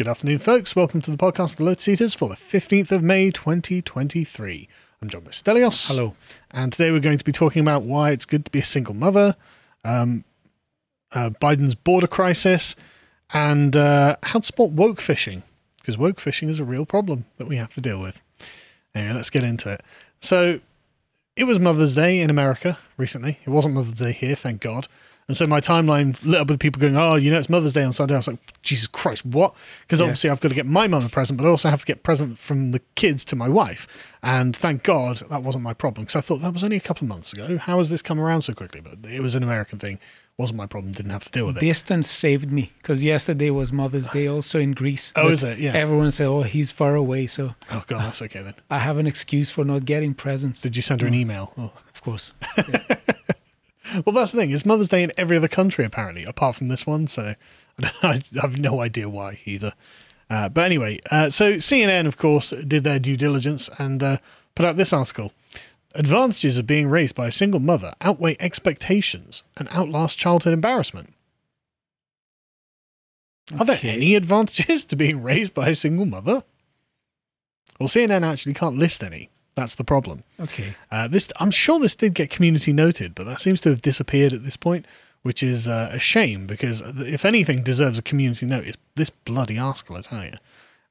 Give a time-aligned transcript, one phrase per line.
[0.00, 0.74] Good afternoon, folks.
[0.74, 4.66] Welcome to the podcast, The Lotus Eaters, for the 15th of May, 2023.
[5.02, 5.88] I'm John Stelios.
[5.88, 6.14] Hello.
[6.50, 8.94] And today we're going to be talking about why it's good to be a single
[8.94, 9.36] mother,
[9.84, 10.24] um,
[11.12, 12.76] uh, Biden's border crisis,
[13.34, 15.42] and uh, how to spot woke fishing,
[15.76, 18.22] because woke fishing is a real problem that we have to deal with.
[18.94, 19.82] Anyway, let's get into it.
[20.18, 20.60] So,
[21.36, 23.38] it was Mother's Day in America recently.
[23.44, 24.88] It wasn't Mother's Day here, thank God.
[25.30, 27.84] And so my timeline lit up with people going, "Oh, you know, it's Mother's Day
[27.84, 30.06] on Sunday." I was like, "Jesus Christ, what?" Because Yeah.
[30.06, 31.98] obviously I've got to get my mum a present, but I also have to get
[31.98, 33.86] a present from the kids to my wife.
[34.24, 37.04] And thank God that wasn't my problem because I thought that was only a couple
[37.04, 37.58] of months ago.
[37.58, 38.80] How has this come around so quickly?
[38.80, 40.00] But it was an American thing.
[40.36, 40.92] wasn't my problem.
[40.92, 41.60] Didn't have to deal with it.
[41.60, 45.12] Distance saved me because yesterday was Mother's Day also in Greece.
[45.14, 45.58] Oh, is it?
[45.58, 45.74] Yeah.
[45.74, 48.54] Everyone said, "Oh, he's far away," so Oh God, that's okay then.
[48.68, 50.60] I have an excuse for not getting presents.
[50.60, 51.18] Did you send her an mm.
[51.18, 51.52] email?
[51.56, 51.70] Oh.
[51.94, 52.34] Of course.
[54.04, 54.50] Well, that's the thing.
[54.50, 57.06] It's Mother's Day in every other country, apparently, apart from this one.
[57.06, 57.34] So
[58.02, 59.72] I have no idea why either.
[60.28, 64.16] Uh, but anyway, uh, so CNN, of course, did their due diligence and uh,
[64.54, 65.32] put out this article.
[65.96, 71.14] Advantages of being raised by a single mother outweigh expectations and outlast childhood embarrassment.
[73.58, 73.90] Are there Okay.
[73.90, 76.44] any advantages to being raised by a single mother?
[77.80, 79.30] Well, CNN actually can't list any.
[79.60, 80.24] That's the problem.
[80.40, 80.72] Okay.
[80.90, 84.32] Uh, this, I'm sure this did get community noted, but that seems to have disappeared
[84.32, 84.86] at this point,
[85.20, 89.58] which is uh, a shame because if anything deserves a community note, it's this bloody
[89.58, 90.32] article, I tell you.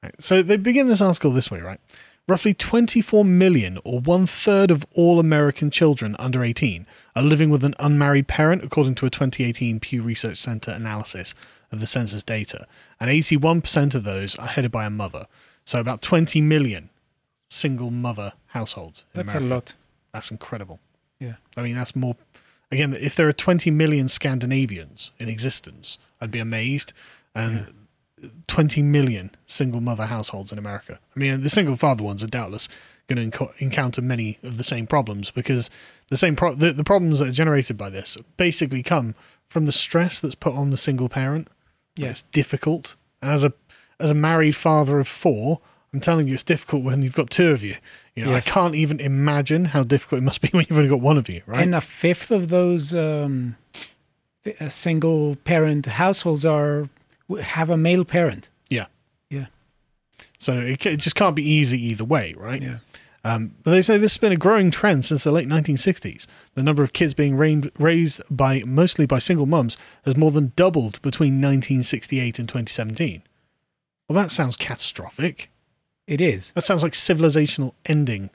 [0.04, 1.80] Right, so they begin this article this way, right?
[2.28, 7.64] Roughly 24 million, or one third of all American children under 18, are living with
[7.64, 11.34] an unmarried parent, according to a 2018 Pew Research Center analysis
[11.72, 12.68] of the census data.
[13.00, 15.26] And 81% of those are headed by a mother.
[15.66, 16.92] So about 20 million
[17.50, 19.06] single mother households.
[19.14, 19.76] in That's a lot.
[20.14, 20.80] That's incredible.
[21.20, 21.36] Yeah.
[21.58, 22.16] I mean, that's more.
[22.72, 26.94] Again, if there are 20 million Scandinavians in existence, I'd be amazed.
[27.36, 27.74] And
[28.48, 31.00] 20 million single mother households in America.
[31.16, 32.68] I mean, the single father ones are doubtless
[33.08, 35.70] going to enco- encounter many of the same problems because
[36.10, 39.16] the same pro- the, the problems that are generated by this basically come
[39.48, 41.48] from the stress that's put on the single parent.
[41.96, 42.10] Yeah.
[42.10, 42.96] It's difficult.
[43.22, 43.54] And as a
[44.00, 45.60] as a married father of four,
[45.94, 47.76] I'm telling you, it's difficult when you've got two of you.
[48.16, 48.48] You know, Yes.
[48.48, 51.30] I can't even imagine how difficult it must be when you've only got one of
[51.30, 51.62] you, right?
[51.62, 53.56] And a fifth of those um,
[54.60, 56.90] uh, single parent households are
[57.42, 58.50] have a male parent.
[58.70, 58.86] yeah.
[59.30, 59.46] Yeah.
[60.40, 62.62] So it, it just can't be easy either way, right?
[62.62, 62.78] Yeah.
[63.24, 66.26] Um, but they say this has been a growing trend since the late 1960s.
[66.56, 71.02] The number of kids being raised by mostly by single mums has more than doubled
[71.02, 73.22] between 1968 and 2017.
[74.08, 75.52] Well, that sounds catastrophic.
[76.10, 76.52] It is.
[76.54, 78.32] That sounds like civilizational ending.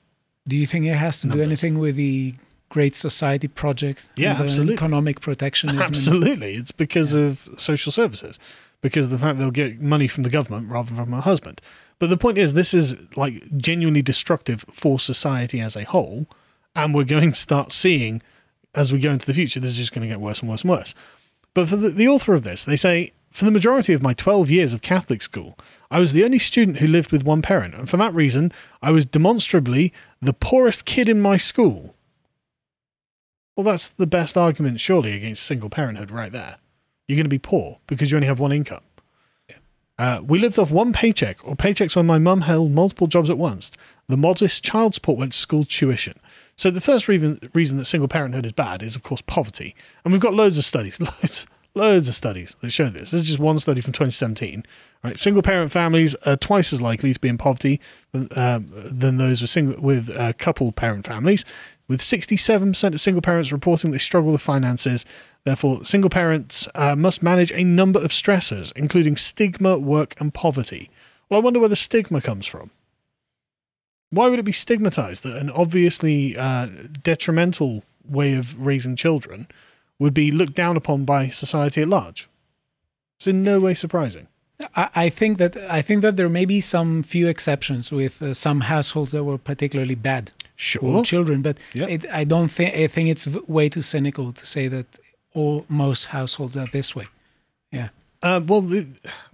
[0.47, 2.35] Do you think it has to do anything with the
[2.69, 4.11] Great Society project?
[4.15, 4.75] Yeah, absolutely.
[4.75, 5.83] Economic protectionism.
[5.83, 6.55] Absolutely.
[6.55, 8.39] It's because of social services,
[8.81, 11.61] because of the fact they'll get money from the government rather than from her husband.
[11.99, 16.29] But the point is, this is like genuinely destructive for society as a whole.
[16.77, 18.23] And we're going to start seeing,
[18.77, 20.63] as we go into the future, this is just going to get worse and worse
[20.63, 20.95] and worse.
[21.55, 24.49] But for the, the author of this, they say, for the majority of my 12
[24.49, 25.59] years of Catholic school,
[25.91, 27.75] I was the only student who lived with one parent.
[27.75, 31.97] And for that reason, I was demonstrably the poorest kid in my school.
[33.57, 36.57] Well, that's the best argument, surely, against single parenthood right there.
[37.09, 38.83] You're going to be poor because you only have one income.
[39.99, 43.39] Uh, we lived off one paycheck or paychecks when my mum held multiple jobs at
[43.39, 43.73] once.
[44.09, 46.15] The modest child support went to school tuition.
[46.57, 49.75] So the first reason, reason that single parenthood is bad is, of course, poverty.
[50.05, 53.11] And we've got loads of studies, loads, loads of studies that show this.
[53.11, 54.65] This is just one study from 2017.
[55.03, 57.81] Right, single parent families are twice as likely to be in poverty
[58.13, 61.45] than, um, than those with single with uh, couple parent families.
[61.87, 65.05] With 67% of single parents reporting they struggle with finances,
[65.45, 70.91] therefore, single parents uh, must manage a number of stressors, including stigma, work, and poverty.
[71.29, 72.71] Well, I wonder where the stigma comes from.
[74.09, 76.69] Why would it be stigmatized that an obviously uh,
[77.03, 79.49] detrimental way of raising children
[80.05, 82.29] would be looked down upon by society at large?
[83.17, 84.27] It's in no way surprising.
[84.77, 88.35] I, I think that I think that there may be some few exceptions with uh,
[88.35, 90.25] some households that were particularly bad
[90.57, 91.03] Sure.
[91.05, 91.89] children, but Yeah.
[91.95, 93.27] it, I don't think I think it's
[93.59, 94.87] way too cynical to say that
[95.39, 97.07] all most households are this way.
[97.73, 97.89] Yeah,
[98.23, 98.87] Uh, well, the,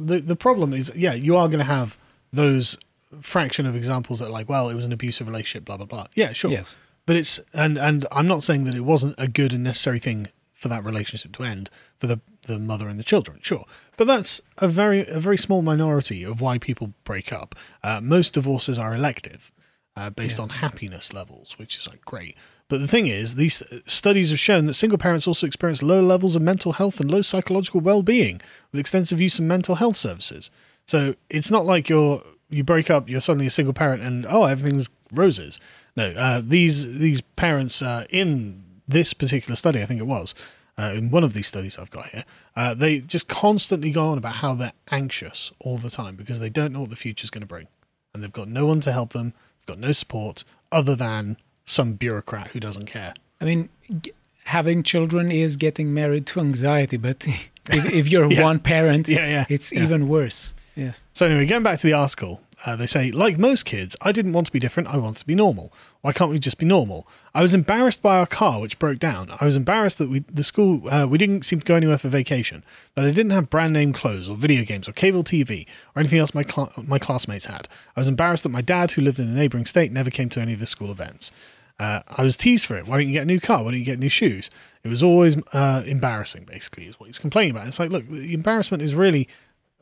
[0.08, 1.98] the the problem is, yeah, you are going to have
[2.42, 2.78] those
[3.20, 6.06] fraction of examples that, are like, well, it was an abusive relationship, blah blah blah.
[6.14, 6.50] Yeah, sure.
[6.50, 6.76] Yes.
[7.06, 10.28] But it's and and I'm not saying that it wasn't a good and necessary thing
[10.60, 13.64] for that relationship to end for the the mother and the children, sure.
[13.96, 17.54] But that's a very a very small minority of why people break up.
[17.82, 19.50] Uh, most divorces are elective,
[19.96, 20.44] uh, based Yeah.
[20.44, 22.34] on happiness levels, which is like great.
[22.68, 26.36] But the thing is, these studies have shown that single parents also experience low levels
[26.36, 28.40] of mental health and low psychological well being
[28.70, 30.50] with extensive use of mental health services.
[30.86, 34.44] So it's not like you're you break up, you're suddenly a single parent, and oh,
[34.44, 35.58] everything's roses.
[35.96, 40.34] No, uh, these these parents uh, in this particular study, I think it was,
[40.78, 42.24] uh, in one of these studies I've got here,
[42.56, 46.48] uh, they just constantly go on about how they're anxious all the time because they
[46.48, 47.66] don't know what the future's going to bring,
[48.14, 51.94] and they've got no one to help them, they've got no support other than some
[51.94, 53.14] bureaucrat who doesn't care.
[53.40, 53.68] I mean,
[54.02, 54.12] g-
[54.44, 57.26] having children is getting married to anxiety, but
[57.70, 58.42] if, if you're Yeah.
[58.42, 60.52] one parent, Yeah, yeah, it's even worse.
[60.76, 61.04] Yes.
[61.12, 64.32] So anyway, going back to the article, uh, they say, like most kids, I didn't
[64.32, 64.88] want to be different.
[64.88, 65.72] I wanted to be normal.
[66.02, 67.06] Why can't we just be normal?
[67.34, 69.30] I was embarrassed by our car, which broke down.
[69.40, 72.08] I was embarrassed that we, the school, uh, we didn't seem to go anywhere for
[72.08, 72.62] vacation.
[72.94, 75.66] That I didn't have brand name clothes or video games or cable TV
[75.96, 77.66] or anything else my cl- my classmates had.
[77.96, 80.40] I was embarrassed that my dad, who lived in a neighbouring state, never came to
[80.40, 81.32] any of the school events.
[81.78, 82.86] Uh, I was teased for it.
[82.86, 83.64] Why don't you get a new car?
[83.64, 84.50] Why don't you get new shoes?
[84.84, 87.66] It was always uh, embarrassing, basically, is what he's complaining about.
[87.68, 89.28] It's like, look, the embarrassment is really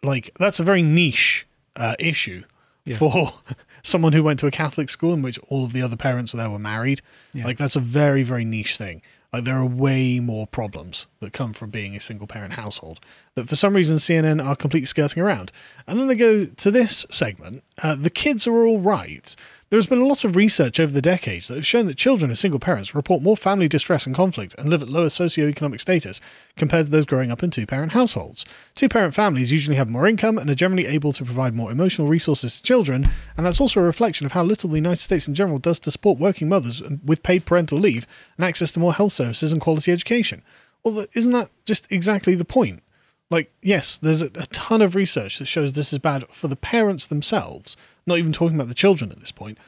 [0.05, 1.45] like that's a very niche
[1.75, 2.45] uh, issue
[2.89, 2.99] Yes.
[2.99, 3.33] for
[3.83, 6.51] someone who went to a Catholic school in which all of the other parents there
[6.51, 7.01] were married.
[7.33, 7.45] Yeah.
[7.45, 9.03] Like that's a very very niche thing.
[9.33, 13.01] Like there are way more problems that come from being a single parent household
[13.35, 15.53] that for some reason CNN are completely skirting around.
[15.87, 17.63] And then they go to this segment.
[17.83, 19.37] Uh, the kids are all right.
[19.71, 22.31] There has been a lot of research over the decades that have shown that children
[22.31, 26.23] of single parents report more family distress and conflict and live at lower socioeconomic status
[26.57, 28.47] compared to those growing up in two parent households.
[28.75, 32.09] Two parent families usually have more income and are generally able to provide more emotional
[32.09, 35.35] resources to children, and that's also a reflection of how little the United States in
[35.35, 38.07] general does to support working mothers with paid parental leave
[38.39, 40.43] and access to more health services and quality education.
[40.83, 42.83] Well, isn't that just exactly the point?
[43.31, 46.57] Like, yes, there's a, a ton of research that shows this is bad for the
[46.57, 47.77] parents themselves,
[48.07, 49.59] not even talking about the children at this point,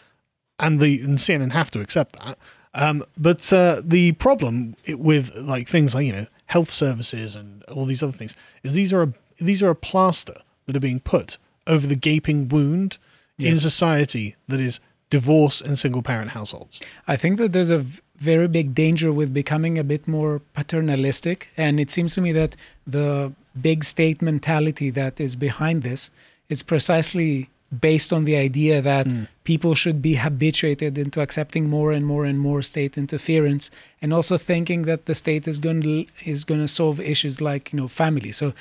[0.58, 2.38] and the and CNN have to accept that.
[2.72, 7.84] Um, but uh, the problem with like things like you know health services and all
[7.84, 10.36] these other things is these are a, these are a plaster
[10.66, 12.98] that are being put over the gaping wound
[13.38, 16.80] in society that is divorce and single parent households.
[17.08, 17.84] I think that there's a
[18.20, 21.48] very big danger with becoming a bit more paternalistic.
[21.56, 22.54] And it seems to me that
[22.86, 26.10] the big state mentality that is behind this
[26.48, 27.48] is precisely
[27.80, 29.24] based on the idea that hmm.
[29.44, 33.70] people should be habituated into accepting more and more and more state interference
[34.02, 37.72] and also thinking that the state is going to is going to solve issues like
[37.72, 38.32] you know family.
[38.32, 38.52] So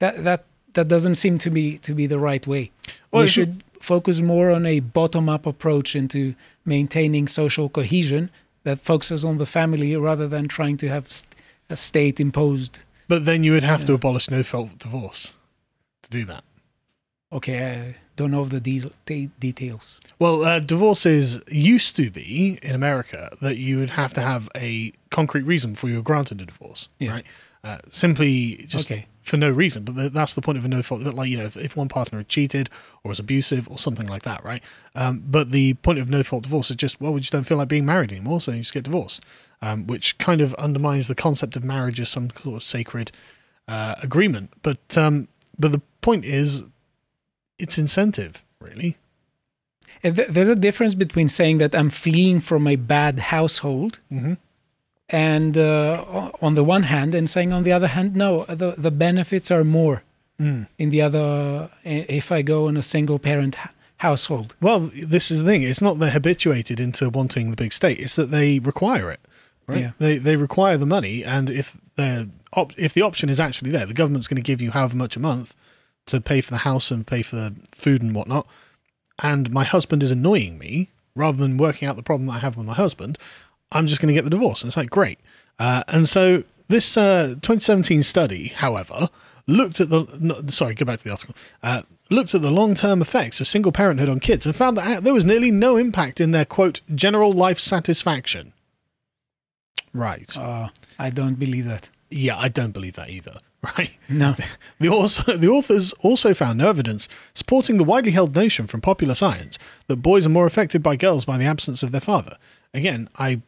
[0.00, 0.44] that that
[0.74, 2.72] that doesn't seem to be to be the right way.
[3.10, 8.30] Well, we you- should focus more on a bottom-up approach into maintaining social cohesion
[8.64, 11.08] that focuses on the family rather than trying to have
[11.68, 12.80] a state-imposed.
[13.08, 15.34] But then you would have to abolish no fault divorce
[16.02, 16.44] to do that.
[17.32, 19.98] Okay, I don't know the de- de- details.
[20.18, 24.92] Well, uh, divorces used to be in America that you would have to have a
[25.10, 27.10] concrete reason for you were granted a divorce, Yeah.
[27.12, 27.26] right?
[27.64, 29.06] Uh, simply just Okay.
[29.22, 29.84] For no reason.
[29.84, 31.04] But that's the point of a no fault.
[31.04, 32.68] That Like you know, if, if one partner had cheated
[33.02, 34.62] or was abusive or something like that, right?
[34.94, 37.58] Um, but the point of no fault divorce is just well, we just don't feel
[37.58, 39.24] like being married anymore, so you just get divorced,
[39.62, 43.12] um, which kind of undermines the concept of marriage as some sort of sacred
[43.68, 44.50] uh, agreement.
[44.62, 45.28] But um,
[45.58, 46.64] but the point is,
[47.58, 48.98] it's incentive, really.
[50.02, 54.34] There's a difference between saying that I'm fleeing from a bad household Mm-hmm.
[55.12, 58.90] And uh, on the one hand and saying on the other hand no the, the
[58.90, 60.02] benefits are more
[60.40, 60.66] Mm.
[60.78, 63.54] in the other if i go in a single parent
[63.98, 65.62] household Well, this is the thing.
[65.62, 68.00] It's not they're habituated into wanting the big state.
[68.00, 69.20] It's that they require it.
[69.68, 69.80] Right?
[69.80, 69.90] Yeah.
[69.98, 73.86] They they require the money, and if the op- if the option is actually there,
[73.86, 75.54] the government's going to give you however much a month
[76.06, 78.46] to pay for the house and pay for the food and whatnot.
[79.22, 82.56] And my husband is annoying me rather than working out the problem that I have
[82.56, 83.18] with my husband.
[83.72, 85.18] I'm just going to get the divorce, and it's like great.
[85.58, 89.08] Uh, and so this uh, 2017 study, however,
[89.46, 91.34] looked at the no, sorry, go back to the article.
[91.62, 95.00] Uh, looked at the long-term effects of single parenthood on kids and found that uh,
[95.00, 98.52] there was nearly no impact in their quote general life satisfaction.
[99.94, 100.36] Right.
[100.38, 103.36] uh, i don't believe that Yeah, I don't believe that either.
[103.78, 103.92] Right.
[104.08, 104.34] no
[104.80, 109.14] The, also, the authors also found no evidence supporting the widely held notion from popular
[109.14, 112.38] science that boys are more affected by girls by the absence of their father.
[112.74, 113.40] Again, I,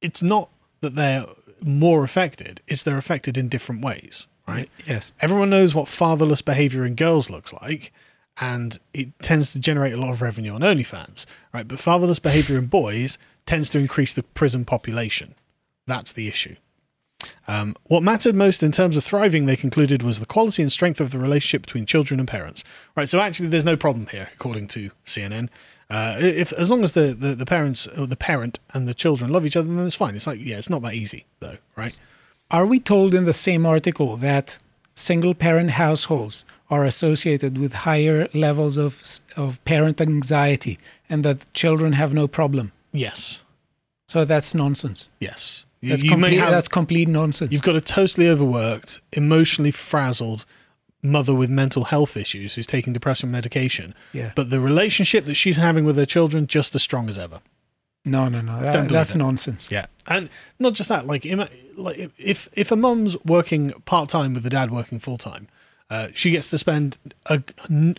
[0.00, 0.48] it's not
[0.80, 1.26] that they're
[1.60, 4.26] more affected; it's they're affected in different ways.
[4.48, 4.68] Right.
[4.84, 7.92] yes Everyone knows what fatherless behavior in girls looks like,
[8.40, 11.24] and it tends to generate a lot of revenue on OnlyFans.
[11.54, 11.68] Right.
[11.68, 15.34] But fatherless behavior in boys tends to increase the prison population.
[15.86, 16.56] That's the issue.
[17.46, 21.00] Um, what mattered most in terms of thriving, they concluded, was the quality and strength
[21.00, 22.64] of the relationship between children and parents.
[22.96, 25.48] Right, so actually, there's no problem here, according to CNN.
[25.90, 29.30] Uh, if as long as the, the, the parents, or the parent and the children
[29.32, 30.14] love each other, then it's fine.
[30.14, 31.98] It's like, yeah, it's not that easy though, right?
[32.52, 34.58] are we told in the same article that
[34.96, 39.02] single parent households are associated with higher levels of
[39.36, 40.78] of parent anxiety
[41.08, 42.72] and that children have no problem.
[42.92, 43.42] Yes.
[44.08, 45.08] So that's nonsense.
[45.20, 45.66] Yes.
[45.82, 47.52] That's, you complete, have- that's complete nonsense.
[47.52, 50.44] You've got a totally overworked, emotionally frazzled
[51.02, 53.94] mother with mental health issues who's taking depression medication.
[54.12, 54.32] Yeah.
[54.36, 57.40] But the relationship that she's having with her children just as strong as ever.
[58.04, 58.54] No, no, no.
[58.60, 59.18] That- Don't believe that's it.
[59.18, 59.70] nonsense.
[59.70, 61.06] Yeah, and not just that.
[61.06, 61.26] Like,
[61.76, 65.48] like if if a mum's working part time with the dad working full time,
[65.90, 67.42] uh, she gets to spend a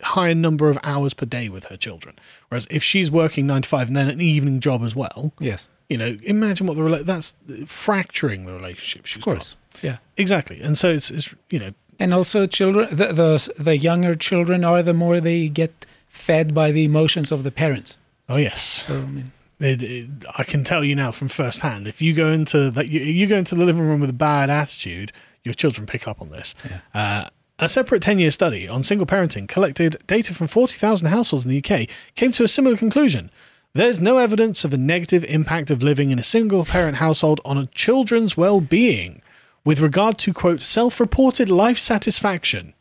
[0.01, 2.17] higher number of hours per day with her children.
[2.49, 5.69] Whereas if she's working nine to five and then an evening job as well, Yes,
[5.87, 7.35] you know, imagine what the rela- that's
[7.67, 9.05] fracturing the relationship.
[9.05, 9.55] She's of course.
[9.83, 9.97] Yeah.
[10.17, 10.61] exactly.
[10.61, 14.81] And so it's it's you know And also, children, the, the the younger children are,
[14.81, 17.97] the more they get fed by the emotions of the parents.
[18.27, 18.61] oh yes.
[18.87, 21.87] So I mean, It, it, I can tell you now from first hand.
[21.87, 24.49] If you go into that, you, you go into the living room with a bad
[24.49, 25.11] attitude,
[25.43, 26.55] your children pick up on this.
[26.93, 27.29] Uh,
[27.59, 31.63] a separate 10 year study on single parenting collected data from 40,000 households in the
[31.63, 33.29] UK came to a similar conclusion.
[33.73, 37.59] There's no evidence of a negative impact of living in a single parent household on
[37.59, 39.20] a children's well being
[39.63, 42.73] with regard to, quote, self reported life satisfaction,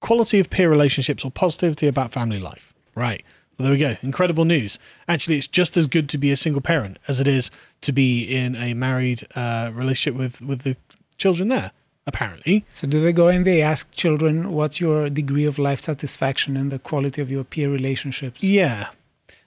[0.00, 2.74] quality of peer relationships, or positivity about family life.
[2.94, 3.24] Right.
[3.58, 3.96] Well, there we go.
[4.02, 4.78] Incredible news.
[5.06, 7.50] Actually, it's just as good to be a single parent as it is
[7.82, 10.76] to be in a married uh, relationship with, with the
[11.18, 11.70] children there,
[12.06, 12.64] apparently.
[12.72, 16.72] so do they go and they ask children what's your degree of life satisfaction and
[16.72, 18.42] the quality of your peer relationships?
[18.42, 18.88] Yeah.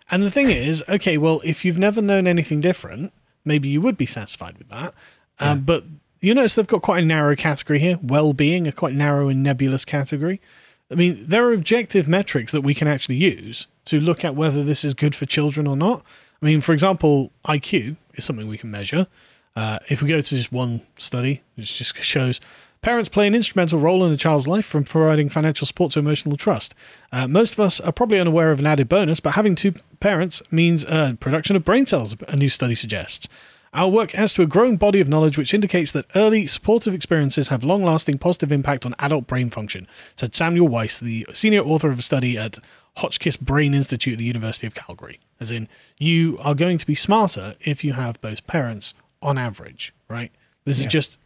[0.10, 3.12] And the thing is, okay, well, if you've never known anything different,
[3.44, 4.94] maybe you would be satisfied with that.
[5.40, 5.84] Uh, but
[6.22, 9.44] you notice they've got quite a narrow category here well being, a quite narrow and
[9.44, 10.42] nebulous category.
[10.90, 14.64] I mean, there are objective metrics that we can actually use to look at whether
[14.64, 16.04] this is good for children or not.
[16.42, 19.08] I mean, for example, IQ is something we can measure.
[19.56, 22.40] Uh, if we go to just one study, which just shows
[22.82, 26.38] parents play an instrumental role in a child's life from providing financial support to emotional
[26.38, 26.76] trust.
[27.12, 30.42] Uh, most of us are probably unaware of an added bonus, but having two parents
[30.52, 33.28] means uh, production of brain cells, a new study suggests.
[33.74, 37.50] Our work adds to a growing body of knowledge which indicates that early supportive experiences
[37.50, 41.90] have long lasting positive impact on adult brain function, said Samuel Weiss, the senior author
[41.90, 42.58] of a study at
[42.98, 45.20] Hotchkiss Brain Institute at the University of Calgary.
[45.40, 45.68] As in,
[46.00, 50.32] you are going to be smarter if you have both parents on average, right?
[50.66, 51.18] This is just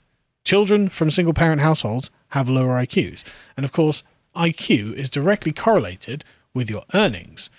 [0.44, 3.24] children from single parent households have lower IQs.
[3.56, 4.04] And of course,
[4.36, 7.50] IQ is directly correlated with your earnings.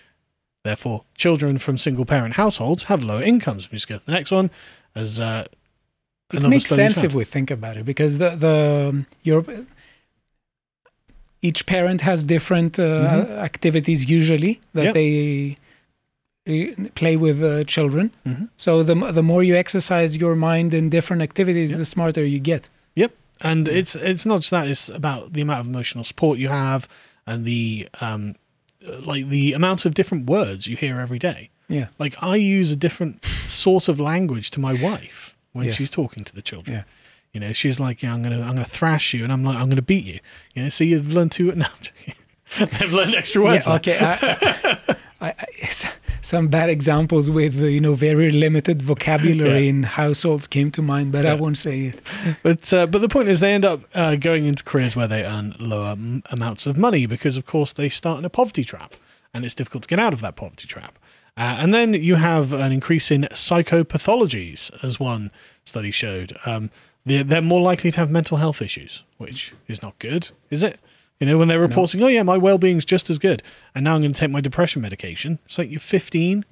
[0.64, 3.70] Therefore, children from single parent households have lower incomes.
[3.70, 4.50] We just go to the next one
[4.94, 5.44] as uh,
[6.32, 9.44] It makes sense if we think about it because the the um, your
[11.42, 13.38] each parent has different uh, Mhm.
[13.50, 14.94] activities usually that Yep.
[14.94, 15.56] they
[16.48, 18.10] uh, play with uh, children.
[18.24, 18.48] Mhm.
[18.56, 21.78] So the the more you exercise your mind in different activities, Yep.
[21.78, 22.68] the smarter you get.
[22.94, 26.48] Yep, and it's it's not just that; it's about the amount of emotional support you
[26.48, 26.88] have
[27.26, 28.34] and the um,
[28.86, 31.50] Uh, like the amount of different words you hear every day.
[31.68, 31.88] Yeah.
[31.98, 35.76] Like I use a different sort of language to my wife when Yes.
[35.76, 36.78] she's talking to the children.
[36.78, 36.84] Yeah.
[37.32, 39.70] You know, she's like, yeah, "I'm gonna, I'm gonna thrash you," and I'm like, "I'm
[39.70, 40.20] gonna beat you."
[40.54, 41.50] You know, so you've learned two.
[41.56, 42.14] No, I'm joking.
[42.78, 43.66] They've learned extra words.
[43.66, 43.98] Yeah, okay.
[43.98, 45.86] I, I, I, s-
[46.20, 49.70] some bad examples with uh, you know very limited vocabulary Yeah.
[49.70, 52.00] in households came to mind, but I won't say it.
[52.42, 55.24] But uh, but the point is, they end up uh, going into careers where they
[55.24, 58.94] earn lower m- amounts of money because, of course, they start in a poverty trap,
[59.32, 60.98] and it's difficult to get out of that poverty trap.
[61.36, 65.30] Uh, and then you have an increase in psychopathologies, as one
[65.64, 66.36] study showed.
[66.46, 66.70] Um,
[67.04, 70.78] they're, they're more likely to have mental health issues, which is not good, is it?
[71.22, 73.44] You know, when they're reporting, oh yeah, my well-being's just as good,
[73.76, 75.38] and now I'm going to take my depression medication.
[75.44, 76.44] It's like you're 15.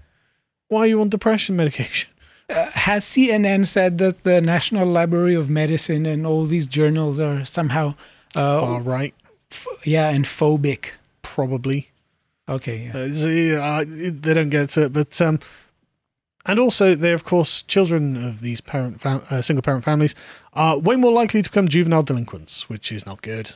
[0.69, 2.09] Why are you on depression medication?
[2.49, 7.45] Uh, has CNN said that the National Library of Medicine and all these journals are
[7.45, 7.97] somehow,
[8.37, 9.13] uh, All right,
[9.51, 10.91] f- yeah, and phobic?
[11.23, 11.91] probably.
[12.49, 12.97] Okay, yeah.
[12.97, 15.41] Uh, so, yeah, they don't get to it, but um,
[16.47, 20.15] and also they, of course, children of these parent fam- uh, single parent families
[20.53, 23.51] are way more likely to become juvenile delinquents, which is not good.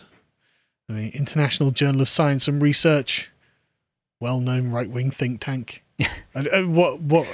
[0.88, 3.30] The International Journal of Science and Research,
[4.20, 5.82] well-known right-wing think tank,
[6.34, 7.26] and, uh, what what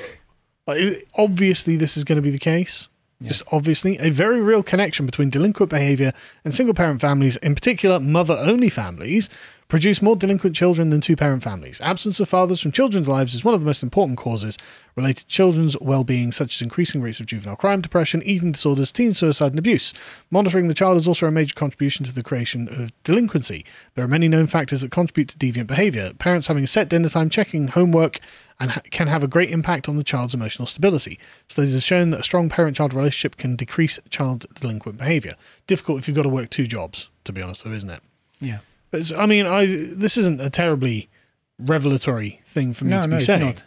[0.67, 2.89] like, obviously this is going to be the case.
[3.23, 6.13] Just obviously a very real connection between delinquent behavior
[6.43, 9.29] and single parent families, in particular mother only families,
[9.69, 11.81] produce more delinquent children than two parent families.
[11.83, 14.59] Absence of fathers from children's lives is one of the most important causes
[14.97, 18.91] related to children's well being, such as increasing rates of juvenile crime, depression, eating disorders,
[18.91, 19.95] teen suicide, and abuse.
[20.31, 23.65] Monitoring the child is also a major contribution to the creation of delinquency.
[23.95, 26.13] There are many known factors that contribute to deviant behavior.
[26.19, 28.19] Parents having a set dinner time, checking homework,
[28.61, 31.19] and ha- can have a great impact on the child's emotional stability.
[31.49, 35.35] Studies have shown that a strong parent child relationship can decrease child delinquent behavior.
[35.67, 38.03] Difficult if you've got to work two jobs, to be honest, though, isn't it?
[38.41, 38.59] Yeah.
[38.91, 41.09] But I mean, I this isn't a terribly
[41.59, 43.41] revelatory thing for me No, to no, be it's saying.
[43.41, 43.63] not.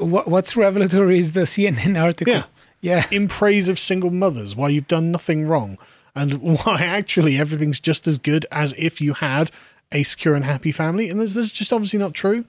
[0.00, 2.32] What, what's revelatory is the CNN article.
[2.32, 2.44] Yeah.
[2.82, 3.06] Yeah.
[3.10, 5.76] in praise of single mothers, why you've done nothing wrong,
[6.14, 9.50] and why actually everything's just as good as if you had
[9.92, 11.10] a secure and happy family.
[11.10, 12.44] And this, this is just obviously not true.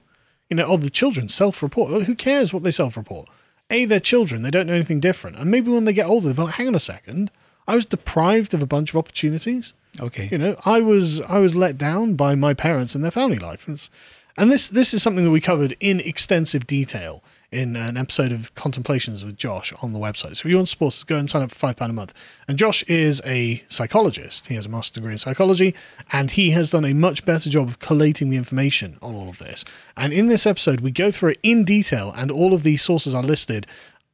[0.50, 2.04] You know, oh, the children self report.
[2.04, 3.28] Who cares what they self report?
[3.70, 5.38] A, they're children, they don't know anything different.
[5.38, 7.30] And maybe when they get older, they're like, hang on a second,
[7.66, 9.72] I was deprived of a bunch of opportunities.
[10.00, 10.28] Okay.
[10.30, 13.66] You know, I was I was let down by my parents and their family life.
[13.66, 13.90] And, it's-
[14.36, 18.54] and this this is something that we covered in extensive detail in an episode of
[18.54, 20.36] Contemplations with Josh on the website.
[20.36, 22.14] So if you want us, go and sign up for five pound a month.
[22.48, 24.46] And Josh is a psychologist.
[24.46, 25.74] He has a master's degree in psychology,
[26.12, 29.38] and he has done a much better job of collating the information on all of
[29.38, 29.64] this.
[29.96, 33.14] And in this episode, we go through it in detail, and all of these sources
[33.14, 33.66] are listed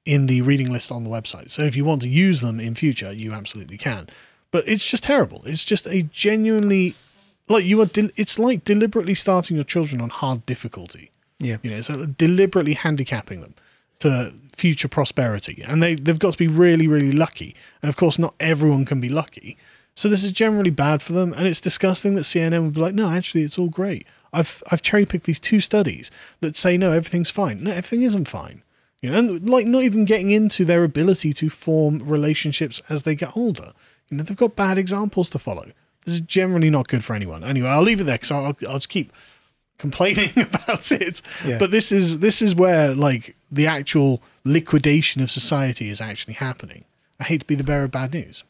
[0.05, 1.51] in the reading list on the website.
[1.51, 4.09] So if you want to use them in future, you absolutely can.
[4.51, 5.43] But it's just terrible.
[5.45, 6.97] It's just a genuinely
[7.49, 7.87] like you are.
[7.87, 11.11] Del- it's like deliberately starting your children on hard difficulty.
[11.39, 11.59] Yeah.
[11.63, 13.55] You know, so deliberately handicapping them
[14.01, 17.55] for future prosperity, and they they've got to be really really lucky.
[17.83, 19.57] And of course, not everyone can be lucky.
[19.95, 22.95] So this is generally bad for them, and it's disgusting that CNN would be like,
[22.95, 24.07] no, actually, it's all great.
[24.33, 27.63] I've I've cherry picked these two studies that say no, everything's fine.
[27.65, 28.63] No, everything isn't fine.
[29.01, 33.15] You know, and like not even getting into their ability to form relationships as they
[33.15, 33.73] get older.
[34.11, 35.73] You know, they've got bad examples to follow.
[36.05, 37.45] This is generally not good for anyone.
[37.45, 39.13] Anyway, I'll leave it there because I'll, I'll just keep
[39.79, 41.23] complaining about it.
[41.45, 41.59] Yeah.
[41.59, 46.85] But this is this is where like the actual liquidation of society is actually happening.
[47.21, 48.45] I hate to be the bearer of bad news.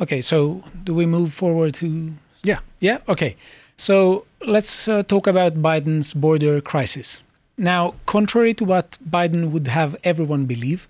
[0.00, 0.20] Okay.
[0.20, 2.14] So do we move forward to?
[2.42, 2.60] Yeah.
[2.80, 2.98] Yeah.
[3.08, 3.36] Okay.
[3.76, 7.22] So let's uh, talk about Biden's border crisis.
[7.56, 10.88] Now, contrary to what Biden would have everyone believe,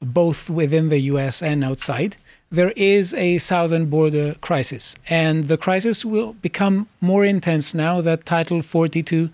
[0.00, 2.16] both within the US and outside,
[2.50, 4.96] there is a southern border crisis.
[5.08, 9.30] And the crisis will become more intense now that Title 42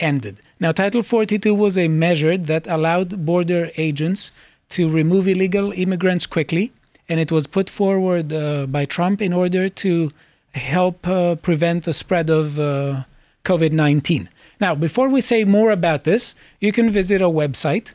[0.00, 0.40] ended.
[0.58, 4.32] Now, Title 42 was a measure that allowed border agents
[4.70, 6.72] to remove illegal immigrants quickly,
[7.08, 10.10] and it was put forward uh, by Trump in order to
[10.54, 13.04] help uh, prevent the spread of uh,
[13.44, 14.28] COVID 19.
[14.60, 17.94] Now, before we say more about this, you can visit our website.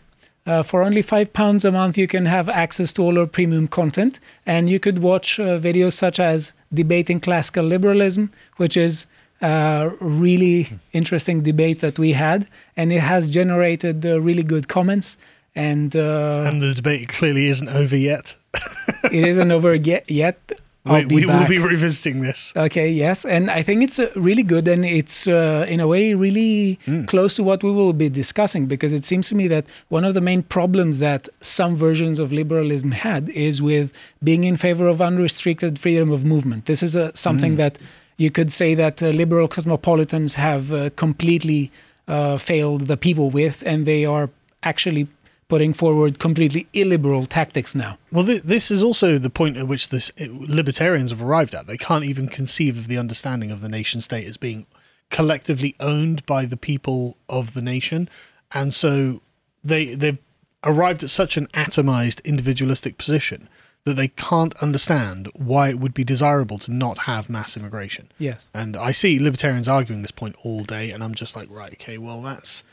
[0.49, 3.67] Uh, for only five pounds a month, you can have access to all our premium
[3.67, 9.05] content, and you could watch uh, videos such as debating classical liberalism, which is
[9.43, 15.17] a really interesting debate that we had, and it has generated uh, really good comments.
[15.53, 18.33] And, uh, And the debate clearly isn't over yet.
[19.11, 20.09] it isn't over yet.
[20.09, 20.51] yet.
[20.85, 22.53] I'll we we will be revisiting this.
[22.55, 26.13] Okay, yes, and I think it's uh, really good, and it's uh, in a way
[26.13, 30.05] really close to what we will be discussing because it seems to me that one
[30.05, 33.91] of the main problems that some versions of liberalism had is with
[34.23, 36.65] being in favor of unrestricted freedom of movement.
[36.65, 37.77] This is uh, something that
[38.17, 41.71] you could say that uh, liberal cosmopolitans have uh, completely
[42.07, 44.29] uh, failed the people with, and they are
[44.63, 45.07] actually
[45.49, 47.97] putting forward completely illiberal tactics now.
[48.11, 51.67] Well, th- this is also the point at which this libertarians have arrived at.
[51.67, 54.65] They can't even conceive of the understanding of the nation state as being
[55.09, 58.07] collectively owned by the people of the nation,
[58.53, 59.21] and so
[59.63, 60.19] they they've
[60.63, 63.49] arrived at such an atomized, individualistic position
[63.85, 68.11] that they can't understand why it would be desirable to not have mass immigration.
[68.17, 68.47] Yes.
[68.53, 71.97] And I see libertarians arguing this point all day, and I'm just like, right, okay,
[71.97, 72.63] well, that's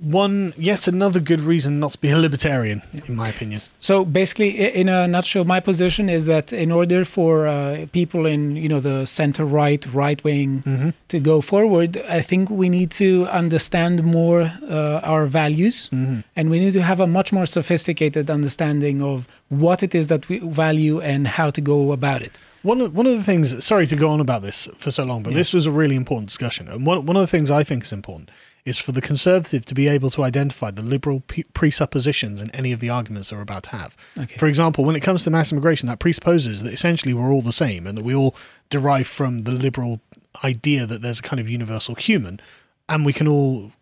[0.00, 3.58] one yet another good reason not to be a libertarian, in my opinion.
[3.80, 8.54] So basically, in a nutshell, my position is that in order for uh, people in
[8.56, 10.90] you know the center right, right wing Mm-hmm.
[11.08, 16.20] to go forward, I think we need to understand more uh, our values, Mm-hmm.
[16.36, 20.28] and we need to have a much more sophisticated understanding of what it is that
[20.28, 22.38] we value and how to go about it.
[22.62, 25.22] One of, one of the things, sorry to go on about this for so long,
[25.22, 26.68] but this was a really important discussion.
[26.68, 28.30] And one, one of the things I think is important
[28.64, 31.22] is for the conservative to be able to identify the liberal
[31.52, 33.96] presuppositions in any of the arguments they're about to have.
[34.16, 34.36] Okay.
[34.36, 37.52] For example, when it comes to mass immigration, that presupposes that essentially we're all the
[37.52, 38.36] same and that we all
[38.70, 40.00] derive from the liberal
[40.44, 42.40] idea that there's a kind of universal human
[42.88, 43.72] and we can all,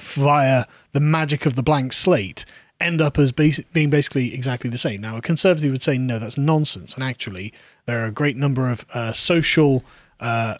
[0.00, 2.44] via the magic of the blank slate,
[2.80, 5.00] end up as being basically exactly the same.
[5.00, 6.94] Now, a conservative would say, no, that's nonsense.
[6.94, 7.52] And actually,
[7.86, 9.84] there are a great number of uh, social,
[10.20, 10.56] uh,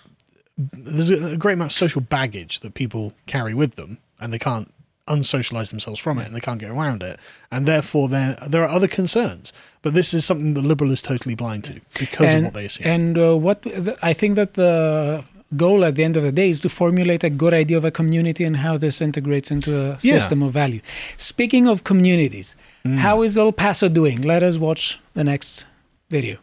[0.59, 4.39] there's a a great amount of social baggage that people carry with them, and they
[4.39, 4.73] can't
[5.09, 7.19] unsocialize themselves from it, and they can't get around it.
[7.51, 9.53] And therefore, there there are other concerns.
[9.83, 12.65] But this is something the liberal is totally blind to because and, of what they
[12.65, 12.87] assume.
[12.91, 13.65] And uh, what
[14.03, 15.23] I think that the
[15.57, 17.91] goal at the end of the day is to formulate a good idea of a
[17.93, 20.19] community and how this integrates into a Yeah.
[20.19, 20.81] system of value.
[21.17, 24.23] Speaking of communities, how is El Paso doing?
[24.23, 25.67] Let us watch the next
[26.11, 26.39] video.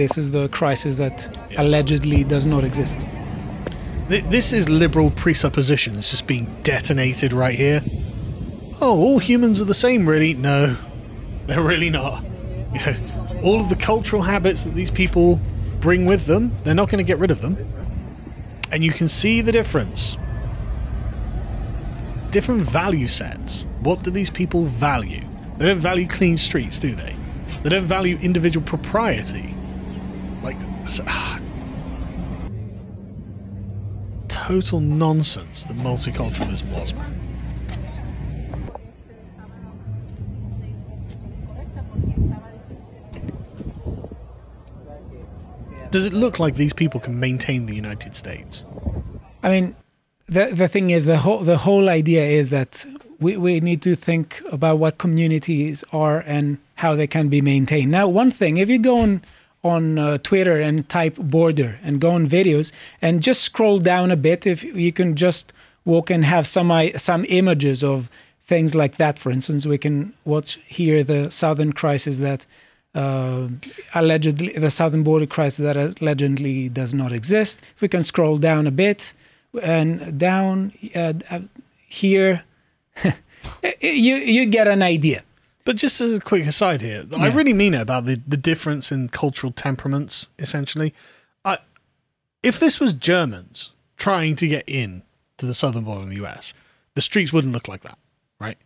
[0.00, 3.04] This is the crisis that allegedly does not exist.
[4.08, 7.82] This is liberal presuppositions just being detonated right here.
[8.80, 10.32] Oh, all humans are the same, really?
[10.32, 10.74] No,
[11.46, 12.24] they're really not.
[12.72, 15.38] You know, all of the cultural habits that these people
[15.80, 17.58] bring with them, they're not going to get rid of them.
[18.72, 20.16] And you can see the difference.
[22.30, 23.66] Different value sets.
[23.80, 25.28] What do these people value?
[25.58, 27.14] They don't value clean streets, do they?
[27.62, 29.56] They don't value individual propriety.
[30.80, 31.38] Like, s- ah,
[34.28, 36.92] total nonsense that multiculturalism was.
[45.90, 48.64] Does it look like these people can maintain the United States?
[49.42, 49.74] I mean,
[50.26, 52.86] the the thing is the whole the whole idea is that
[53.18, 57.90] we, we need to think about what communities are and how they can be maintained.
[57.90, 59.22] Now, one thing, if you go on
[59.62, 64.16] on uh, Twitter and type border and go on videos and just scroll down a
[64.16, 65.52] bit, if you can just
[65.84, 68.08] walk and have some some images of
[68.42, 69.18] things like that.
[69.18, 72.46] For instance, we can watch here the southern crisis that
[72.94, 73.48] uh,
[73.94, 77.62] allegedly the southern border crisis that allegedly does not exist.
[77.74, 79.12] If we can scroll down a bit
[79.62, 81.40] and down uh, uh,
[81.88, 82.44] here,
[83.80, 85.22] you you get an idea.
[85.64, 88.90] But just as a quick aside here, I really mean it about the, the difference
[88.90, 90.94] in cultural temperaments, essentially.
[91.44, 91.58] I,
[92.42, 95.02] if this was Germans trying to get in
[95.38, 96.54] to the southern border in the US,
[96.94, 97.98] the streets wouldn't look like that,
[98.40, 98.56] right?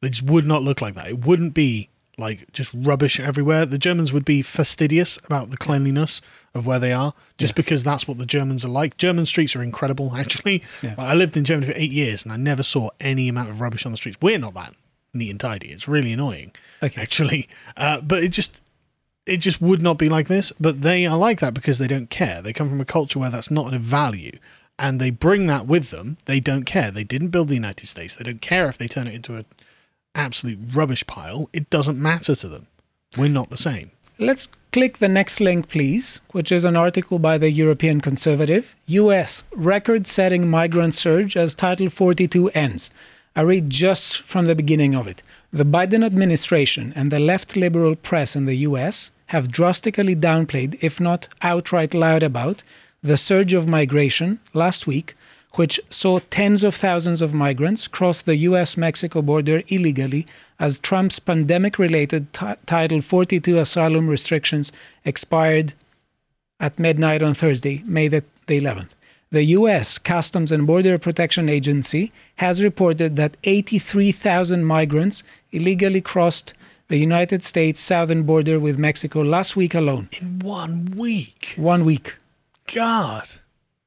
[0.00, 1.08] They just would not look like that.
[1.08, 3.66] It wouldn't be like just rubbish everywhere.
[3.66, 6.20] The Germans would be fastidious about the cleanliness
[6.54, 8.96] of where they are, just because that's what the Germans are like.
[8.96, 10.62] German streets are incredible, actually.
[10.82, 10.94] Yeah.
[10.96, 13.84] I lived in Germany for eight years and I never saw any amount of rubbish
[13.84, 14.18] on the streets.
[14.20, 14.74] We're not that
[15.14, 15.68] neat and tidy.
[15.68, 17.00] It's really annoying, Okay.
[17.00, 17.48] actually.
[17.76, 18.60] Uh, but it just
[19.26, 20.52] it just would not be like this.
[20.60, 22.42] But they are like that because they don't care.
[22.42, 24.38] They come from a culture where that's not a value.
[24.78, 26.18] And they bring that with them.
[26.26, 26.90] They don't care.
[26.90, 28.16] They didn't build the United States.
[28.16, 29.44] They don't care if they turn it into an
[30.14, 31.48] absolute rubbish pile.
[31.52, 32.66] It doesn't matter to them.
[33.16, 33.92] We're not the same.
[34.18, 38.74] Let's click the next link, please, which is an article by the European Conservative.
[38.86, 42.90] US record setting migrant surge as Title 42 ends.
[43.36, 45.22] I read just from the beginning of it.
[45.50, 51.00] The Biden administration and the left liberal press in the US have drastically downplayed, if
[51.00, 52.62] not outright lied about,
[53.02, 55.16] the surge of migration last week,
[55.54, 60.26] which saw tens of thousands of migrants cross the US Mexico border illegally
[60.60, 64.70] as Trump's pandemic related Title 42 asylum restrictions
[65.04, 65.74] expired
[66.60, 68.90] at midnight on Thursday, May the, the 11th.
[69.34, 69.98] The U.S.
[69.98, 76.54] Customs and Border Protection Agency has reported that 83,000 migrants illegally crossed
[76.86, 80.08] the United States southern border with Mexico last week alone.
[80.12, 81.54] In one week.
[81.56, 82.14] One week.
[82.72, 83.26] God.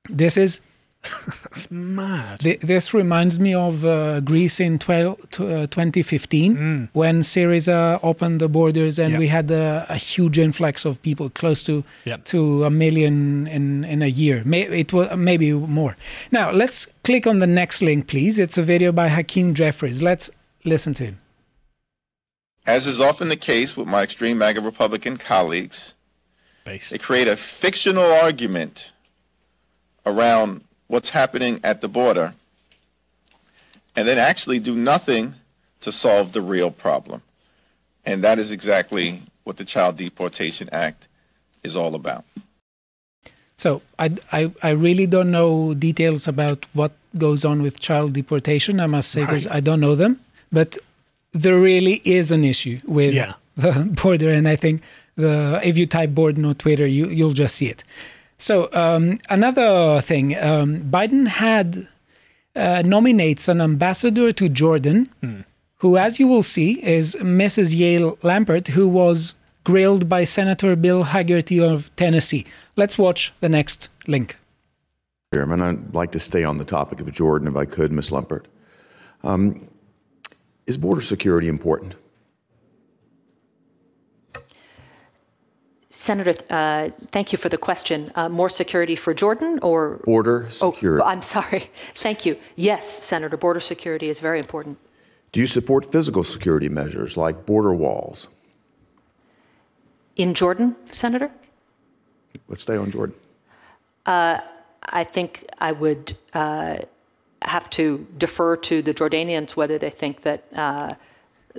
[0.09, 0.59] This is
[1.43, 2.39] That's mad.
[2.39, 8.39] Th- This reminds me of uh, Greece in 12, t- uh, 2015 when Syriza opened
[8.41, 9.13] the borders and Mm.
[9.13, 9.19] Yeah.
[9.19, 12.17] we had a, a huge influx of people, close to Yeah.
[12.25, 14.43] to a million in, in a year.
[14.45, 15.95] May, it was maybe more.
[16.31, 18.37] Now let's click on the next link, please.
[18.39, 20.01] It's a video by Hakeem Jeffries.
[20.01, 20.29] Let's
[20.65, 21.17] listen to him.
[22.65, 25.93] As is often the case with my extreme MAGA Republican colleagues,
[26.65, 26.91] Based.
[26.91, 28.91] they create a fictional argument
[30.05, 32.33] around what's happening at the border
[33.95, 35.35] and then actually do nothing
[35.81, 37.21] to solve the real problem.
[38.05, 41.07] And that is exactly what the Child Deportation Act
[41.63, 42.23] is all about.
[43.57, 48.79] So I, I, I really don't know details about what goes on with child deportation.
[48.79, 49.55] I must say because Right.
[49.55, 50.19] I don't know them,
[50.51, 50.77] but
[51.31, 53.33] there really is an issue with Yeah.
[53.57, 53.71] the
[54.03, 54.83] border, and I think
[55.15, 57.83] the if you type border on Twitter, you you'll just see it.
[58.37, 61.87] So um, another thing, um, Biden had
[62.55, 65.09] uh, nominates an ambassador to Jordan,
[65.77, 67.75] who, as you will see, is Mrs.
[67.75, 72.45] Yael Lempert, who was grilled by Senator Bill Hagerty of Tennessee.
[72.75, 74.37] Let's watch the next link.
[75.33, 78.11] Chairman, I'd like to stay on the topic of Jordan if I could, Ms.
[78.11, 78.45] Lempert.
[79.23, 79.67] Um,
[80.67, 81.95] is border security important?
[85.97, 88.11] Senator, uh, thank you for the question.
[88.13, 89.99] Uh, more security for Jordan or?
[90.05, 91.01] Border security.
[91.03, 91.71] Oh, I'm sorry.
[91.95, 92.37] Thank you.
[92.55, 94.77] Yes, Senator, border security is very important.
[95.31, 98.27] Do you support physical security measures like border walls?
[100.15, 101.31] In Jordan, Senator?
[102.47, 103.15] Let's stay on Jordan.
[104.05, 106.77] I think I would uh,
[107.41, 110.93] have to defer to the Jordanians whether they think that uh,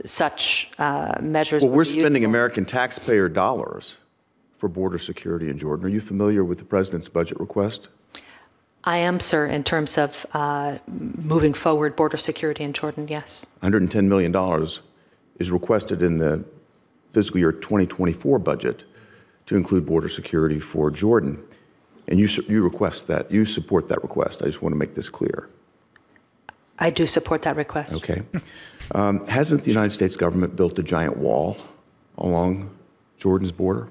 [0.06, 1.64] such uh, measures.
[1.64, 2.30] Well, we're spending useful.
[2.30, 3.98] American taxpayer dollars
[4.58, 5.86] for border security in Jordan.
[5.86, 7.88] Are you familiar with the president's budget request?
[8.84, 13.08] I am, sir, in terms of uh, moving forward border security in Jordan.
[13.08, 13.46] Yes.
[13.62, 14.34] $110 million
[15.38, 16.44] is requested in the
[17.12, 18.84] fiscal year 2024 budget
[19.46, 21.42] to include border security for Jordan.
[22.06, 24.42] And you, you request that, you support that request.
[24.42, 25.48] I just want to make this clear.
[26.78, 27.96] I do support that request.
[27.96, 28.22] Okay.
[28.94, 31.58] Um, hasn't the United States government built a giant wall
[32.16, 32.70] along
[33.18, 33.90] Jordan's border?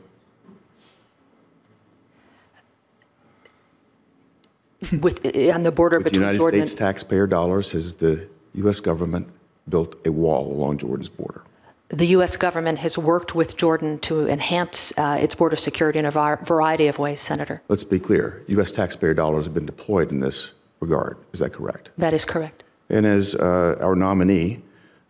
[5.01, 8.27] With uh, on the border With the between United Jordan States taxpayer dollars, has the
[8.55, 8.79] U.S.
[8.79, 9.27] government
[9.67, 11.43] built a wall along Jordan's border?
[11.89, 12.35] the U.S.
[12.35, 16.87] government has worked with Jordan to enhance uh, its border security in a var- variety
[16.87, 17.61] of ways, Senator.
[17.69, 18.71] Let's be clear U.S.
[18.71, 21.17] taxpayer dollars have been deployed in this regard.
[21.31, 21.91] Is that correct?
[21.97, 22.63] That is correct.
[22.89, 24.61] And as uh, our nominee,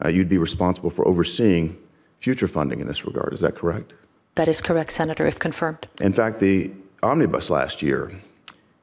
[0.04, 1.78] uh, you'd be responsible for overseeing
[2.20, 3.34] future funding in this regard.
[3.34, 3.94] Is that correct?
[4.36, 5.88] That is correct, Senator, if confirmed.
[6.00, 8.12] In fact, the omnibus last year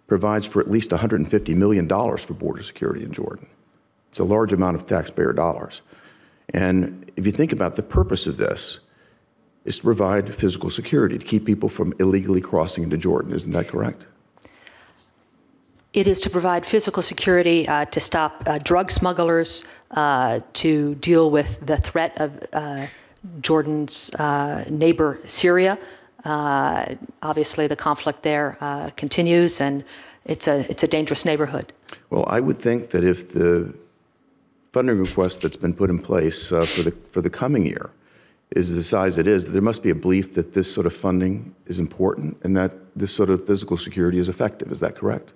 [0.07, 3.47] provides for at least $150 million for border security in Jordan.
[4.11, 5.83] It's a large amount of taxpayer dollars.
[6.51, 8.81] And if you think about the purpose of this,
[9.65, 13.33] is to provide physical security, to keep people from illegally crossing into Jordan.
[13.33, 14.05] Isn't that correct?
[15.95, 21.31] It is to provide physical security uh, to stop uh, drug smugglers, uh, to deal
[21.31, 22.87] with the threat of uh,
[23.41, 25.79] Jordan's uh, neighbor, Syria.
[26.25, 29.85] Uh, obviously, the conflict there uh, continues, and
[30.25, 31.73] it's a, it's a dangerous neighborhood.
[32.11, 33.75] Well, I would think that if the
[34.73, 37.91] funding request that's been put in place uh, for the for the coming year
[38.57, 41.55] is the size it is, there must be a belief that this sort of funding
[41.67, 44.71] is important and that this sort of physical security is effective.
[44.71, 45.33] Is that correct?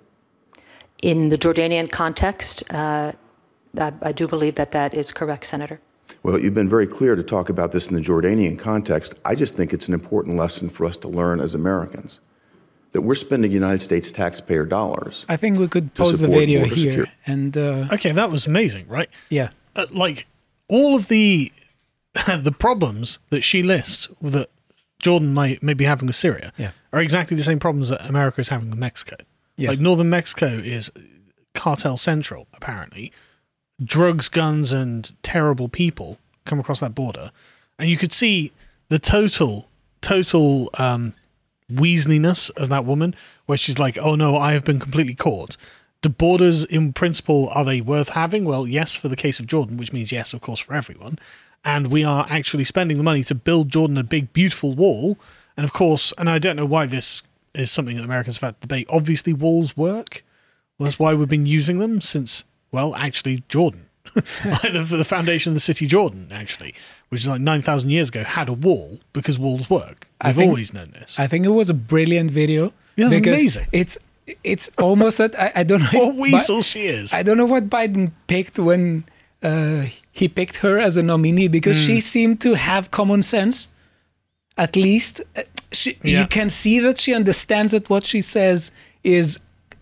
[1.01, 3.11] In the Jordanian context, uh,
[3.77, 5.79] I, I do believe that that is correct, Senator.
[6.23, 9.13] Well, you've been very clear to talk about this in the Jordanian context.
[9.25, 12.19] I just think it's an important lesson for us to learn as Americans
[12.91, 15.25] that we're spending United States taxpayer dollars.
[15.29, 16.75] I think we could pause the video here.
[16.75, 17.11] security.
[17.27, 19.09] And uh, Okay, that was amazing, right?
[19.29, 20.25] yeah, Uh, like
[20.67, 21.51] all of the
[22.27, 24.49] the problems that she lists that
[25.01, 26.71] Jordan might may be having with Syria Yeah.
[26.91, 29.15] are exactly the same problems that America is having with Mexico.
[29.55, 29.69] Yes.
[29.69, 30.91] Like northern Mexico is
[31.53, 33.11] cartel central, apparently.
[33.83, 37.31] Drugs, guns, and terrible people come across that border,
[37.77, 38.51] and you could see
[38.89, 39.67] the total,
[40.01, 41.13] total um,
[41.71, 43.15] weaseliness of that woman,
[43.45, 45.55] where she's like, "Oh no, I have been completely caught."
[46.01, 48.45] The borders, in principle, are they worth having?
[48.45, 51.19] Well, yes, for the case of Jordan, which means yes, of course, for everyone.
[51.65, 55.17] And we are actually spending the money to build Jordan a big, beautiful wall.
[55.57, 57.21] And of course, and I don't know why this
[57.53, 58.87] is something that Americans have had to debate.
[58.89, 60.23] Obviously, walls work.
[60.77, 63.85] Well, that's why we've been using them since, well, actually, Jordan.
[64.15, 66.73] the, the foundation of the city Jordan, actually,
[67.09, 70.07] which is like 9,000 years ago, had a wall because walls work.
[70.19, 71.19] I We've think- always known this.
[71.19, 72.73] I think it was a brilliant video.
[72.95, 73.67] Yeah, it was because amazing.
[73.71, 73.97] It's
[74.43, 75.89] it's almost that I, I don't know.
[75.99, 77.13] what if Bi- weasel she is.
[77.13, 79.05] I don't know what Biden picked when
[79.43, 81.85] uh, he picked her as a nominee because Hmm.
[81.87, 83.69] she seemed to have common sense.
[84.57, 86.21] At least Uh, she, Yeah.
[86.21, 88.71] you can see that she understands that what she says
[89.03, 89.39] is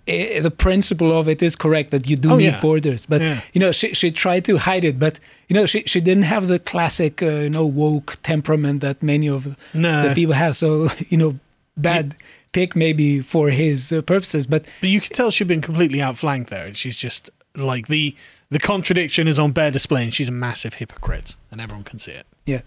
[0.10, 2.60] uh, the principle of it is correct that you do Oh, need yeah.
[2.62, 3.06] borders.
[3.06, 3.42] But Yeah.
[3.54, 4.98] you know, she she tried to hide it.
[5.00, 9.02] But you know, she she didn't have the classic uh, you know woke temperament that
[9.04, 10.08] many of No.
[10.10, 10.56] the people have.
[10.56, 11.40] So you know,
[11.76, 12.16] bad
[12.52, 16.50] pick maybe for his uh, purposes, but But you can tell she'd been completely outflanked
[16.50, 16.66] there.
[16.68, 18.16] and She's just like the
[18.50, 22.14] the contradiction is on bare display, and she's a massive hypocrite, and everyone can see
[22.14, 22.26] it.
[22.46, 22.62] Yeah.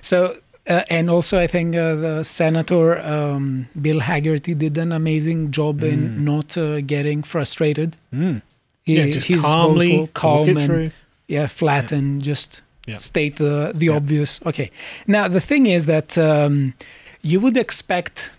[0.00, 0.36] So,
[0.68, 5.82] uh, and also, I think uh, the Senator um, Bill Hagerty did an amazing job
[5.82, 7.96] in not uh, getting frustrated.
[8.10, 8.42] He, Mm.
[8.86, 10.92] yeah, just he's calmly calm and
[11.28, 12.98] yeah, flat and just Yeah.
[12.98, 14.40] state the the obvious.
[14.46, 14.70] Okay.
[15.06, 16.74] Now the thing is that um,
[17.22, 18.32] you would expect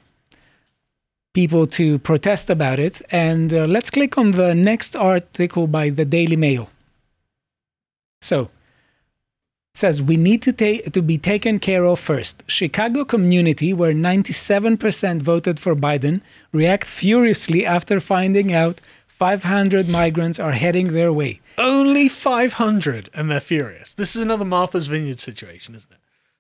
[1.33, 6.05] people to protest about it, and uh, let's click on the next article by the
[6.05, 6.69] Daily Mail.
[8.21, 8.49] So
[9.77, 12.43] says we need to take to be taken care of first.
[12.47, 20.51] Chicago community, where 97% voted for Biden, react furiously after finding out 500 migrants are
[20.51, 21.41] heading their way.
[21.57, 23.93] Only 500, and they're furious.
[23.93, 25.97] This is another Martha's Vineyard situation, isn't it?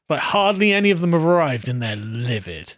[0.07, 2.75] But hardly any of them have arrived, and they're livid.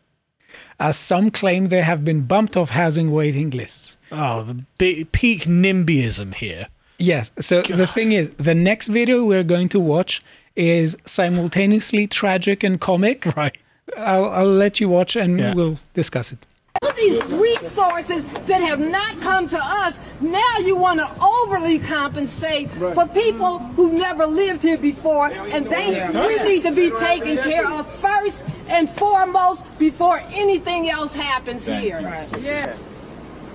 [0.80, 3.98] as some claim they have been bumped off housing waiting lists.
[4.12, 6.67] Oh, the peak NIMBYism here.
[6.98, 7.32] Yes.
[7.39, 10.22] So the thing is, the next video we're going to watch
[10.55, 13.25] is simultaneously tragic and comic.
[13.35, 13.57] Right.
[13.97, 15.53] I'll, I'll let you watch and Yeah.
[15.53, 16.45] we'll discuss it.
[16.81, 22.69] All these resources that have not come to us, now you want to overly compensate
[22.71, 27.67] for people who never lived here before, and they we need to be taken care
[27.67, 31.99] of first and foremost before anything else happens here.
[32.39, 32.75] Yeah.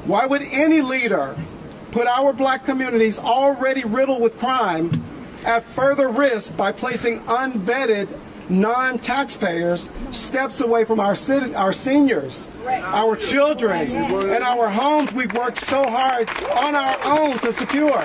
[0.04, 1.37] Why would any leader
[1.92, 4.90] put our black communities already riddled with crime
[5.44, 8.09] at further risk by placing unvetted
[8.48, 15.57] non-taxpayers steps away from our citi- our seniors, our children, and our homes we've worked
[15.57, 16.28] so hard
[16.59, 18.04] on our own to secure?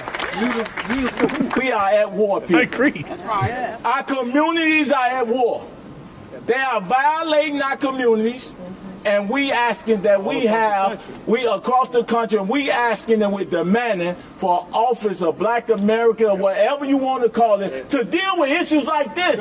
[1.57, 2.57] We are at war, people.
[2.57, 3.05] I agree.
[3.83, 5.65] Our communities are at war.
[6.45, 8.55] They are violating our communities,
[9.05, 13.45] and we asking that we have, we across the country, and we asking and we're
[13.45, 18.37] demanding for office of Black America or whatever you want to call it to deal
[18.37, 19.39] with issues like this.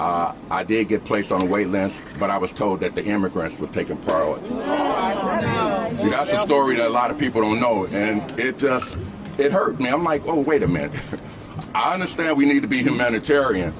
[0.00, 3.04] Uh, I did get placed on a wait list, but I was told that the
[3.04, 4.48] immigrants was taking priority.
[4.48, 8.96] See, that's a story that a lot of people don't know, and it just
[9.38, 9.88] it hurt me.
[9.88, 10.92] I'm like, oh, wait a minute.
[11.74, 13.72] I understand we need to be humanitarian,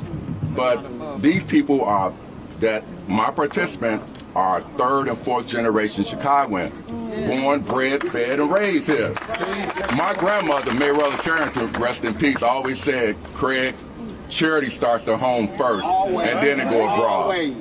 [0.54, 2.12] but these people are
[2.60, 6.70] that my participants are third and fourth generation Chicagoan,
[7.26, 9.12] born, bred, fed, and raised here.
[9.96, 13.74] My grandmother, Mayweather Carrington, rest in peace, always said, Craig,
[14.28, 17.54] charity starts at home first, and then it go abroad.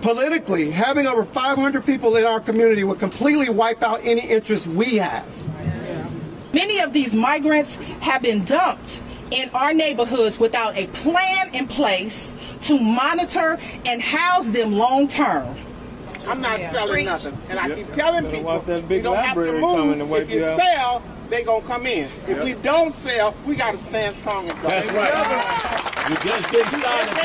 [0.00, 4.96] Politically, having over 500 people in our community would completely wipe out any interest we
[4.96, 5.26] have.
[6.52, 12.32] Many of these migrants have been dumped in our neighborhoods without a plan in place
[12.64, 15.56] to monitor and house them long term.
[16.26, 17.36] I'm not selling nothing.
[17.48, 19.98] And I keep telling people, watch that big we don't have to move.
[19.98, 22.08] to If you you sell, they gonna come in.
[22.28, 25.12] If we don't sell, we gotta stand strong and That's right.
[26.08, 27.18] We're just get started.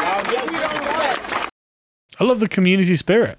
[0.00, 1.50] I'll
[2.20, 3.38] I love the community spirit.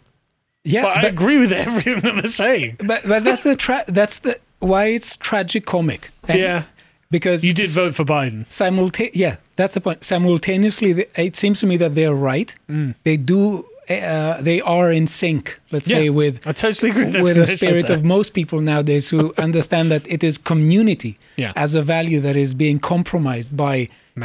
[0.64, 2.78] Yeah, But I but, agree with everything that they're saying.
[2.84, 6.10] but, but that's the tra- that's the why it's tragic comic.
[6.28, 6.64] And Yeah.
[7.12, 8.46] Because You did vote for Biden.
[8.50, 12.96] simulta- yeah that's the point simultaneously it seems to me that they're right Mm.
[13.04, 17.36] they do uh, they are in sync let's say with I totally agree with with
[17.38, 21.54] the spirit of most people nowadays who understand that it is community Yeah.
[21.56, 23.76] as a value that is being compromised by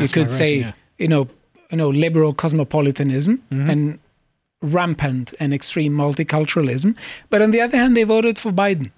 [0.03, 0.73] you could say yeah.
[0.99, 1.29] you know
[1.71, 3.71] you know liberal cosmopolitanism Mm-hmm.
[3.71, 3.99] and
[4.62, 6.95] rampant and extreme multiculturalism
[7.31, 8.90] but on the other hand they voted for Biden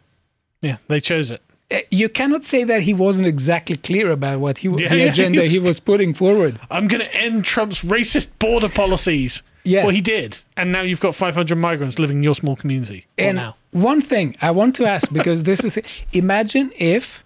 [0.61, 1.41] Yeah, they chose it.
[1.73, 4.91] Uh, you cannot say that he wasn't exactly clear about what he Yeah, the yeah,
[5.05, 9.43] he agenda was- he was putting forward I'm going to end Trump's racist border policies.
[9.65, 9.85] Yes.
[9.85, 10.43] Well, he did.
[10.57, 13.07] And now you've got 500 migrants living in your small community.
[13.17, 13.57] What And now?
[13.71, 17.23] one thing I want to ask, because this is, the, imagine if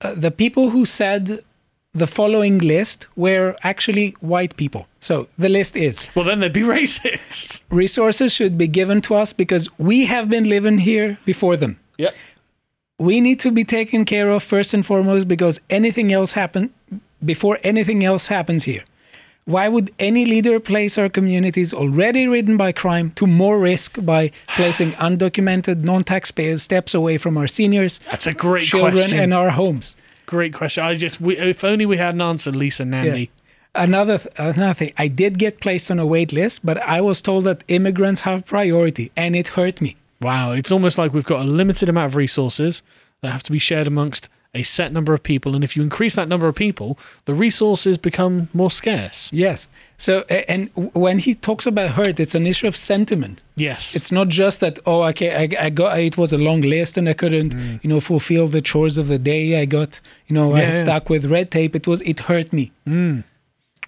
[0.00, 1.44] uh, the people who said
[1.92, 4.86] the following list were actually white people.
[5.00, 7.62] So the list is Well, then they'd be racist.
[7.70, 11.78] resources should be given to us because we have been living here before them.
[11.98, 12.14] Yep.
[13.00, 16.68] We need to be taken care of first and foremost because anything else happen
[17.24, 18.84] before anything else happens here.
[19.46, 24.32] Why would any leader place our communities already ridden by crime to more risk by
[24.48, 29.18] placing undocumented non-taxpayers steps away from our seniors, That's a great children, question.
[29.18, 29.96] and our homes?
[30.26, 30.84] Great question.
[30.84, 33.30] I just, we, if only we had an answer, Lisa Nandy.
[33.74, 37.22] Another th- another thing, I did get placed on a wait list, but I was
[37.22, 39.96] told that immigrants have priority, and it hurt me.
[40.20, 42.82] Wow, it's almost like we've got a limited amount of resources
[43.22, 45.54] that have to be shared amongst a set number of people.
[45.54, 49.32] And if you increase that number of people, the resources become more scarce.
[49.32, 49.68] Yes.
[49.96, 53.42] So, and when he talks about hurt, it's an issue of sentiment.
[53.54, 53.94] Yes.
[53.94, 57.08] It's not just that oh, okay, I, I got it was a long list and
[57.08, 57.54] I couldn't,
[57.84, 59.60] you know, fulfill the chores of the day.
[59.60, 60.58] I got, you know, Mm.
[60.58, 61.76] Yeah, I stuck with red tape.
[61.76, 62.72] It was it hurt me.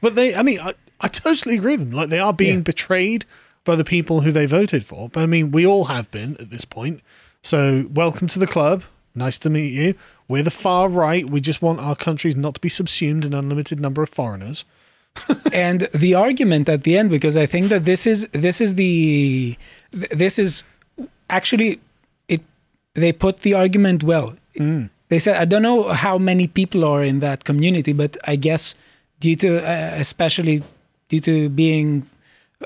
[0.01, 1.91] But they, I mean, I, I totally agree with them.
[1.93, 2.63] Like they are being Yeah.
[2.63, 3.25] betrayed
[3.65, 5.09] by the people who they voted for.
[5.09, 7.01] But I mean, we all have been at this point.
[7.43, 8.85] So welcome to the club.
[9.15, 9.95] Nice to meet you.
[10.29, 11.29] We're the far right.
[11.29, 14.65] We just want our countries not to be subsumed in an unlimited number of foreigners.
[15.53, 19.57] and the argument at the end, because I think that this is this is the
[19.91, 20.65] this is
[21.29, 21.81] actually
[22.29, 22.41] it.
[22.95, 24.37] They put the argument well.
[25.09, 28.75] They said I don't know how many people are in that community, but I guess
[29.21, 30.63] due to uh, especially
[31.09, 32.09] due to being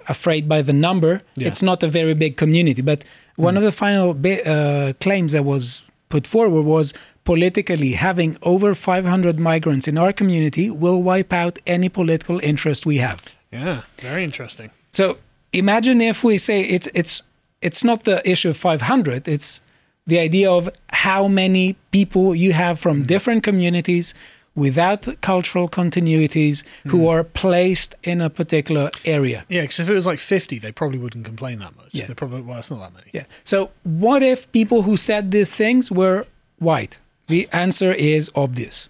[0.08, 1.48] afraid by the number, Yeah.
[1.48, 2.82] it's not a very big community.
[2.82, 3.04] But
[3.36, 6.94] one of the final uh, claims that was put forward was
[7.24, 12.98] politically having over 500 migrants in our community will wipe out any political interest we
[12.98, 13.20] have.
[13.52, 14.70] Yeah, very interesting.
[14.92, 15.18] So
[15.52, 17.22] imagine if we say it's it's
[17.62, 19.62] it's not the issue of 500 it's
[20.06, 20.68] the idea of
[21.06, 24.14] how many people you have from different communities
[24.56, 30.06] without cultural continuities who are placed in a particular area Yeah, because if it was
[30.06, 31.90] like 50, they probably wouldn't complain that much.
[31.92, 32.06] Yeah.
[32.06, 33.10] They probably, well, it's not that many.
[33.12, 36.26] yeah so what if people who said these things were
[36.58, 36.98] white
[37.28, 38.88] the answer is obvious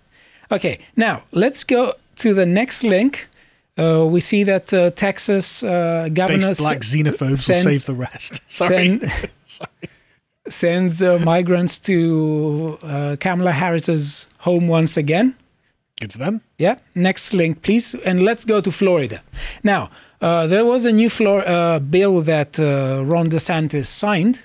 [0.52, 3.28] okay now let's go to the next link
[3.78, 7.94] uh, we see that uh, Texas uh, governor Based black xenophobes will sends- save the
[7.94, 8.40] rest.
[8.50, 8.98] Sorry.
[8.98, 9.30] send-
[10.48, 15.34] sends uh, migrants to uh, Kamala Harris's home once again.
[16.01, 16.42] Good for them.
[16.59, 16.76] Yeah.
[16.94, 17.94] Next link, please.
[18.05, 19.22] And let's go to Florida.
[19.62, 19.88] Now,
[20.20, 24.44] uh, there was a new Flor- uh, bill that uh, Ron DeSantis signed.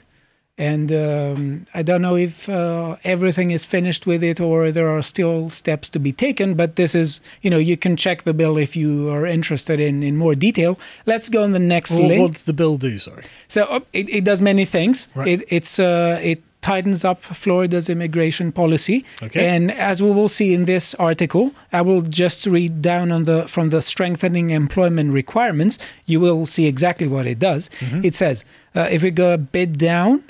[0.58, 5.02] And um, I don't know if uh, everything is finished with it or there are
[5.02, 6.54] still steps to be taken.
[6.54, 10.04] But this is, you know, you can check the bill if you are interested in,
[10.04, 10.78] in more detail.
[11.06, 12.22] Let's go on the next Well, link.
[12.22, 12.99] what did the bill do?
[12.99, 13.24] Sorry.
[13.47, 15.08] So uh, it, it does many things.
[15.16, 15.28] Right.
[15.41, 19.03] It, it's uh, it tightens up Florida's immigration policy.
[19.22, 19.47] Okay.
[19.47, 23.47] And as we will see in this article, I will just read down on the
[23.47, 25.78] from the strengthening employment requirements.
[26.05, 27.70] You will see exactly what it does.
[27.80, 28.05] Mm-hmm.
[28.05, 28.45] It says
[28.76, 30.24] uh, if we go a bit down,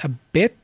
[0.00, 0.56] a bit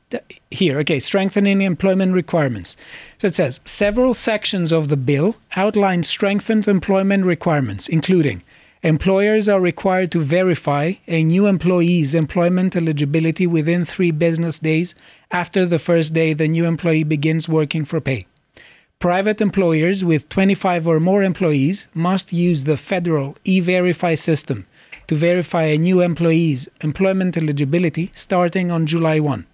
[0.49, 0.77] here.
[0.79, 2.75] Okay, strengthening employment requirements.
[3.17, 8.43] So it says several sections of the bill outline strengthened employment requirements, including
[8.83, 14.95] employers are required to verify a new employee's employment eligibility within three business days
[15.29, 18.25] after the first day the new employee begins working for pay.
[18.97, 24.67] Private employers with 25 or more employees must use the federal e Verify system
[25.07, 29.45] to verify a new employee's employment eligibility starting on July 1.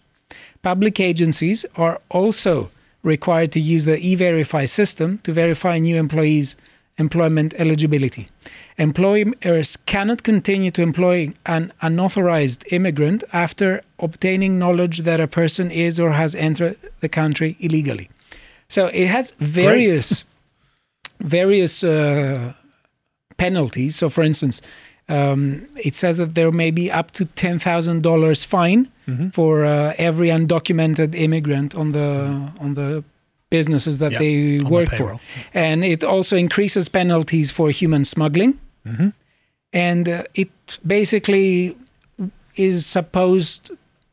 [0.62, 2.72] Public agencies are also
[3.04, 6.58] required to use the e Verify system to verify new employees'
[6.98, 8.28] employment eligibility.
[8.78, 16.00] Employers cannot continue to employ an unauthorized immigrant after obtaining knowledge that a person is
[16.00, 18.10] or has entered the country illegally.
[18.70, 20.26] So it has various
[21.20, 22.54] various uh,
[23.38, 23.95] penalties.
[23.95, 24.62] So, for instance,
[25.10, 29.30] um, it says that there may be up to ten thousand dollars fine Mm-hmm.
[29.30, 33.06] for uh, every undocumented immigrant on the on the
[33.50, 35.20] businesses that Yeah, they on the work for,
[35.54, 39.10] and it also increases penalties for human smuggling, Mm-hmm.
[39.74, 40.50] and uh, it
[40.86, 41.76] basically
[42.56, 43.72] is supposed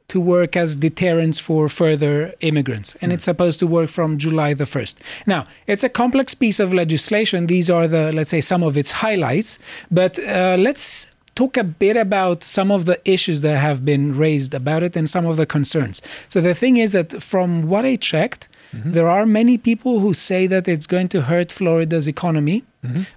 [0.09, 4.65] to work as deterrence for further immigrants and it's supposed to work from July the
[4.65, 4.97] 1st.
[5.27, 7.47] Now, it's a complex piece of legislation.
[7.47, 9.59] These are the let's say some of its highlights,
[9.91, 11.07] but uh, let's
[11.37, 15.09] talk a bit about some of the issues that have been raised about it and
[15.09, 16.03] some of the concerns.
[16.29, 18.49] So the thing is that from what I checked,
[18.85, 22.65] there are many people who say that it's going to hurt Florida's economy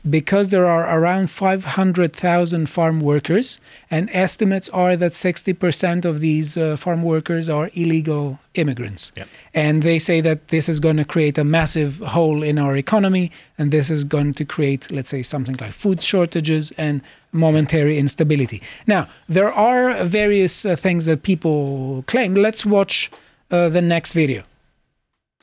[0.10, 3.60] because there are around 500,000 farm workers,
[3.92, 9.12] and estimates are that 60% of these uh, farm workers are illegal immigrants.
[9.16, 9.28] Yep.
[9.54, 13.32] And they say that this is going to create a massive hole in our economy,
[13.58, 17.02] and this is going to create, let's say, something like food shortages and
[17.32, 18.62] momentary instability.
[18.86, 22.36] Now, there are various uh, things that people claim.
[22.36, 23.12] Let's watch
[23.52, 24.44] uh, the next video.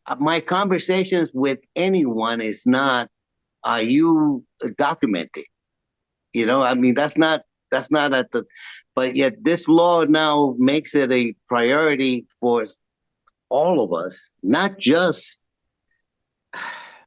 [0.06, 3.08] Uh, my conversations with anyone is not
[3.64, 4.44] are you
[4.76, 5.44] documented?
[6.34, 8.44] You know i mean that's not that's not at the
[8.94, 12.66] but yet this law now makes it a priority for
[13.48, 15.44] all of us not just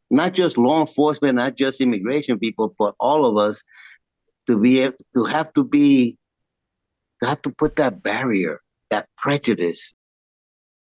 [0.09, 3.63] not just law enforcement not just immigration people but all of us
[4.47, 6.17] to be to have to be
[7.21, 9.93] to have to put that barrier that prejudice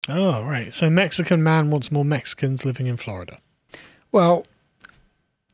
[0.09, 0.73] Oh, right.
[0.73, 3.39] So Mexican man wants more Mexicans living in Florida.
[4.13, 4.47] Well,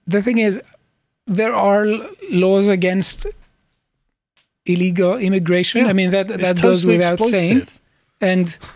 [0.07, 0.61] the thing is,
[1.27, 1.87] there are
[2.31, 3.27] laws against
[4.67, 5.85] illegal immigration.
[5.85, 7.67] Yeah, I mean that it's that goes totally without saying.
[8.21, 8.57] And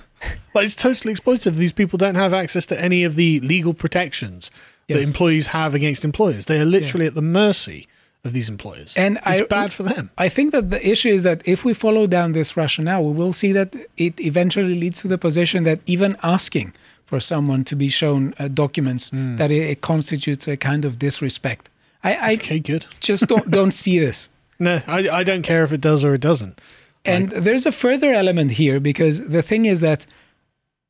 [0.54, 1.54] Like it's totally exploitative.
[1.54, 4.50] These people don't have access to any of the legal protections
[4.88, 6.46] that employees have against employers.
[6.46, 7.86] They are literally at the mercy
[8.24, 8.94] of these employers.
[8.96, 10.10] And it's I- bad for them.
[10.18, 13.32] I think that the issue is that if we follow down this rationale, we will
[13.32, 16.72] see that it eventually leads to the position that even asking
[17.06, 21.70] for someone to be shown uh, documents that it, it constitutes a kind of disrespect.
[22.04, 22.86] I, I Okay, good.
[23.00, 24.28] just don't don't see this.
[24.60, 26.60] No, I, I don't care if it does or it doesn't.
[27.04, 30.04] And there's a further element here because the thing is that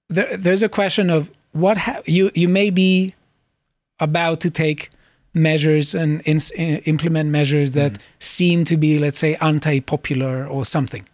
[0.08, 3.14] there, there's a question of what ha- you you may be
[4.00, 4.88] about to take
[5.34, 11.04] measures and ins- implement measures that seem to be, let's say, anti-popular or something.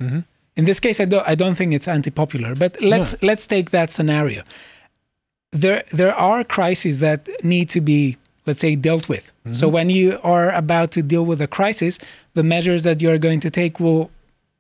[0.57, 3.91] In this case, I don't I don't think it's anti-popular, but let's let's take that
[3.91, 4.43] scenario.
[5.51, 9.33] There there are crises that need to be let's say, dealt with.
[9.45, 9.55] Mm-hmm.
[9.55, 11.99] So when you are about to deal with a crisis,
[12.35, 14.11] the measures that you're going to take will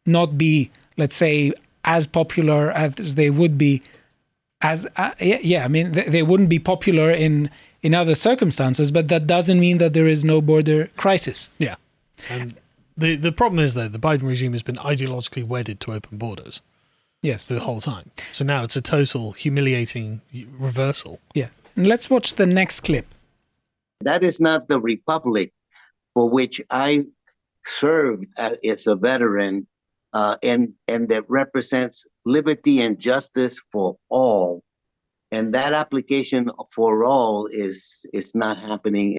[0.06, 1.52] not be, let's say,
[1.84, 3.82] as popular as they would be.
[4.60, 7.50] As uh, yeah, yeah, I mean, they, they wouldn't be popular in
[7.84, 11.50] in other circumstances, but that doesn't mean that there is no border crisis.
[11.58, 11.76] Yeah.
[12.30, 12.56] And
[12.96, 16.62] the the problem is though the Biden regime has been ideologically wedded to open borders
[17.22, 17.44] Yes.
[17.46, 18.10] the whole time.
[18.32, 20.22] So now it's a total humiliating
[20.58, 21.20] reversal.
[21.34, 21.48] Yeah.
[21.76, 23.06] And let's watch the next clip.
[24.00, 25.52] That is not the republic
[26.14, 27.04] for which I
[27.64, 29.66] served as, as a veteran,
[30.12, 34.62] uh, and and that represents liberty and justice for all.
[35.34, 39.18] And that application for all is is not happening.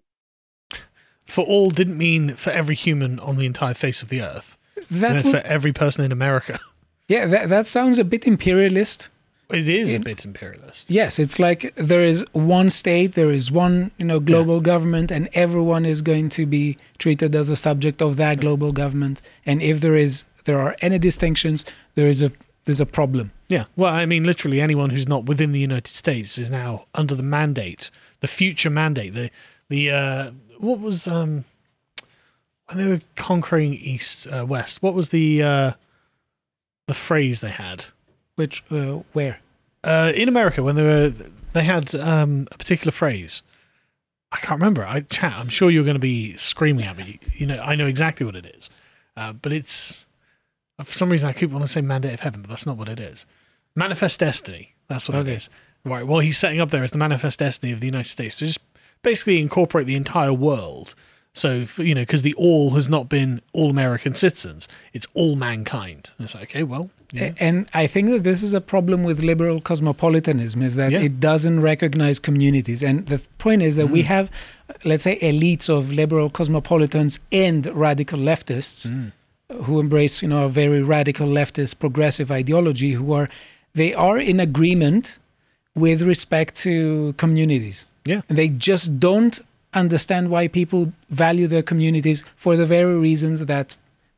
[1.26, 4.58] For all didn't mean for every human on the entire face of the earth.
[4.90, 6.60] That would- for every person in America.
[7.08, 9.10] Yeah, that, that sounds a bit imperialist.
[9.52, 10.90] It is a bit imperialist.
[10.90, 15.30] Yes, it's like there is one state, there is one, you know, global government, and
[15.34, 19.22] everyone is going to be treated as a subject of that global government.
[19.46, 21.64] And if there is there are any distinctions,
[21.94, 22.32] there is a
[22.66, 23.32] there's a problem.
[23.48, 23.66] Yeah.
[23.76, 27.24] Well, I mean, literally anyone who's not within the United States is now under the
[27.24, 29.30] mandate, the future mandate, the
[29.70, 31.46] the uh, what was um
[32.68, 34.82] when they were conquering East uh, West.
[34.82, 35.72] What was the uh,
[36.88, 37.86] the phrase they had?
[38.36, 39.40] Which uh, where?
[39.84, 41.14] Uh, in America, when they were
[41.54, 43.44] they had um, a particular phrase.
[44.32, 44.86] I can't remember.
[44.86, 45.34] I chat.
[45.38, 47.20] I'm sure you're going to be screaming at me.
[47.34, 48.70] You know, I know exactly what it is,
[49.16, 50.05] uh, but it's
[50.84, 52.90] for some reason I keep wanting to say mandate of heaven, but that's not what
[52.90, 53.26] it is.
[53.76, 54.74] Manifest destiny.
[54.88, 55.32] That's what Okay.
[55.34, 55.50] it is.
[55.84, 56.06] Right.
[56.06, 58.60] Well, he's setting up there as the manifest destiny of the United States to just
[59.04, 60.96] basically incorporate the entire world.
[61.34, 66.10] So you know, because the all has not been all American citizens; it's all mankind.
[66.18, 67.34] And it's like, okay, well, yeah.
[67.40, 71.02] And I think that this is a problem with liberal cosmopolitanism is that Yeah.
[71.02, 72.82] it doesn't recognize communities.
[72.82, 74.06] And the point is that we Mm.
[74.06, 74.30] have,
[74.86, 79.12] let's say, elites of liberal cosmopolitans and radical leftists Mm.
[79.64, 83.30] Who embrace, you know, a very radical leftist progressive ideology who are,
[83.74, 85.18] they are in agreement
[85.76, 87.86] with respect to communities.
[88.06, 88.22] Yeah.
[88.30, 89.40] And they just don't
[89.74, 93.76] understand why people value their communities for the very reasons that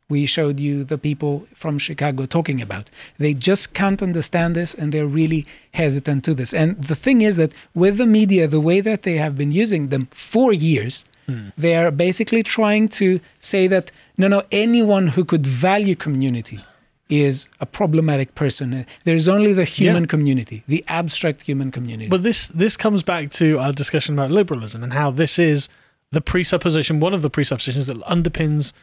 [0.10, 2.90] we showed you the people from Chicago talking about.
[3.18, 6.54] They just can't understand this and they're really hesitant to this.
[6.54, 9.90] And the thing is that with the media, the way that they have been using
[9.90, 11.50] them for years, Hmm.
[11.58, 16.62] they are basically trying to say that no, no, anyone who could value community
[17.10, 18.86] is a problematic person.
[19.04, 22.10] There's only the human community, the abstract human community.
[22.10, 25.70] But this this comes back to our discussion about liberalism and how this is
[26.12, 28.74] the presupposition, one of the presuppositions that underpins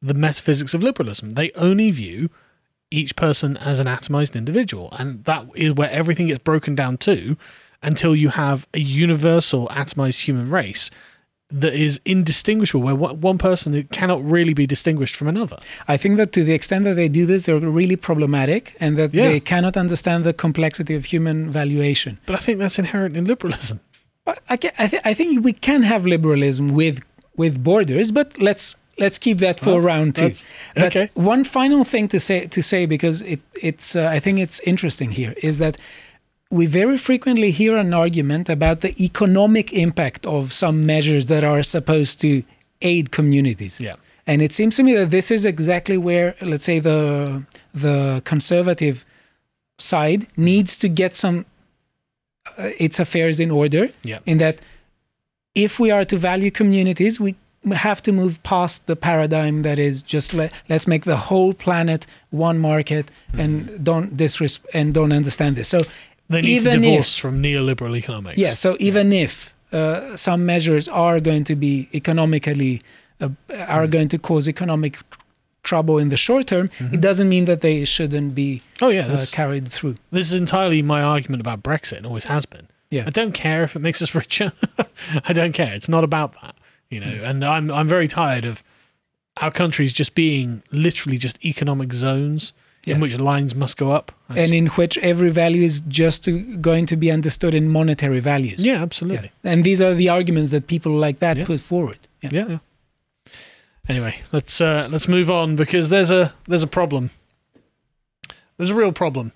[0.00, 1.30] the metaphysics of liberalism.
[1.30, 2.30] They only view
[2.90, 7.36] each person as an atomized individual, and that is where everything gets broken down to
[7.82, 10.90] until you have a universal atomized human race
[11.52, 15.56] that is indistinguishable, where one person cannot really be distinguished from another.
[15.88, 19.12] I think that to the extent that they do this, they're really problematic and that
[19.12, 19.28] Yeah.
[19.28, 22.18] they cannot understand the complexity of human valuation.
[22.26, 23.80] But I think that's inherent in liberalism.
[24.48, 27.00] I, ca- I, th- I think we can have liberalism with
[27.36, 30.22] with borders, but let's let's keep that for Well, round two.
[30.28, 31.10] that's- But okay.
[31.14, 35.10] one final thing to say to say because it it's uh, I think it's interesting
[35.12, 35.76] here is that
[36.50, 41.62] we very frequently hear an argument about the economic impact of some measures that are
[41.62, 42.42] supposed to
[42.82, 43.80] aid communities.
[43.80, 43.96] Yeah.
[44.26, 49.04] And it seems to me that this is exactly where, let's say, the the conservative
[49.78, 51.46] side needs to get some
[52.58, 53.90] uh, its affairs in order.
[54.02, 54.18] Yeah.
[54.26, 54.60] In that,
[55.54, 57.34] if we are to value communities, we
[57.72, 62.06] have to move past the paradigm that is just let, let's make the whole planet
[62.30, 65.68] one market and don't disres- and don't understand this.
[65.68, 65.82] So
[66.30, 68.38] They need even to if from neoliberal economics.
[68.38, 72.80] yeah, so even if uh, some measures are going to be economically
[73.20, 73.28] uh,
[73.68, 73.90] are Mm.
[73.96, 74.94] going to cause economic
[75.62, 78.84] trouble in the short term, it doesn't mean that they shouldn't be Mm-hmm.
[78.84, 79.96] Oh yeah, uh, carried through.
[80.10, 82.66] this is entirely my argument about Brexit and always has been.
[82.90, 83.04] Yeah.
[83.06, 84.52] I don't care if it makes us richer.
[85.28, 85.74] I don't care.
[85.74, 86.54] It's not about that,
[86.88, 87.12] you know.
[87.20, 87.28] Mm.
[87.28, 88.62] And I'm I'm very tired of
[89.42, 92.52] our countries just being literally just economic zones
[92.86, 92.94] Yeah.
[92.94, 94.10] in which lines must go up.
[94.28, 98.64] and in which every value is just to, going to be understood in monetary values.
[98.64, 99.30] yeah, absolutely.
[99.44, 101.44] And these are the arguments that people like that Yeah.
[101.44, 101.98] put forward.
[102.22, 102.30] Yeah.
[102.32, 102.48] Yeah.
[102.48, 102.58] yeah.
[103.88, 107.10] Anyway, let's uh, let's move on because there's a there's a problem.
[108.56, 109.32] There's a real problem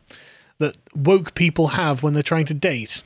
[0.58, 3.02] that woke people have when they're trying to date,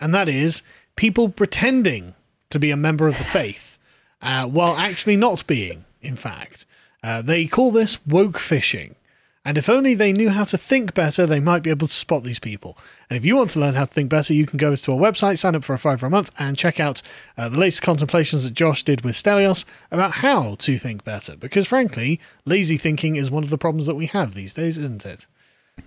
[0.00, 0.62] and that is
[0.96, 2.14] people pretending
[2.50, 3.78] to be a member of the faith
[4.22, 5.84] uh, while actually not being.
[6.00, 6.64] In fact,
[7.04, 8.94] uh, they call this woke fishing,
[9.42, 12.24] And if only they knew how to think better, they might be able to spot
[12.24, 12.76] these people.
[13.08, 14.98] And if you want to learn how to think better, you can go to our
[14.98, 17.00] website, sign up for a five for a month, and check out
[17.38, 21.36] uh, the latest contemplations that Josh did with Stelios about how to think better.
[21.36, 25.06] Because frankly, lazy thinking is one of the problems that we have these days, isn't
[25.06, 25.26] it?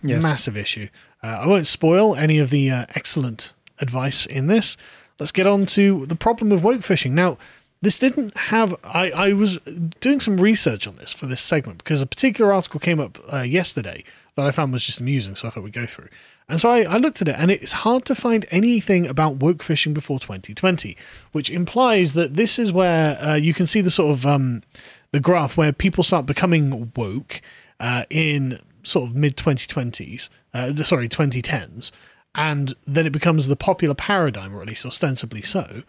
[0.01, 0.23] Yes.
[0.23, 0.87] Massive issue.
[1.21, 4.77] Uh, I won't spoil any of the uh, excellent advice in this.
[5.19, 7.13] Let's get on to the problem of woke fishing.
[7.13, 7.37] Now,
[7.83, 8.73] this didn't have.
[8.85, 9.59] I, I was
[9.99, 13.41] doing some research on this for this segment because a particular article came up uh,
[13.41, 14.05] yesterday
[14.35, 16.07] that I found was just amusing, so I thought we'd go through.
[16.47, 19.61] And so I, I looked at it, and it's hard to find anything about woke
[19.61, 20.95] fishing before 2020,
[21.33, 24.63] which implies that this is where uh, you can see the sort of um,
[25.11, 27.41] the graph where people start becoming woke
[27.81, 31.91] uh, in sort of mid 2020s, uh, sorry, 2010s,
[32.33, 35.83] and then it becomes the popular paradigm, or at least ostensibly so.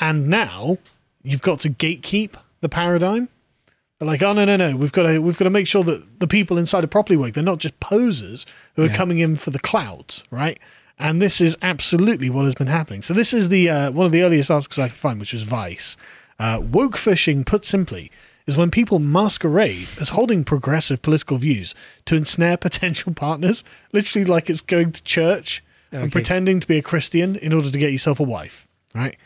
[0.00, 0.78] And now
[1.24, 3.28] you've got to gatekeep the paradigm.
[3.98, 6.20] They're like, oh no, no, no, we've got to we've got to make sure that
[6.20, 7.34] the people inside are properly woke.
[7.34, 8.44] They're not just posers
[8.76, 8.96] who are Yeah.
[8.96, 10.58] coming in for the clouds, right?
[10.98, 13.02] And this is absolutely what has been happening.
[13.02, 15.42] So this is the uh, one of the earliest articles I could find, which was
[15.42, 15.96] Vice.
[16.38, 18.10] Uh, woke fishing, put simply,
[18.46, 21.74] is when people masquerade as holding progressive political views
[22.06, 23.62] to ensnare potential partners,
[23.92, 25.62] literally like it's going to church
[25.92, 26.02] Okay.
[26.02, 28.66] and pretending to be a Christian in order to get yourself a wife,
[28.96, 29.16] right?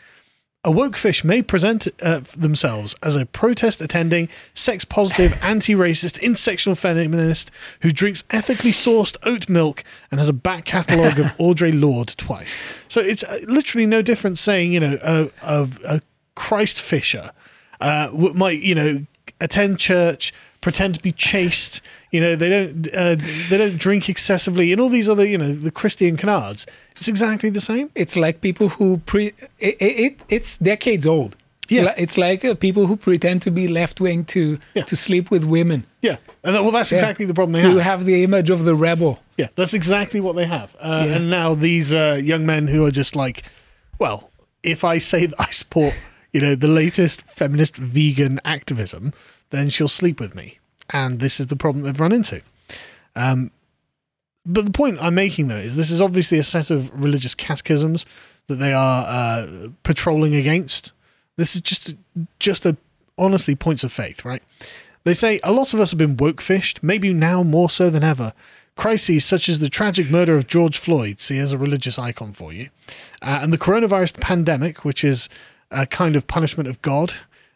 [0.65, 6.19] A woke fish may present uh, themselves as a protest attending, sex positive, anti racist,
[6.19, 7.49] intersectional feminist
[7.81, 12.57] who drinks ethically sourced oat milk and has a back catalogue of Audre Lorde twice.
[12.89, 16.01] So it's uh, literally no different saying, you know, a, a, a
[16.35, 17.31] Christ fisher
[17.79, 19.05] uh, might, you know,
[19.39, 21.81] attend church, pretend to be chaste.
[22.11, 23.15] You know, they don't uh,
[23.49, 26.65] they don't drink excessively, and all these other, you know, the Christian canards.
[26.97, 27.89] It's exactly the same.
[27.95, 29.27] It's like people who pre.
[29.59, 31.35] It, it it's decades old.
[31.63, 31.83] It's Yeah.
[31.83, 35.43] li- it's like uh, people who pretend to be left wing to to sleep with
[35.43, 35.85] women.
[36.01, 36.97] Yeah, and that, well, that's Yeah.
[36.97, 37.99] exactly the problem they to have.
[37.99, 39.19] have the image of the rebel.
[39.37, 40.75] Yeah, that's exactly what they have.
[40.79, 41.15] Uh, Yeah.
[41.15, 43.43] And now these uh, young men who are just like,
[43.99, 44.31] well,
[44.63, 45.93] if I say that I support,
[46.33, 49.13] you know, the latest feminist vegan activism,
[49.51, 50.58] then she'll sleep with me.
[50.89, 52.41] And this is the problem they've run into.
[53.15, 53.51] Um,
[54.45, 58.05] but the point I'm making though is this is obviously a set of religious catechisms
[58.47, 60.91] that they are uh, patrolling against.
[61.35, 61.95] This is just
[62.39, 62.77] just a
[63.17, 64.41] honestly points of faith, right?
[65.03, 68.03] They say a lot of us have been woke fished, maybe now more so than
[68.03, 68.33] ever.
[68.75, 72.53] Crises such as the tragic murder of George Floyd, see as a religious icon for
[72.53, 72.69] you,
[73.21, 75.29] uh, and the coronavirus pandemic, which is
[75.69, 77.13] a kind of punishment of God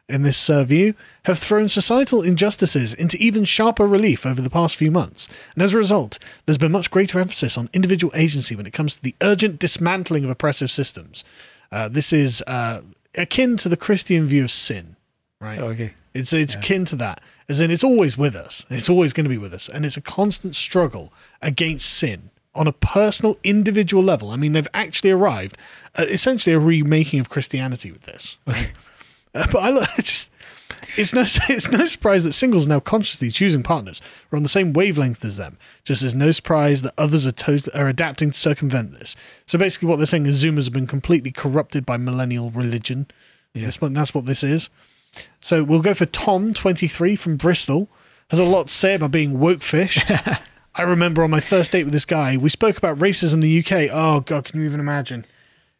[0.09, 0.95] in this uh, view,
[1.25, 5.27] have thrown societal injustices into even sharper relief over the past few months.
[5.55, 8.95] And as a result, there's been much greater emphasis on individual agency when it comes
[8.95, 11.23] to the urgent dismantling of oppressive systems.
[11.71, 12.81] Uh, this is uh,
[13.17, 14.95] akin to the Christian view of sin,
[15.39, 15.59] right?
[15.59, 15.93] Okay.
[16.13, 18.65] It's it's akin to that, as in it's always with us.
[18.69, 22.67] It's always going to be with us, and it's a constant struggle against sin on
[22.67, 24.29] a personal, individual level.
[24.29, 25.57] I mean, they've actually arrived
[25.95, 28.37] at essentially a remaking of Christianity with this.
[28.45, 28.71] right?
[29.33, 30.31] Uh, but I lo- it's just
[30.97, 31.21] it's no
[31.53, 34.73] it's no surprise that singles are now consciously choosing partners who are on the same
[34.73, 35.57] wavelength as them.
[35.83, 39.15] Just as no surprise that others are to- are adapting to circumvent this.
[39.45, 43.07] So basically, what they're saying is Zoomers have been completely corrupted by millennial religion.
[43.53, 44.69] This that's what this is.
[45.39, 47.87] So we'll go for Tom, 23 from Bristol,
[48.29, 50.11] has a lot to say about being woke fished.
[50.75, 53.59] I remember on my first date with this guy, we spoke about racism in the
[53.59, 53.89] UK.
[53.93, 55.25] Oh, God, can you even imagine?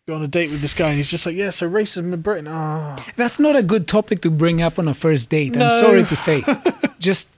[0.06, 2.22] Go on a date with this guy, and he's just like, Yeah, so racism in
[2.22, 2.48] Britain.
[2.50, 2.96] Oh.
[3.16, 5.56] That's not a good topic to bring up on a first date.
[5.56, 5.68] No.
[5.68, 6.44] I'm sorry to say.
[7.00, 7.30] Just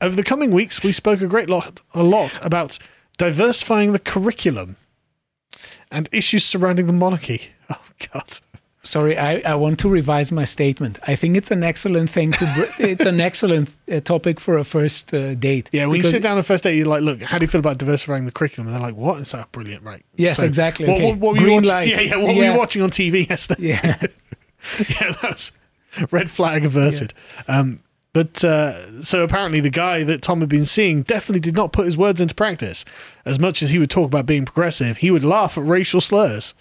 [0.00, 2.78] Over the coming weeks, we spoke a great lot, a lot about
[3.18, 4.76] diversifying the curriculum
[5.90, 7.50] and issues surrounding the monarchy.
[7.70, 7.80] Oh,
[8.12, 8.40] God.
[8.84, 10.98] Sorry, I, I want to revise my statement.
[11.06, 12.52] I think it's an excellent thing to.
[12.56, 15.70] Br- it's an excellent uh, topic for a first uh, date.
[15.72, 17.48] Yeah, when you sit down on a first date, you're like, look, how do you
[17.48, 18.66] feel about diversifying the curriculum?
[18.66, 19.20] And they're like, what?
[19.20, 20.04] It's like, brilliant, right.
[20.16, 21.10] Yes, exactly, What, okay.
[21.12, 21.70] what, what were you Green watching?
[21.70, 21.88] light.
[21.88, 23.68] Yeah, yeah, what were you watching on TV yesterday?
[23.68, 23.96] Yeah.
[25.00, 25.52] yeah, that's
[26.10, 27.14] red flag averted.
[27.48, 27.80] Um,
[28.12, 31.86] but uh, so apparently, the guy that Tom had been seeing definitely did not put
[31.86, 32.84] his words into practice.
[33.24, 36.52] As much as he would talk about being progressive, he would laugh at racial slurs.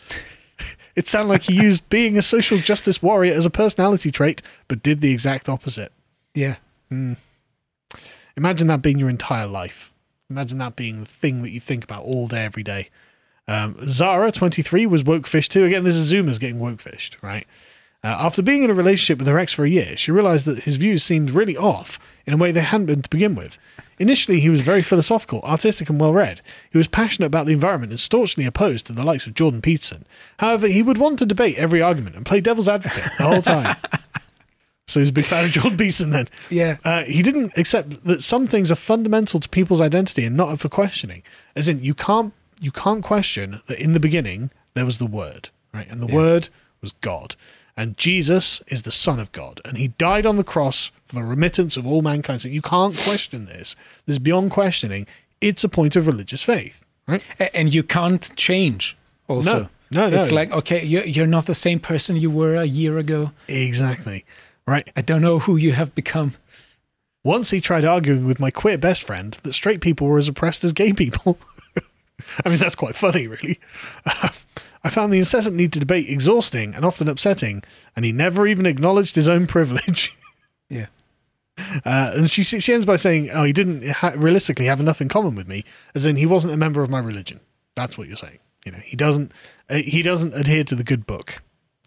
[0.95, 4.83] It sounded like he used being a social justice warrior as a personality trait, but
[4.83, 5.91] did the exact opposite.
[6.33, 6.57] Yeah.
[6.91, 7.17] Mm.
[8.37, 9.93] Imagine that being your entire life.
[10.29, 12.89] Imagine that being the thing that you think about all day, every day.
[13.47, 15.65] Um, Zara, 23, was woke fished too.
[15.65, 17.45] Again, this is Zoomers getting woke fished, right?
[18.03, 20.63] Uh, after being in a relationship with her ex for a year, she realized that
[20.63, 23.59] his views seemed really off in a way they hadn't been to begin with.
[24.01, 26.41] Initially, he was very philosophical, artistic, and well read.
[26.71, 30.05] He was passionate about the environment and staunchly opposed to the likes of Jordan Peterson.
[30.39, 33.75] However, he would want to debate every argument and play devil's advocate the whole time.
[34.87, 36.27] So he's a big fan of John Beeson then.
[36.49, 36.75] Yeah.
[36.83, 40.59] Uh, he didn't accept that some things are fundamental to people's identity and not up
[40.59, 41.23] for questioning.
[41.55, 45.47] As in, you can't you can't question that in the beginning there was the Word,
[45.73, 45.89] right?
[45.89, 46.15] And the Yeah.
[46.15, 46.49] Word
[46.81, 47.35] was God.
[47.77, 49.61] And Jesus is the Son of God.
[49.63, 52.41] And he died on the cross the remittance of all mankind.
[52.41, 53.75] So you can't question this.
[54.05, 55.07] This is beyond questioning.
[55.39, 57.23] It's a point of religious faith, right?
[57.53, 58.97] And you can't change
[59.27, 59.69] also.
[59.91, 62.97] No, no, It's like, okay, you're, you're not the same person you were a year
[62.97, 63.31] ago.
[63.47, 64.25] Exactly.
[64.67, 64.89] Right.
[64.95, 66.33] I don't know who you have become.
[67.23, 70.63] Once he tried arguing with my queer best friend that straight people were as oppressed
[70.63, 71.37] as gay people.
[72.45, 73.59] I mean, that's quite funny, really.
[74.05, 74.29] Um,
[74.83, 77.61] I found the incessant need to debate exhausting and often upsetting,
[77.95, 80.15] and he never even acknowledged his own privilege.
[80.69, 80.85] Yeah.
[81.85, 85.07] Uh, and she she ends by saying, "Oh, he didn't ha- realistically have enough in
[85.07, 85.63] common with me,
[85.95, 87.39] as in he wasn't a member of my religion."
[87.75, 88.39] That's what you're saying.
[88.65, 89.31] You know, he doesn't
[89.69, 91.41] uh, he doesn't adhere to the good book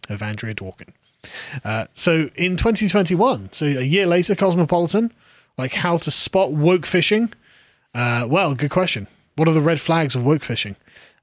[0.09, 0.91] of Andrea Dworkin.
[1.65, 5.13] Uh, so in 2021, so a year later, Cosmopolitan,
[5.57, 7.33] like how to spot woke fishing.
[7.95, 9.07] Uh, well, good question.
[9.37, 10.77] What are the red flags of woke fishing?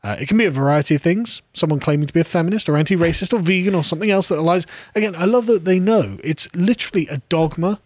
[0.04, 1.42] Uh, it can be a variety of things.
[1.54, 4.66] Someone claiming to be a feminist or anti-racist or vegan or something else that aligns.
[4.96, 7.80] Again, I love that they know it's literally a dogma.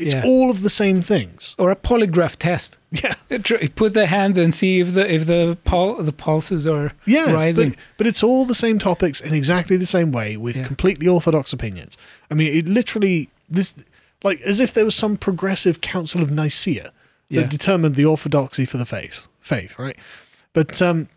[0.00, 0.22] It's Yeah.
[0.24, 1.54] all of the same things.
[1.58, 2.78] Or a polygraph test.
[2.90, 3.14] Yeah.
[3.76, 7.70] Put the hand and see if the if the pul- the pulses are Yeah, rising.
[7.70, 11.52] But, but it's all the same topics in exactly the same way with completely orthodox
[11.52, 11.96] opinions.
[12.30, 13.74] I mean, it literally this
[14.24, 16.92] like as if there was some progressive council of Nicaea that
[17.28, 17.46] Yeah.
[17.46, 19.28] determined the orthodoxy for the faith.
[19.40, 19.96] Faith, right?
[20.52, 21.08] But um,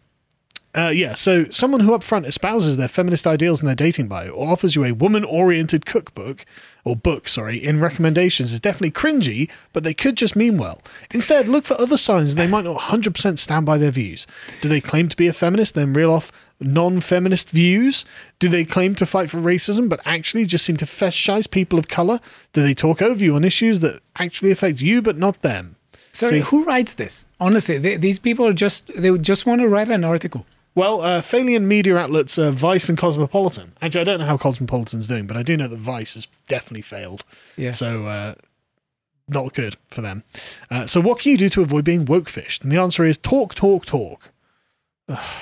[0.76, 4.52] uh, yeah, so someone who upfront espouses their feminist ideals in their dating bio or
[4.52, 6.46] offers you a woman-oriented cookbook
[6.84, 10.82] or book, sorry, in recommendations is definitely cringy, but they could just mean well.
[11.14, 14.26] Instead, look for other signs they might not 100% stand by their views.
[14.62, 18.04] Do they claim to be a feminist, then reel off non-feminist views?
[18.40, 21.88] Do they claim to fight for racism, but actually just seem to fetishize people of
[21.88, 22.20] color?
[22.52, 25.76] Do they talk over you on issues that actually affect you but not them?
[26.12, 27.26] Sorry, See- who writes this?
[27.40, 30.46] Honestly, they, these people are just they just want to write an article.
[30.76, 33.74] Well, uh, Phalian media outlets uh, Vice and Cosmopolitan.
[33.82, 36.82] Actually, I don't know how Cosmopolitan's doing, but I do know that Vice has definitely
[36.82, 37.24] failed.
[37.58, 37.72] Yeah.
[37.72, 38.36] So, uh,
[39.28, 40.24] not good for them.
[40.72, 42.64] Uh, so, what can you do to avoid being woke fished?
[42.64, 44.32] And the answer is talk, talk, talk.
[45.08, 45.42] Ugh.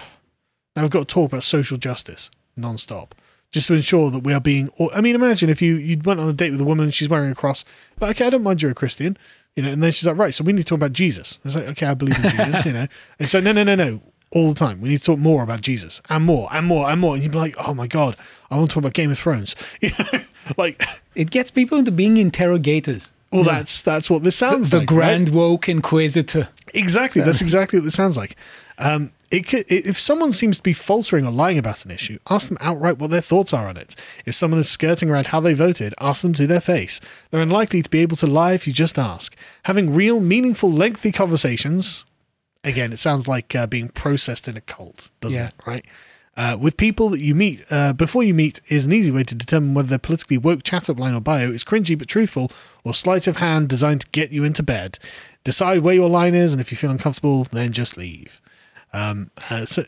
[0.76, 3.16] Now, we've got to talk about social justice non-stop.
[3.52, 4.70] Just to ensure that we are being.
[4.94, 7.10] I mean, imagine if you you went on a date with a woman and she's
[7.10, 7.66] wearing a cross.
[8.00, 9.18] But okay, I don't mind you're a Christian,
[9.58, 9.70] you know.
[9.70, 11.38] And then she's like, right, so we need to talk about Jesus.
[11.44, 12.88] It's like, okay, I believe in Jesus, you know.
[13.20, 14.00] And so, no, no, no, no,
[14.32, 14.82] all the time.
[14.82, 17.14] We need to talk more about Jesus and more and more and more.
[17.16, 18.16] And you'd be like, oh my god,
[18.50, 19.56] I want to talk about Game of Thrones.
[19.82, 20.22] You know,
[20.58, 20.82] like,
[21.16, 23.12] It gets people into being interrogators.
[23.32, 23.54] well, Yeah.
[23.60, 24.88] that's that's what this the, sounds the like.
[24.88, 25.36] grand right?
[25.36, 26.50] woke inquisitor.
[26.74, 27.22] Exactly.
[27.22, 28.36] So- That's exactly what it sounds like.
[28.78, 32.48] Um, it could, if someone seems to be faltering or lying about an issue, ask
[32.50, 33.96] them outright what their thoughts are on it.
[34.26, 37.00] If someone is skirting around how they voted, ask them to their face.
[37.30, 39.36] They're unlikely to be able to lie if you just ask.
[39.64, 42.04] Having real, meaningful, lengthy conversations.
[42.64, 45.48] Again, it sounds like uh, being processed in a cult, doesn't Yeah.
[45.48, 45.54] it?
[45.66, 45.86] Right.
[46.38, 49.36] Uh, with people that you meet uh, before you meet is an easy way to
[49.36, 52.50] determine whether their politically woke chat up line or bio is cringy but truthful
[52.86, 54.98] or sleight of hand designed to get you into bed.
[55.44, 58.40] Decide where your line is, and if you feel uncomfortable, then just leave.
[58.94, 59.86] Um, uh, so,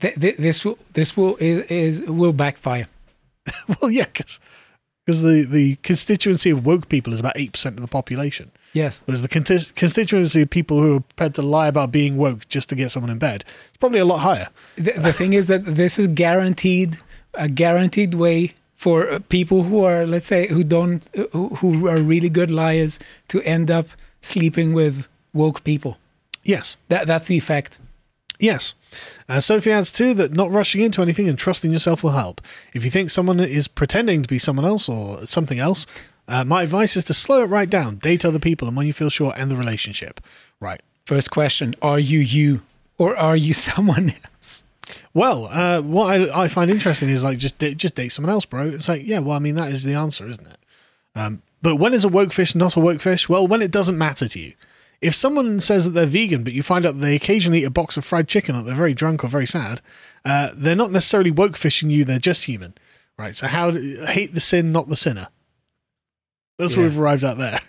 [0.00, 2.88] Th- th- this will this will is, is will backfire.
[3.82, 4.40] well, yeah, because
[5.22, 8.50] the, the constituency of woke people is about 8% of the population.
[8.72, 9.02] Yes.
[9.04, 12.68] Whereas the conti- constituency of people who are prepared to lie about being woke just
[12.68, 14.48] to get someone in bed It's probably a lot higher.
[14.76, 16.98] The, the thing is that this is guaranteed
[17.34, 21.98] a guaranteed way for uh, people who are let's say who don't who, who are
[21.98, 22.98] really good liars
[23.28, 23.86] to end up
[24.20, 25.98] sleeping with woke people.
[26.44, 26.76] Yes.
[26.88, 27.78] That that's the effect.
[28.38, 28.74] Yes.
[29.28, 32.40] Uh, Sophie adds too that not rushing into anything and trusting yourself will help.
[32.72, 35.86] If you think someone is pretending to be someone else or something else,
[36.30, 38.92] uh, my advice is to slow it right down, date other people, and when you
[38.92, 40.20] feel sure, end the relationship.
[40.60, 40.80] Right.
[41.04, 42.62] First question: Are you you
[42.98, 44.62] or are you someone else?
[45.12, 48.68] Well, uh, what I, I find interesting is like just just date someone else, bro.
[48.68, 50.58] It's like yeah, well, I mean that is the answer, isn't it?
[51.16, 53.28] Um, but when is a woke fish not a woke fish?
[53.28, 54.52] Well, when it doesn't matter to you.
[55.00, 57.70] If someone says that they're vegan, but you find out that they occasionally eat a
[57.70, 59.80] box of fried chicken, or they're very drunk or very sad,
[60.26, 62.04] uh, they're not necessarily woke fishing you.
[62.04, 62.74] They're just human,
[63.18, 63.34] right?
[63.34, 65.28] So how hate the sin, not the sinner.
[66.60, 66.80] That's Yeah.
[66.80, 67.60] where we've arrived at there.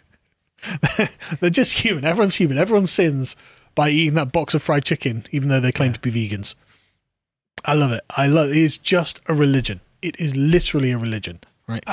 [1.39, 2.06] they're just human.
[2.06, 2.58] Everyone's human.
[2.58, 3.36] Everyone sins
[3.76, 6.56] by eating that box of fried chicken, even though they claim to be vegans.
[7.66, 8.02] I love it.
[8.16, 8.50] I love.
[8.50, 8.58] it.
[8.58, 9.82] It's just a religion.
[10.02, 11.84] It is literally a religion, right?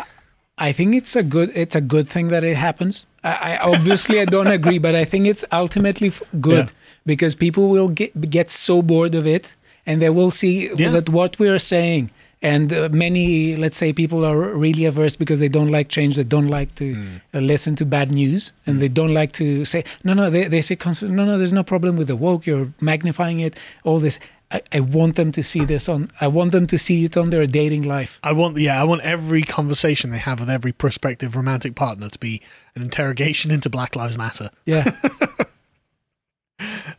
[0.57, 3.07] I think it's a good it's a good thing that it happens.
[3.23, 6.73] I, I obviously I don't agree, but I think it's ultimately good Yeah.
[7.07, 9.55] because people will get get so bored of it,
[9.87, 10.91] and they will see Yeah.
[10.91, 15.41] that what we are saying and uh, many, let's say, people are really averse because
[15.41, 16.97] they don't like change, they don't like to
[17.35, 20.63] uh, listen to bad news, and they don't like to say, no, no, they, they
[20.63, 24.21] say, no, no, there's no problem with the woke, you're magnifying it, all this.
[24.51, 27.31] I, I want them to see this on, I want them to see it on
[27.31, 28.19] their dating life.
[28.23, 32.19] I want, yeah, I want every conversation they have with every prospective romantic partner to
[32.19, 32.41] be
[32.75, 34.51] an interrogation into Black Lives Matter.
[34.65, 34.91] Yeah.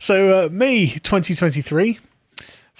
[0.02, 1.98] So, uh, May 2023,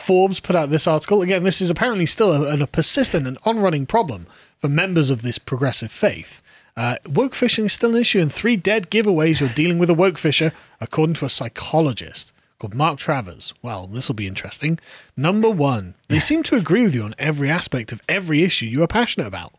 [0.01, 1.23] Forbes put out this article.
[1.23, 4.27] Again, this is apparently still a, a persistent and on running problem
[4.59, 6.43] for members of this progressive faith.
[6.77, 9.95] Uh, woke fishing is still an issue, and three dead giveaways you're dealing with a
[9.95, 13.55] woke fisher, according to a psychologist called Mark Travers.
[13.63, 14.79] Well, this will be interesting.
[15.17, 18.83] Number one, they seem to agree with you on every aspect of every issue you
[18.83, 19.55] are passionate about.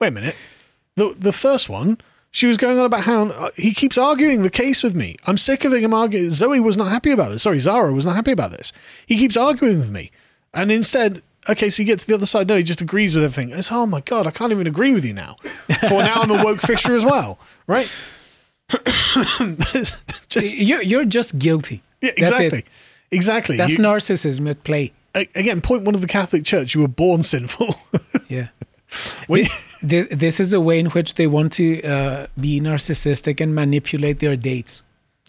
[0.00, 0.36] Wait a minute.
[0.94, 1.98] The the first one,
[2.30, 5.16] she was going on about how uh, he keeps arguing the case with me.
[5.26, 6.30] I'm sick of him arguing.
[6.30, 7.42] Zoe was not happy about this.
[7.42, 8.72] Sorry, Zara was not happy about this.
[9.06, 10.10] He keeps arguing with me,
[10.52, 12.48] and instead, okay, so you get to the other side.
[12.48, 13.56] No, he just agrees with everything.
[13.56, 15.36] It's oh my god, I can't even agree with you now.
[15.88, 17.90] For now, I'm a woke fisher as well, right?
[20.28, 21.82] just, you're, you're just guilty.
[22.02, 22.64] Yeah, That's exactly,
[23.10, 23.56] exactly.
[23.56, 24.92] That's You- narcissism at play.
[25.14, 26.74] again, point one of the Catholic Church.
[26.74, 27.74] You were born sinful.
[28.28, 28.48] Yeah.
[29.26, 29.48] When Thi-
[29.86, 34.18] thi- this is a way in which they want to uh, be narcissistic and manipulate
[34.20, 34.82] their dates.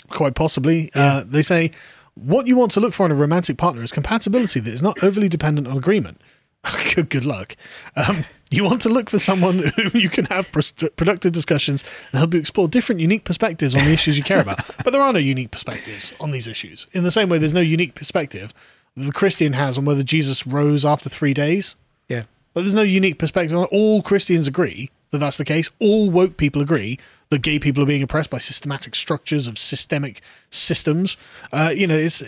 [0.09, 0.89] quite possibly.
[0.95, 1.71] Uh, they say
[2.15, 5.01] what you want to look for in a romantic partner is compatibility that is not
[5.03, 6.19] overly dependent on agreement.
[6.95, 7.55] good, good luck.
[7.95, 12.19] Um, you want to look for someone whom you can have pros- productive discussions and
[12.19, 14.59] help you explore different, unique perspectives on the issues you care about.
[14.83, 16.87] But there are no unique perspectives on these issues.
[16.91, 18.53] In the same way, there's no unique perspective
[18.97, 21.75] that the Christian has on whether Jesus rose after three days.
[22.09, 22.23] Yeah.
[22.53, 23.57] But there's no unique perspective.
[23.57, 25.69] on All Christians agree that that's the case.
[25.79, 26.97] All woke people agree
[27.29, 31.17] that gay people are being oppressed by systematic structures of systemic systems.
[31.51, 32.23] Uh, you know, it's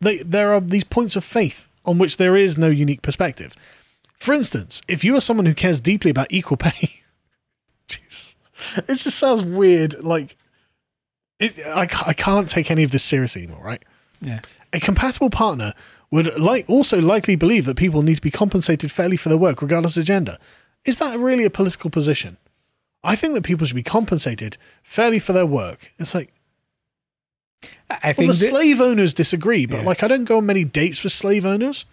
[0.00, 3.54] they, there are these points of faith on which there is no unique perspective.
[4.18, 7.02] For instance, if you are someone who cares deeply about equal pay,
[7.88, 8.34] jeez,
[8.76, 10.02] it just sounds weird.
[10.04, 10.36] Like,
[11.40, 13.82] it, I, I can't take any of this seriously anymore, right?
[14.20, 14.40] Yeah.
[14.72, 15.74] A compatible partner
[16.12, 19.60] would like also likely believe that people need to be compensated fairly for their work,
[19.62, 20.38] regardless of gender.
[20.84, 22.36] Is that really a political position?
[23.02, 25.92] I think that people should be compensated fairly for their work.
[25.98, 26.32] It's like,
[27.90, 29.84] I well, the that- slave owners disagree, but Yeah.
[29.86, 31.84] like, I don't go on many dates with slave owners.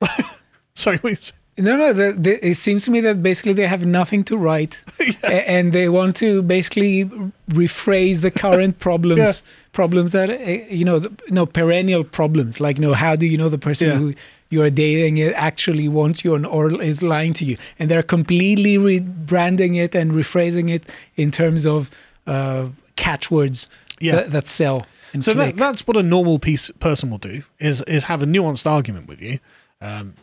[0.74, 1.32] Sorry, wait.
[1.56, 1.92] No, no.
[1.92, 4.82] The, the, it seems to me that basically they have nothing to write,
[5.24, 7.04] a- and they want to basically
[7.50, 9.50] rephrase the current problems, Yeah.
[9.72, 10.34] problems that uh,
[10.68, 12.60] you know, the, no perennial problems.
[12.60, 13.94] Like, you know, how do you know the person Yeah.
[13.96, 14.14] who
[14.50, 17.56] you are dating actually wants you and or is lying to you?
[17.78, 21.88] And they're completely rebranding it and rephrasing it in terms of
[22.26, 23.68] uh, catchwords
[24.00, 24.16] Yeah.
[24.16, 24.86] that, that sell.
[25.20, 28.66] So that, that's what a normal piece person will do is is have a nuanced
[28.68, 29.38] argument with you.
[29.80, 30.14] Um,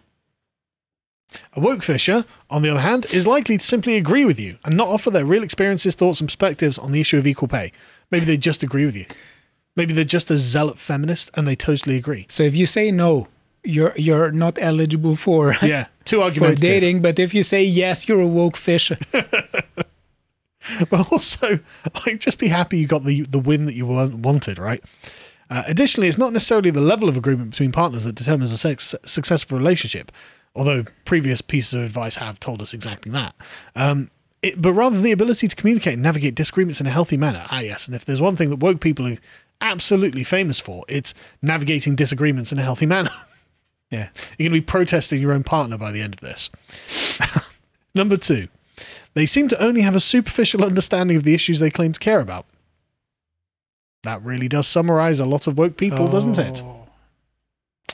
[1.54, 4.76] a woke fisher, on the other hand, is likely to simply agree with you and
[4.76, 7.72] not offer their real experiences, thoughts, and perspectives on the issue of equal pay.
[8.10, 9.06] Maybe they just agree with you.
[9.76, 12.26] Maybe they're just a zealot feminist and they totally agree.
[12.30, 13.28] so if you say no,
[13.64, 17.02] you're you're not eligible for Yeah, too for dating.
[17.02, 18.98] But if you say yes, you're a woke fisher.
[20.90, 21.60] but also
[22.06, 24.84] like just be happy you got the the win that you wanted right
[25.50, 28.94] uh, additionally it's not necessarily the level of agreement between partners that determines a sex-
[29.04, 30.12] successful relationship
[30.56, 33.34] although previous pieces of advice have told us exactly that
[33.76, 34.10] um,
[34.41, 37.60] it, but rather the ability to communicate and navigate disagreements in a healthy manner ah
[37.60, 39.18] yes and if there's one thing that woke people are
[39.62, 43.10] absolutely famous for it's navigating disagreements in a healthy manner
[43.91, 44.08] Yeah.
[44.38, 46.49] you're going to be protesting your own partner by the end of this
[47.93, 48.47] Number two,
[49.16, 52.20] they seem to only have a superficial understanding of the issues they claim to care
[52.22, 52.45] about.
[54.04, 56.62] That really does summarize a lot of woke people, doesn't it?
[56.64, 56.88] Oh.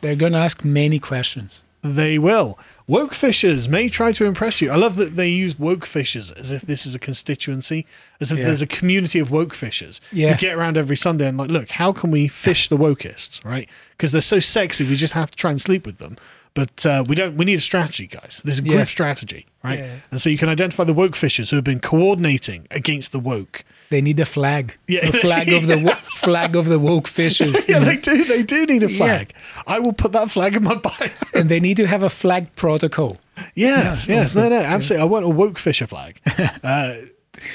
[0.01, 1.63] They're going to ask many questions.
[1.83, 2.57] They will.
[2.87, 4.71] Woke fishers may try to impress you.
[4.71, 7.85] I love that they use woke fishers as if this is a constituency,
[8.19, 8.45] as if Yeah.
[8.45, 10.33] there's a community of woke fishers Yeah.
[10.33, 13.69] who get around every Sunday and like, look, how can we fish the wokeists, right?
[13.91, 16.17] Because they're so sexy, we just have to try and sleep with them.
[16.57, 17.37] But uh, we don't.
[17.37, 18.41] We need a strategy, guys.
[18.43, 18.83] This is a group Yeah.
[18.85, 19.77] strategy, right?
[19.77, 19.95] Yeah.
[20.09, 23.63] And so you can identify the woke fishers who have been coordinating against the woke.
[23.91, 24.75] They need a flag.
[24.87, 25.05] Yeah.
[25.11, 25.91] The flag of the wo-
[26.25, 27.69] flag of the woke fishers.
[27.69, 28.23] Yeah, they do.
[28.23, 28.97] They do need a Yeah.
[28.97, 29.33] flag.
[29.67, 31.09] I will put that flag in my bio.
[31.35, 33.17] and they need to have a flag protocol.
[33.53, 35.03] Yes, Yeah, yes, no, no, absolutely.
[35.03, 36.19] I want a woke fisher flag.
[36.63, 36.93] uh,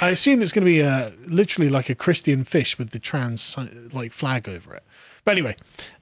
[0.01, 3.57] I assume it's going to be uh, literally like a Christian fish with the trans
[3.93, 4.85] like flag over it.
[5.25, 5.57] But anyway,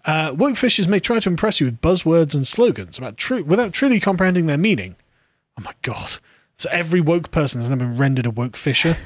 [0.06, 3.72] uh, woke fishers may try to impress you with buzzwords and slogans about true without
[3.72, 4.96] truly comprehending their meaning.
[5.58, 6.16] Oh my god!
[6.56, 8.96] So every woke person has now been rendered a woke fisher.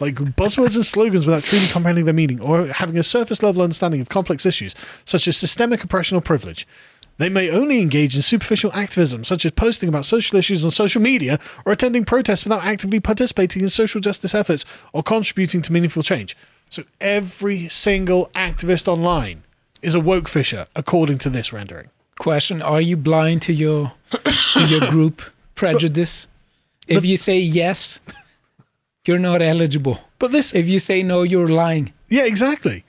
[0.00, 4.00] Like buzzwords and slogans without truly comprehending their meaning or having a surface level understanding
[4.00, 6.66] of complex issues such as systemic oppression or privilege.
[7.18, 11.00] They may only engage in superficial activism, such as posting about social issues on social
[11.00, 16.02] media or attending protests without actively participating in social justice efforts or contributing to meaningful
[16.02, 16.36] change.
[16.70, 19.44] So every single activist online
[19.84, 21.90] is a woke fisher, according to this rendering.
[22.18, 23.92] Question: Are you blind to your
[24.54, 25.22] to your group
[25.54, 26.26] prejudice?
[26.86, 27.98] if you say yes,
[29.06, 29.98] you're not eligible.
[30.18, 31.92] But this, if you say no, you're lying.
[32.08, 32.84] Yeah, exactly.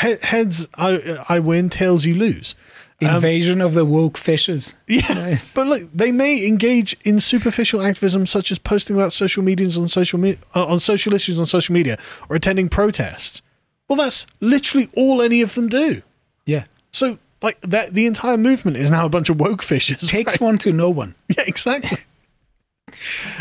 [0.00, 1.68] He- heads, I, I win.
[1.68, 2.54] Tails, you lose.
[3.02, 4.74] Um, Invasion of the woke fishers.
[4.86, 9.76] Yeah, but look, they may engage in superficial activism such as posting about social medias
[9.78, 11.98] on social me- uh, on social issues on social media
[12.28, 13.40] or attending protests.
[13.88, 16.02] Well, that's literally all any of them do.
[16.50, 16.64] Yeah.
[16.92, 20.00] So, like that, the entire movement is now a bunch of woke fishes.
[20.08, 20.40] Takes right?
[20.46, 21.14] one to know one.
[21.36, 21.98] Yeah, exactly.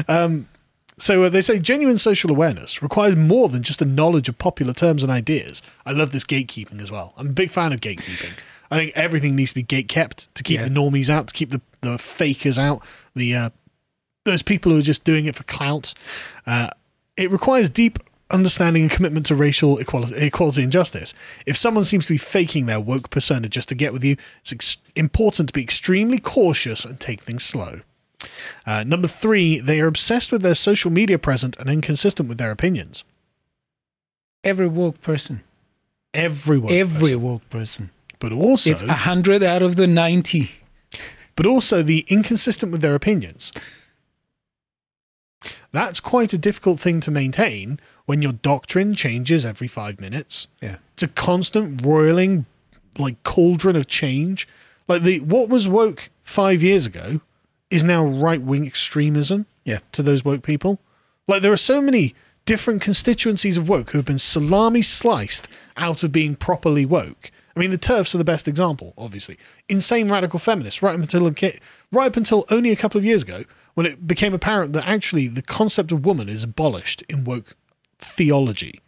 [0.07, 0.47] um,
[0.97, 4.74] so uh, they say genuine social awareness requires more than just a knowledge of popular
[4.74, 5.62] terms and ideas.
[5.86, 7.14] I love this gatekeeping as well.
[7.18, 8.38] I'm a big fan of gatekeeping.
[8.70, 10.66] I think everything needs to be gate kept to keep Yeah.
[10.68, 12.84] the normies out, to keep the, the fakers out,
[13.16, 13.49] the uh,
[14.26, 15.93] those people who are just doing it for clout.
[16.45, 16.68] Uh,
[17.18, 17.97] it requires deep
[18.32, 21.13] understanding and commitment to racial equality, equality and justice.
[21.45, 24.51] If someone seems to be faking their woke persona just to get with you, it's
[24.53, 27.82] ex- important to be extremely cautious and take things slow.
[28.65, 32.51] Uh, number three, they are obsessed with their social media presence and inconsistent with their
[32.51, 33.03] opinions.
[34.43, 35.41] Every woke person.
[36.13, 37.21] Every woke Every person.
[37.21, 37.89] woke person.
[38.19, 40.51] But also, It's a hundred out of the ninety.
[41.36, 43.53] but also the inconsistent with their opinions.
[45.71, 47.80] That's quite a difficult thing to maintain
[48.10, 50.47] when your doctrine changes every five minutes.
[50.64, 50.78] Yeah.
[50.93, 52.47] It's a constant roiling,
[52.97, 54.47] like cauldron of change.
[54.88, 57.22] Like the what was woke five years ago
[57.70, 59.45] is now right wing extremism.
[59.64, 59.78] Yeah.
[59.91, 60.80] To those woke people,
[61.28, 65.47] like there are so many different constituencies of woke who have been salami sliced
[65.78, 67.30] out of being properly woke.
[67.55, 69.38] I mean, the turfs are the best example, obviously.
[69.68, 71.32] Insane radical feminists, right up until
[71.91, 73.43] right up until only a couple of years ago,
[73.76, 77.55] when it became apparent that actually the concept of woman is abolished in woke
[78.00, 78.82] theology.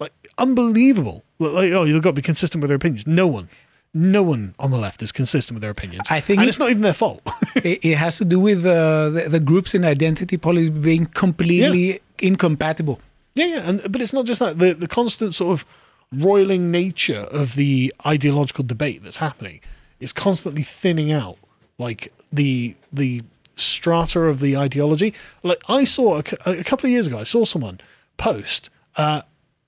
[0.00, 1.24] Like unbelievable.
[1.38, 3.06] Like, oh, you've got to be consistent with their opinions.
[3.06, 3.48] No one,
[3.94, 6.06] no one on the left is consistent with their opinions.
[6.10, 7.22] I think and it- it's not even their fault.
[7.56, 12.00] it, it has to do with uh, the, the groups in identity politics being completely
[12.18, 13.00] incompatible.
[13.34, 15.66] Yeah, yeah, and but it's not just that the the constant sort of
[16.12, 19.60] roiling nature of the ideological debate that's happening
[20.00, 21.36] is constantly thinning out
[21.78, 23.22] like the the
[23.56, 25.12] strata of the ideology.
[25.42, 27.78] Like I saw a, a couple of years ago, I saw someone
[28.16, 29.22] post, uh,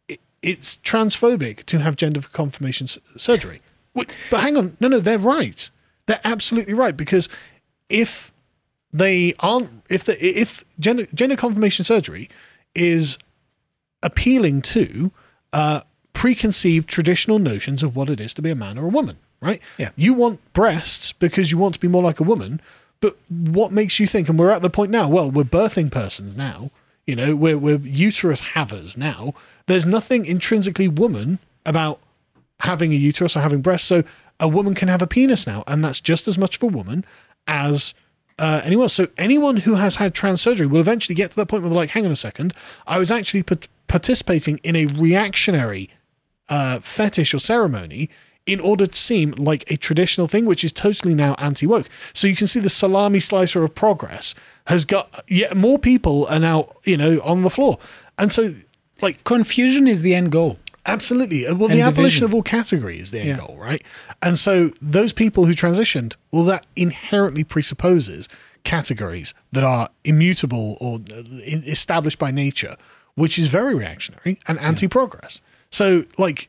[0.09, 3.61] it, it's transphobic to have gender confirmation s- surgery.
[3.94, 5.70] Wait, but hang on, no, no, they're right.
[6.07, 7.28] They're absolutely right because
[7.88, 8.32] if
[8.92, 12.28] they aren't, if the if gender gender confirmation surgery
[12.74, 13.18] is
[14.03, 15.11] appealing to
[15.53, 15.80] uh,
[16.12, 19.61] preconceived traditional notions of what it is to be a man or a woman, right?
[19.78, 19.90] Yeah.
[19.96, 22.61] You want breasts because you want to be more like a woman,
[23.01, 24.28] but what makes you think?
[24.28, 25.09] And we're at the point now.
[25.09, 26.70] Well, we're birthing persons now.
[27.09, 29.32] You know, we're we're uterus havers now.
[29.64, 32.00] There's nothing intrinsically woman about
[32.61, 33.88] having a uterus or having breasts.
[33.88, 34.04] So
[34.38, 37.06] a woman can have a penis now, and that's just as much of a woman
[37.46, 37.94] as
[38.38, 38.92] uh, anyone else.
[38.92, 41.78] So anyone who has had trans surgery will eventually get to that point where they're
[41.78, 42.52] like, hang on a second,
[42.86, 45.88] I was actually pat- participating in a reactionary
[46.50, 48.11] uh, fetish or ceremony
[48.49, 51.88] in order to seem like a traditional thing, which is totally now anti woke.
[52.14, 54.34] So you can see the salami slicer of progress
[54.66, 57.78] has got yet more people are now, you know, on the floor.
[58.18, 58.55] And so,
[59.01, 60.59] like, Confusion is the end goal.
[60.86, 61.46] Absolutely.
[61.46, 63.36] Uh, Well, And the abolition of all category is the end Yeah.
[63.46, 63.82] goal, right?
[64.22, 68.28] And so those people who transitioned, well, that inherently presupposes
[68.64, 71.22] categories that are immutable or uh,
[71.66, 72.76] established by nature,
[73.14, 75.42] which is very reactionary and anti-progress.
[75.70, 76.49] So, like,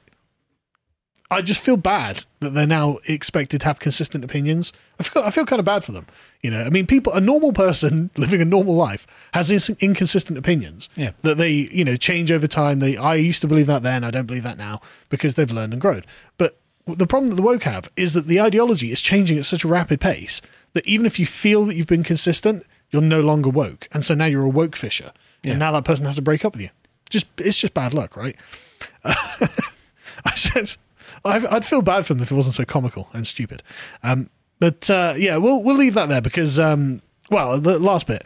[1.32, 4.74] I just feel bad that they're now expected to have consistent opinions.
[5.00, 6.08] I feel, I feel kind of bad for them.
[6.42, 10.40] You know, I mean, people, a normal person living a normal life has ins- inconsistent
[10.40, 11.12] opinions Yeah.
[11.22, 12.80] that they, you know, change over time.
[12.80, 15.74] They, I used to believe that then, I don't believe that now because they've learned
[15.74, 16.04] and grown.
[16.38, 16.58] But
[16.88, 19.68] the problem that the woke have is that the ideology is changing at such a
[19.68, 20.42] rapid pace
[20.74, 24.16] that even if you feel that you've been consistent, you're no longer woke, and so
[24.16, 25.12] now you're a woke fisher,
[25.44, 25.52] Yeah.
[25.52, 26.70] and now that person has to break up with you.
[27.12, 28.36] Just, it's just bad luck, right?
[29.06, 30.80] I just,
[31.26, 33.64] I'd, I'd feel bad for them if it wasn't so comical and stupid.
[34.04, 38.24] Um, but uh, yeah, we'll we'll leave that there because um, well, the last bit,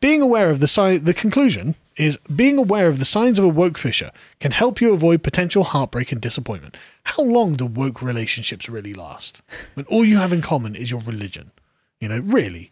[0.00, 3.48] being aware of the sign, the conclusion is being aware of the signs of a
[3.48, 4.10] woke fisher
[4.40, 6.76] can help you avoid potential heartbreak and disappointment.
[7.04, 9.42] How long do woke relationships really last?
[9.74, 11.52] When all you have in common is your religion,
[12.00, 12.70] you know, really.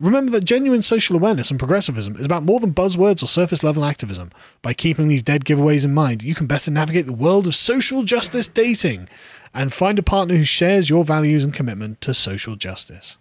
[0.00, 3.84] Remember that genuine social awareness and progressivism is about more than buzzwords or surface level
[3.84, 4.30] activism.
[4.62, 8.02] By keeping these dead giveaways in mind, you can better navigate the world of social
[8.02, 9.08] justice dating
[9.52, 13.18] and find a partner who shares your values and commitment to social justice.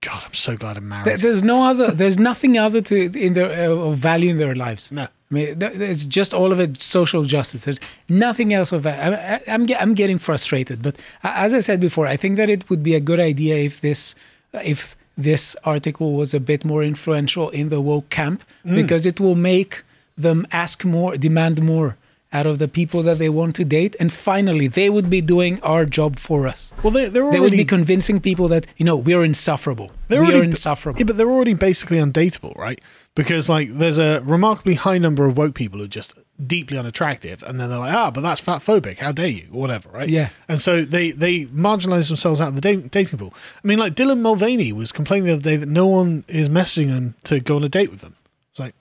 [0.00, 1.06] God, I'm so glad I'm married.
[1.06, 1.90] There- There's no other.
[1.90, 4.92] There's nothing other to in their uh, of value in their lives.
[4.92, 5.02] No.
[5.02, 7.64] I mean, it's just all of it social justice.
[7.64, 9.12] There's nothing else of that.
[9.12, 10.80] I, I, I'm I'm getting frustrated.
[10.82, 13.56] But uh, as I said before, I think that it would be a good idea
[13.56, 14.14] if this
[14.54, 18.74] if this article was a bit more influential in the woke camp Mm.
[18.80, 19.72] because it will make
[20.16, 21.96] them ask more, demand more
[22.32, 25.58] out of the people that they want to date, and finally they would be doing
[25.62, 26.72] our job for us.
[26.82, 29.88] Well, they, they're They would be convincing people that you know we're insufferable.
[30.08, 30.98] They're we are insufferable.
[31.00, 32.80] Yeah, but they're already basically undateable, right?
[33.14, 36.12] Because like there's a remarkably high number of woke people who just
[36.44, 38.98] deeply unattractive, and then they're like, ah, but that's fat phobic.
[38.98, 40.08] How dare you, or whatever, right?
[40.08, 40.30] Yeah.
[40.46, 43.34] And so they they marginalize themselves out of the da- dating pool.
[43.62, 46.88] I mean, like Dylan Mulvaney was complaining the other day that no one is messaging
[46.88, 48.16] him to go on a date with them.
[48.50, 48.74] It's like,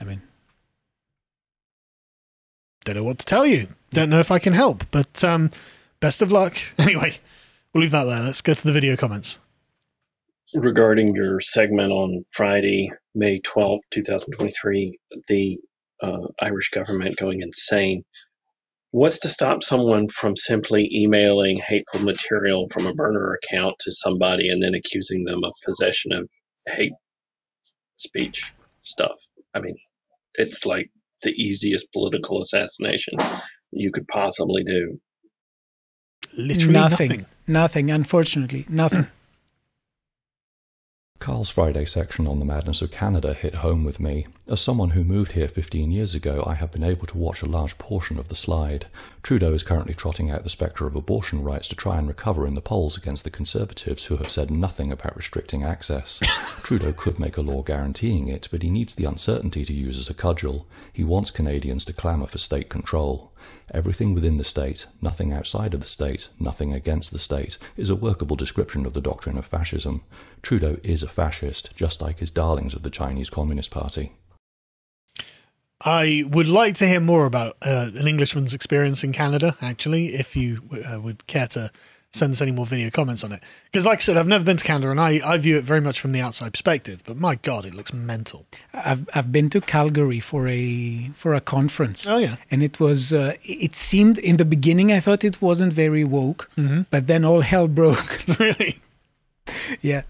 [0.00, 0.22] I mean,
[2.84, 3.68] don't know what to tell you.
[3.90, 5.50] Don't know if I can help, but um,
[6.00, 6.56] best of luck.
[6.78, 7.18] Anyway,
[7.72, 8.20] we'll leave that there.
[8.20, 9.38] Let's go to the video comments.
[10.54, 15.58] Regarding your segment on Friday, May 12th, 2023, the
[16.02, 18.04] uh, Irish government going insane.
[18.90, 24.48] What's to stop someone from simply emailing hateful material from a burner account to somebody
[24.48, 26.28] and then accusing them of possession of
[26.66, 26.92] hate
[27.96, 29.18] speech stuff?
[29.54, 29.74] I mean,
[30.34, 30.90] it's like
[31.22, 33.14] the easiest political assassination
[33.72, 34.98] you could possibly do.
[36.36, 37.26] Literally nothing, nothing.
[37.46, 37.90] nothing.
[37.90, 39.08] Unfortunately, nothing.
[41.18, 44.28] Carl's Friday section on the madness of Canada hit home with me.
[44.46, 47.46] As someone who moved here 15 years ago, I have been able to watch a
[47.46, 48.86] large portion of the slide.
[49.22, 52.54] Trudeau is currently trotting out the spectre of abortion rights to try and recover in
[52.54, 56.18] the polls against the Conservatives who have said nothing about restricting access.
[56.62, 60.08] Trudeau could make a law guaranteeing it, but he needs the uncertainty to use as
[60.08, 60.66] a cudgel.
[60.92, 63.32] He wants Canadians to clamour for state control.
[63.74, 67.96] Everything within the state, nothing outside of the state, nothing against the state, is a
[67.96, 70.02] workable description of the doctrine of fascism.
[70.42, 74.12] Trudeau is a fascist, just like his darlings of the Chinese Communist Party.
[75.84, 80.34] I would like to hear more about uh, an Englishman's experience in Canada, actually, if
[80.36, 80.60] you
[80.90, 81.70] uh, would care to
[82.10, 83.42] send us any more video comments on it.
[83.66, 85.80] Because, like I said, I've never been to Canada and I, I view it very
[85.80, 88.46] much from the outside perspective, but my God, it looks mental.
[88.72, 92.08] I've I've been to Calgary for a for a conference.
[92.08, 92.36] Oh, yeah.
[92.50, 96.48] and it was uh, it seemed in the beginning I thought it wasn't very woke,
[96.56, 96.86] Mhm.
[96.90, 98.24] but then all hell broke.
[98.40, 98.78] really?
[99.82, 100.02] yeah,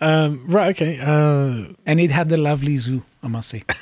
[0.00, 0.98] Um, right, okay.
[1.00, 3.62] Uh, and it had the lovely zoo, I must say.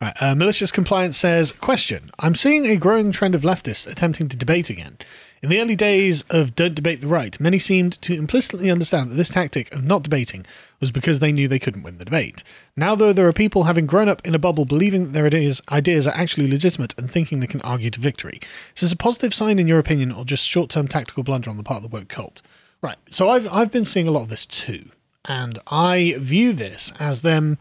[0.00, 4.36] Right, uh, malicious compliance says question i'm seeing a growing trend of leftists attempting to
[4.36, 4.98] debate again.
[5.40, 9.14] In the early days of don't debate the right many seemed to implicitly understand that
[9.14, 10.44] this tactic of not debating
[10.80, 12.42] was because they knew they couldn't win the debate.
[12.76, 15.62] Now though there are people having grown up in a bubble believing that their ideas,
[15.70, 18.40] ideas are actually legitimate and thinking they can argue to victory.
[18.74, 21.62] Is this a positive sign in your opinion or just short-term tactical blunder on the
[21.62, 22.42] part of the woke cult?
[22.82, 24.90] Right so i've, I've been seeing a lot of this too
[25.24, 27.58] and i view this as them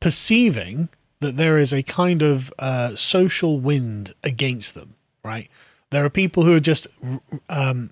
[0.00, 0.88] perceiving
[1.22, 4.94] that there is a kind of uh, social wind against them,
[5.24, 5.48] right?
[5.90, 6.86] There are people who are just,
[7.48, 7.90] um,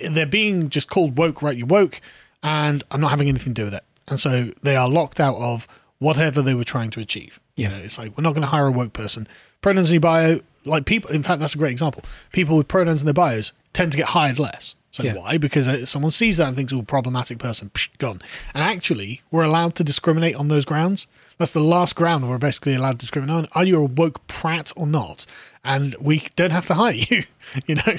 [0.00, 1.56] they're being just called woke, right?
[1.56, 2.00] You're woke,
[2.42, 3.84] and I'm not having anything to do with it.
[4.08, 5.66] And so they are locked out of
[5.98, 7.40] whatever they were trying to achieve.
[7.56, 9.26] You know, it's like, we're not going to hire a woke person.
[9.62, 12.02] Pronouns in your bio, like people, in fact, that's a great example.
[12.32, 14.74] People with pronouns in their bios tend to get hired less.
[14.90, 15.14] So Yeah.
[15.14, 15.38] why?
[15.38, 18.20] Because uh, someone sees that and thinks, oh, problematic person, psh, gone.
[18.54, 21.06] And actually, we're allowed to discriminate on those grounds.
[21.38, 23.48] That's the last ground we're basically allowed to discriminate on.
[23.52, 25.26] Are you a woke prat or not?
[25.64, 27.24] And we don't have to hire you,
[27.66, 27.96] you know,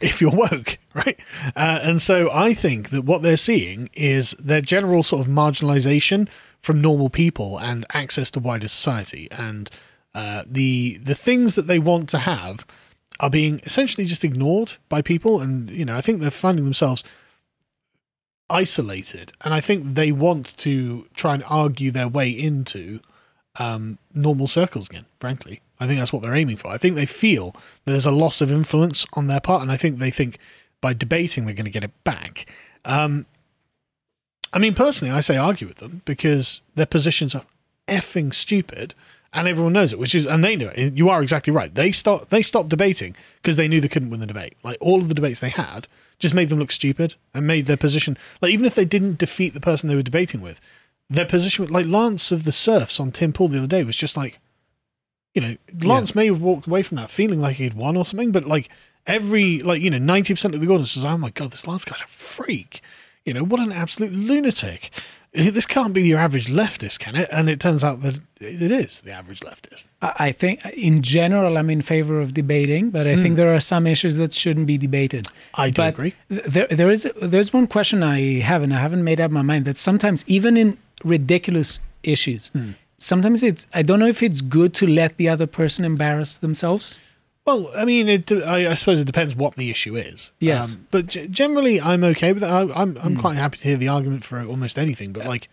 [0.00, 1.18] if you're woke, right?
[1.56, 6.28] Uh, and so I think that what they're seeing is their general sort of marginalization
[6.60, 9.28] from normal people and access to wider society.
[9.30, 9.70] And
[10.14, 12.66] uh, the the things that they want to have
[13.20, 17.04] are being essentially just ignored by people and you know i think they're finding themselves
[18.50, 23.00] isolated and i think they want to try and argue their way into
[23.56, 25.60] um, normal circles again frankly.
[25.80, 26.68] I think that's what they're aiming for.
[26.68, 27.54] I think they feel
[27.84, 30.38] there's a loss of influence on their part and i think they think
[30.80, 32.46] by debating they're going to get it back.
[32.84, 33.26] Um,
[34.52, 37.44] i mean personally i say argue with them because their positions are
[37.86, 38.94] effing stupid
[39.32, 40.94] and everyone knows it which is and they know it.
[40.94, 41.74] You are exactly right.
[41.74, 44.56] They start they stopped debating because they knew they couldn't win the debate.
[44.62, 45.88] Like all of the debates they had
[46.18, 49.54] just made them look stupid and made their position like even if they didn't defeat
[49.54, 50.60] the person they were debating with
[51.10, 54.16] their position like lance of the Serfs on tim pool the other day was just
[54.16, 54.38] like
[55.34, 58.32] you know lance may have walked away from that feeling like he'd won or something
[58.32, 58.68] but like
[59.08, 61.66] Every like you know, ninety percent of the audience was, like, "Oh my god, this
[61.66, 62.82] Lance guy's a freak."
[63.24, 64.90] You know, what an absolute lunatic.
[65.34, 67.28] This can't be your average leftist, can it?
[67.30, 69.84] And it turns out that it is the average leftist.
[70.00, 73.22] I think, in general, I'm in favor of debating, but I Mm.
[73.22, 75.28] think there are some issues that shouldn't be debated.
[75.54, 76.14] I do But agree.
[76.30, 79.42] th- There, there is there's one question I have, and I haven't made up my
[79.42, 79.64] mind.
[79.66, 82.70] That sometimes, even in ridiculous issues, Hmm.
[82.98, 86.96] sometimes it's I don't know if it's good to let the other person embarrass themselves.
[87.48, 88.30] Well, I mean, it.
[88.30, 90.30] I, I suppose it depends what the issue is.
[90.32, 90.76] Um, Yes.
[90.90, 92.50] but g- generally, I'm okay with it.
[92.58, 93.20] I, I'm I'm Mm.
[93.24, 95.12] quite happy to hear the argument for almost anything.
[95.14, 95.48] But like,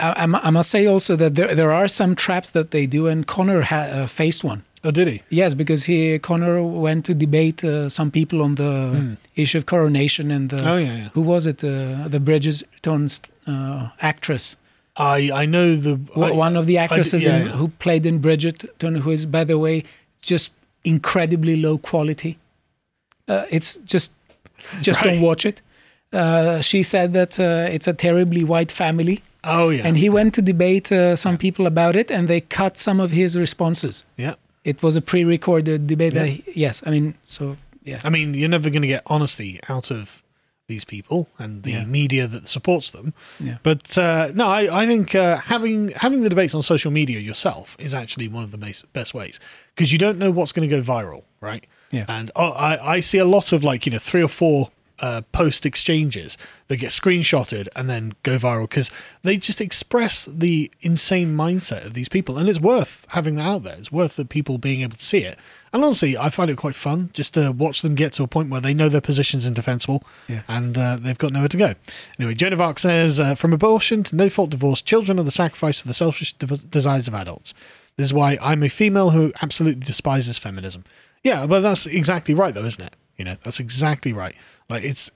[0.00, 3.26] I, I must say also that there there are some traps that they do, and
[3.26, 4.62] Connor ha- uh, faced one.
[4.84, 5.22] Oh, did he?
[5.30, 9.12] Yes, because he Connor went to debate uh, some people on the Hmm.
[9.42, 11.08] issue of coronation and the Oh, yeah, yeah.
[11.14, 11.62] who was it?
[11.64, 13.08] Uh, the Bridgerton
[13.46, 14.56] uh, actress.
[14.96, 18.04] I I know the One I- one of the I actresses yeah, in, who played
[18.06, 19.82] in Bridgerton, who is, by the way,
[20.22, 20.52] just
[20.84, 22.38] incredibly low quality.
[23.28, 24.12] Uh, it's just,
[24.80, 25.12] just Right.
[25.14, 25.60] don't watch it.
[26.12, 29.22] Uh, she said that uh, it's a terribly white family.
[29.44, 29.86] Oh yeah.
[29.86, 33.10] And he went to debate uh, some people about it, and they cut some of
[33.10, 34.04] his responses.
[34.16, 34.34] Yeah.
[34.64, 36.14] It was a pre-recorded debate.
[36.14, 36.34] That Yeah.
[36.34, 38.00] he, yes, I mean, so yeah.
[38.04, 40.21] I mean, you're never going to get honesty out of
[40.72, 41.84] these people and the Yeah.
[42.00, 43.06] media that supports them.
[43.48, 43.58] Yeah.
[43.62, 47.76] But uh, no, I, I think uh, having having the debates on social media yourself
[47.86, 49.36] is actually one of the best, best ways
[49.74, 51.64] because you don't know what's going to go viral, right?
[51.90, 52.06] Yeah.
[52.16, 54.70] And oh, I, I see a lot of like you know three or four
[55.02, 56.38] uh, post exchanges
[56.68, 58.90] that get screenshotted and then go viral because
[59.22, 63.64] they just express the insane mindset of these people, and it's worth having that out
[63.64, 63.76] there.
[63.76, 65.36] It's worth the people being able to see it.
[65.72, 68.48] And honestly, I find it quite fun just to watch them get to a point
[68.50, 70.42] where they know their position's indefensible Yeah.
[70.48, 71.74] and uh, they've got nowhere to go.
[72.18, 75.30] Anyway, Joan of Arc says, uh, from abortion to no fault divorce, children are the
[75.30, 77.54] sacrifice for the selfish de- desires of adults.
[77.96, 80.84] This is why I'm a female who absolutely despises feminism.
[81.22, 82.94] Yeah, but that's exactly right, though, isn't it?
[83.22, 84.34] You know, that's exactly right.
[84.68, 85.08] Like, it's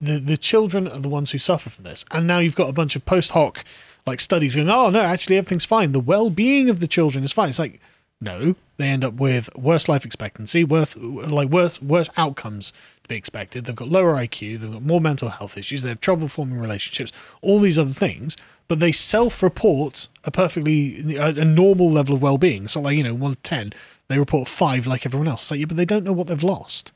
[0.00, 2.72] the the children are the ones who suffer from this, and now you've got a
[2.72, 3.64] bunch of post hoc
[4.04, 5.92] like studies going, oh no, actually everything's fine.
[5.92, 7.50] The well being of the children is fine.
[7.50, 7.80] It's like
[8.20, 12.72] no, they end up with worse life expectancy, worse like worse worse outcomes
[13.04, 13.64] to be expected.
[13.64, 17.12] They've got lower IQ, they've got more mental health issues, they have trouble forming relationships,
[17.42, 18.36] all these other things.
[18.66, 22.66] But they self-report a perfectly a, a normal level of well-being.
[22.66, 23.72] So like you know, one to ten,
[24.10, 25.42] they report five like everyone else.
[25.42, 26.92] So yeah, but they don't know what they've lost.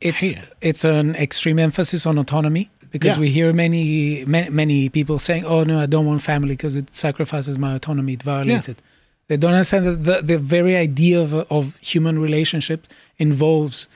[0.00, 0.38] it's it.
[0.60, 3.20] it's an extreme emphasis on autonomy because Yeah.
[3.24, 6.94] we hear many, many many people saying, "Oh no, I don't want family because it
[6.94, 8.72] sacrifices my autonomy, it violates Yeah.
[8.74, 8.82] it."
[9.28, 12.88] They don't understand that the, the very idea of of human relationships
[13.18, 13.88] involves,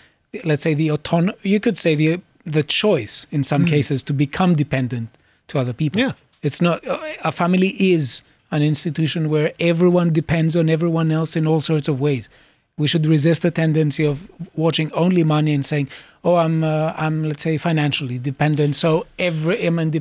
[0.50, 1.24] let's say, the auton.
[1.42, 2.20] You could say the
[2.56, 5.08] the choice in some cases to become dependent
[5.48, 6.00] to other people.
[6.00, 6.06] Mm.
[6.06, 6.14] Yeah.
[6.48, 6.78] it's not
[7.30, 12.00] a family is an institution where everyone depends on everyone else in all sorts of
[12.00, 12.28] ways
[12.80, 15.88] we should resist the tendency of watching only money and saying,
[16.24, 19.92] "Oh, I'm uh, I'm let's say financially dependent, so every I'm,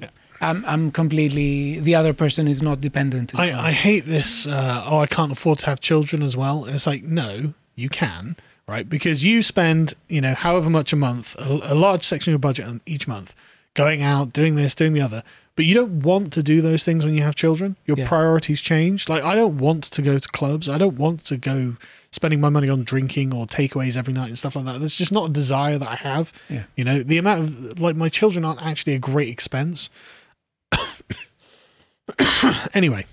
[0.42, 4.48] I'm I'm completely the other person is not dependent." I, I hate this.
[4.48, 6.66] Uh, oh, I can't afford to have children as well.
[6.66, 8.88] It's like, no, you can, right?
[8.88, 12.40] Because you spend, you know, however much a month, a, a large section of your
[12.40, 13.36] budget each month,
[13.74, 15.22] going out, doing this, doing the other.
[15.60, 17.76] But you don't want to do those things when you have children.
[17.86, 18.08] Your Yeah.
[18.08, 19.10] priorities change.
[19.10, 20.70] Like, I don't want to go to clubs.
[20.70, 21.76] I don't want to go
[22.14, 24.80] spending my money on drinking or takeaways every night and stuff like that.
[24.80, 26.32] That's just not a desire that I have.
[26.50, 26.64] Yeah.
[26.78, 29.90] You know, the amount of, like, my children aren't actually a great expense.
[32.74, 33.06] anyway,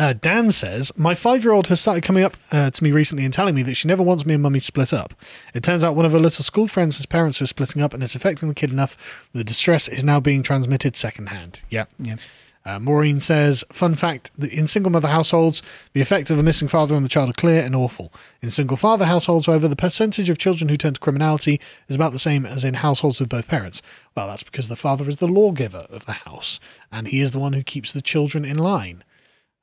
[0.00, 3.24] uh, Dan says, My five year old has started coming up uh, to me recently
[3.24, 5.12] and telling me that she never wants me and mummy to split up.
[5.54, 8.14] It turns out one of her little school friends' parents are splitting up and it's
[8.14, 11.60] affecting the kid enough the distress is now being transmitted secondhand.
[11.68, 11.84] Yeah.
[11.98, 12.16] Yeah.
[12.64, 15.62] Uh, Maureen says, Fun fact that in single mother households,
[15.92, 18.10] the effect of a missing father on the child are clear and awful.
[18.40, 22.12] In single father households, however, the percentage of children who turn to criminality is about
[22.12, 23.82] the same as in households with both parents.
[24.16, 26.58] Well, that's because the father is the lawgiver of the house
[26.90, 29.04] and he is the one who keeps the children in line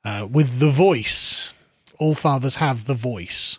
[0.04, 1.52] uh, with the voice.
[1.98, 3.58] All fathers have the voice.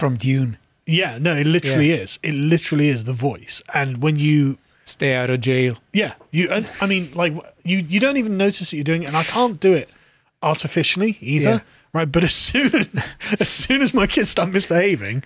[0.00, 0.56] from Dune.
[0.86, 2.18] Yeah, no, it literally is.
[2.22, 3.60] It literally is the voice.
[3.74, 5.78] And when you Stay out of jail.
[5.92, 6.48] yeah, you.
[6.50, 7.78] and- I mean, like you.
[7.78, 9.92] You don't even notice that you're doing it, and I can't do it
[10.42, 11.60] artificially either, Yeah.
[11.92, 12.10] right?
[12.10, 13.02] But as soon
[13.40, 15.24] as soon as my kids start misbehaving,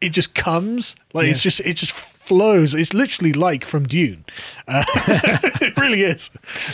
[0.00, 0.96] it just comes.
[1.12, 1.92] Like it's just it just
[2.26, 2.74] flows.
[2.74, 4.24] It's literally like from Dune.
[4.66, 6.30] Uh, it really is.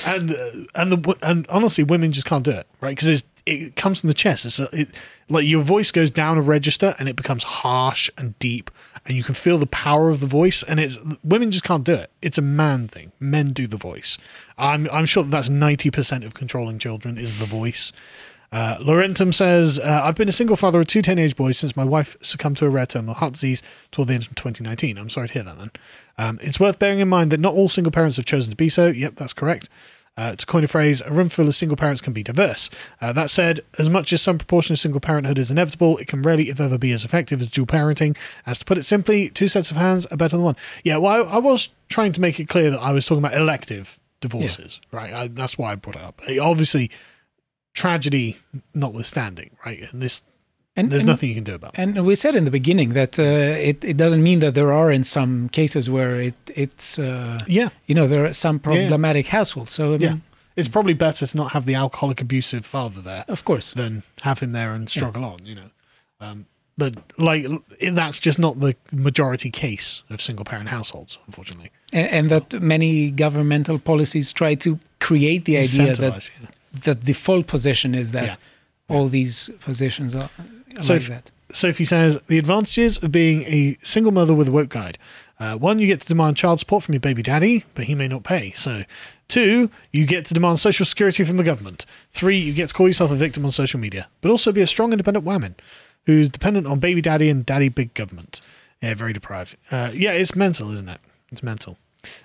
[0.06, 2.96] And uh, and the and honestly, women just can't do it, right?
[2.96, 4.46] Because it comes from the chest.
[4.46, 4.88] It's a, it,
[5.28, 8.70] like your voice goes down a register and it becomes harsh and deep,
[9.06, 10.62] and you can feel the power of the voice.
[10.62, 12.10] And it's women just can't do it.
[12.20, 13.12] It's a man thing.
[13.18, 14.18] Men do the voice.
[14.58, 17.92] I'm I'm sure that that's ninety percent of controlling children is the voice.
[18.52, 21.84] Uh, Laurentum says, uh, I've been a single father of two teenage boys since my
[21.84, 24.98] wife succumbed to a rare terminal heart disease toward the end of 2019.
[24.98, 25.70] I'm sorry to hear that, man.
[26.18, 28.68] Um, it's worth bearing in mind that not all single parents have chosen to be
[28.68, 28.88] so.
[28.88, 29.70] Yep, that's correct.
[30.14, 32.68] Uh, to coin a phrase, a room full of single parents can be diverse.
[33.00, 36.20] Uh, that said, as much as some proportion of single parenthood is inevitable, it can
[36.20, 38.14] rarely, if ever, be as effective as dual parenting.
[38.44, 40.56] As to put it simply, two sets of hands are better than one.
[40.84, 43.34] Yeah, well, I, I was trying to make it clear that I was talking about
[43.34, 45.14] elective divorces, right?
[45.14, 46.20] I, that's why I brought it up.
[46.38, 46.90] Obviously,
[47.74, 48.36] tragedy
[48.74, 49.80] notwithstanding, right?
[49.92, 50.22] And this,
[50.76, 51.78] And- there's and- nothing you can do about it.
[51.80, 54.90] And we said in the beginning that uh, it, it doesn't mean that there are
[54.90, 57.68] in some cases where it it's uh, Yeah.
[57.86, 58.80] you know there are some Yeah, yeah.
[58.88, 59.72] problematic households.
[59.72, 60.16] So I mean, Yeah.
[60.54, 63.24] It's probably better to not have the alcoholic abusive father there.
[63.26, 63.72] Of course.
[63.72, 65.70] Than have him there and struggle on, you know.
[66.20, 66.44] Um,
[66.76, 67.46] but like
[67.80, 71.70] that's just not the majority case of single parent households, unfortunately.
[71.92, 76.48] and, and that many governmental policies try to create the idea that yeah.
[76.72, 78.34] The default position is that Yeah.
[78.88, 80.30] all these positions are
[80.80, 81.30] So like if- that.
[81.52, 84.96] Sophie says the advantages of being a single mother with a woke guide.
[85.38, 88.08] Uh, one, you get to demand child support from your baby daddy, but he may
[88.08, 88.52] not pay.
[88.52, 88.84] So,
[89.28, 91.84] two, you get to demand social security from the government.
[92.10, 94.66] Three, you get to call yourself a victim on social media, but also be a
[94.66, 95.56] strong, independent woman
[96.06, 98.40] who's dependent on baby daddy and daddy big government.
[98.80, 99.56] Yeah, very deprived.
[99.70, 101.00] Uh, yeah, it's mental, isn't it?
[101.30, 101.76] It's mental.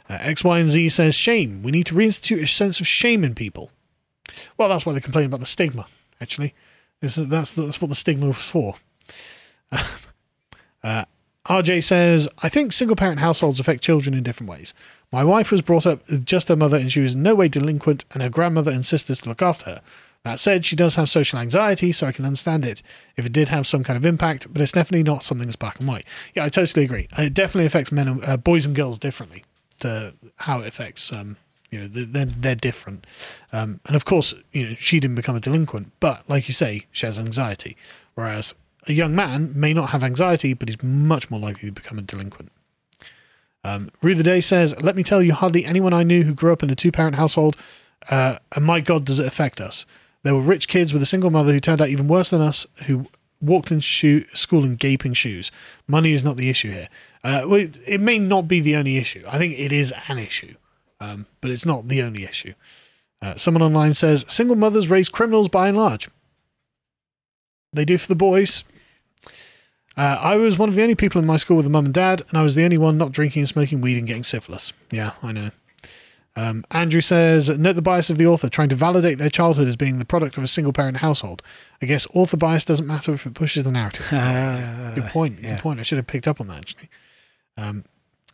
[0.10, 1.64] Uh, X, Y, and Z says shame.
[1.64, 3.72] We need to reinstitute a sense of shame in people.
[4.58, 5.88] Well, that's why they complain about the stigma.
[6.22, 6.54] Actually,
[7.02, 8.76] that's that's what the stigma was for.
[10.84, 11.04] Uh,
[11.48, 14.74] RJ says, I think single parent households affect children in different ways.
[15.12, 17.48] My wife was brought up with just her mother and she was in no way
[17.48, 19.82] delinquent, and her grandmother and sisters to look after her.
[20.24, 22.84] That said, she does have social anxiety, so I can understand it
[23.16, 25.80] if it did have some kind of impact, but it's definitely not something that's black
[25.80, 26.06] and white.
[26.34, 27.08] Yeah, I totally agree.
[27.18, 29.45] It definitely affects men, and, uh, boys and girls differently
[29.80, 31.14] to how it affects.
[31.14, 31.38] Um,
[31.72, 33.06] you know, they're they're different,
[33.52, 36.85] um, and of course, you know, she didn't become a delinquent, but like you say,
[36.91, 37.76] she has anxiety,
[38.15, 38.53] whereas
[38.88, 42.02] a young man may not have anxiety, but he's much more likely to become a
[42.02, 42.52] delinquent.
[43.64, 46.53] Um, Rue the Day says, Let me tell you, hardly anyone I knew who grew
[46.53, 47.57] up in a two parent household,
[48.10, 49.85] uh, and my God, does it affect us.
[50.23, 52.65] There were rich kids with a single mother who turned out even worse than us,
[52.85, 53.07] who
[53.41, 55.52] walked into shoe, school in gaping shoes.
[55.88, 56.89] Money is not the issue here.
[57.23, 59.23] Uh, well, it, it may not be the only issue.
[59.27, 60.56] I think it is an issue,
[60.99, 62.53] um, but it's not the only issue.
[63.22, 66.10] Uh, someone online says, Single mothers raise criminals by and large.
[67.74, 68.64] They do for the boys.
[69.95, 71.94] Uh, I was one of the only people in my school with a mum and
[71.94, 74.72] dad, and I was the only one not drinking and smoking weed and getting syphilis.
[74.91, 75.49] Yeah, I know.
[76.36, 79.76] Um, Andrew says, note the bias of the author, trying to validate their childhood as
[79.76, 81.41] being the product of a single parent household.
[81.82, 84.06] I guess author bias doesn't matter if it pushes the narrative.
[84.95, 85.41] good point.
[85.41, 85.80] Good point.
[85.80, 86.90] I should have picked up on that, actually.
[87.57, 87.86] Um,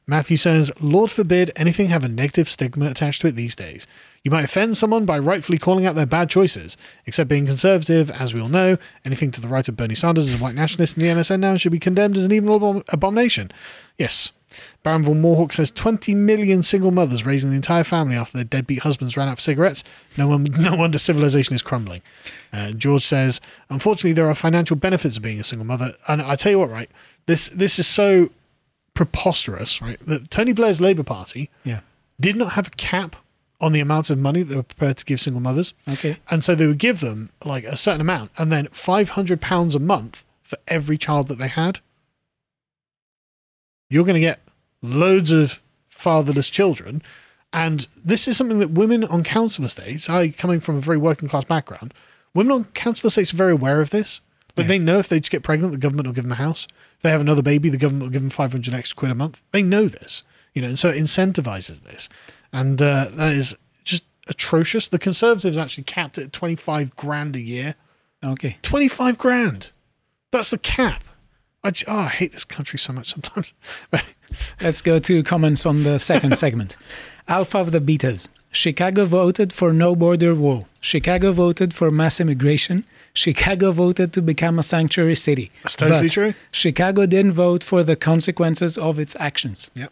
[0.06, 3.88] Matthew says, Lord forbid anything have a negative stigma attached to it these days.
[4.24, 6.78] You might offend someone by rightfully calling out their bad choices.
[7.06, 10.40] Except being conservative, as we all know, anything to the right of Bernie Sanders as
[10.40, 13.52] a white nationalist in the MSN now should be condemned as an evil abom- abomination.
[13.98, 14.32] Yes.
[14.84, 18.80] Baron von Moorhawk says 20 million single mothers raising the entire family after their deadbeat
[18.80, 19.84] husbands ran out of cigarettes.
[20.18, 22.02] No, one, no wonder civilization is crumbling.
[22.52, 25.94] Uh, George says, unfortunately, there are financial benefits of being a single mother.
[26.08, 26.90] And I tell you what, right?
[27.26, 28.30] This this is so
[28.94, 29.98] preposterous, right?
[30.06, 31.80] That Tony Blair's Labour Party Yeah.
[32.20, 33.16] did not have a cap
[33.62, 35.74] on the amount of money they were prepared to give single mothers.
[35.90, 36.18] Okay.
[36.30, 40.24] And so they would give them like a certain amount and then £500 a month
[40.42, 41.80] for every child that they had.
[43.90, 44.42] You're going to get
[44.82, 47.02] loads of fatherless children.
[47.52, 51.30] And this is something that women on council estates, I coming from a very working
[51.30, 51.94] class background,
[52.34, 54.22] women on council estates are very aware of this.
[54.56, 56.68] Like they know if they just get pregnant, the government will give them a house.
[56.98, 59.42] If they have another baby, the government will give them 500 extra quid a month.
[59.52, 60.24] They know this,
[60.54, 62.08] you know, and so it incentivizes this.
[62.52, 64.88] And uh, that is just atrocious.
[64.88, 67.76] The Conservatives actually capped it at 25 grand a year.
[68.24, 68.58] Okay.
[68.62, 69.72] 25 grand.
[70.32, 71.04] That's the cap.
[71.64, 73.54] I, j- oh, I hate this country so much sometimes.
[74.62, 76.78] Let's go to comments on the second segment.
[77.28, 78.28] Alpha of the Betas.
[78.54, 80.68] Chicago voted for no border wall.
[80.80, 82.86] Chicago voted for mass immigration.
[83.14, 85.52] Chicago voted to become a sanctuary city.
[85.64, 86.34] That's totally But true.
[86.52, 89.72] Chicago didn't vote for the consequences of its actions.
[89.76, 89.92] Yep.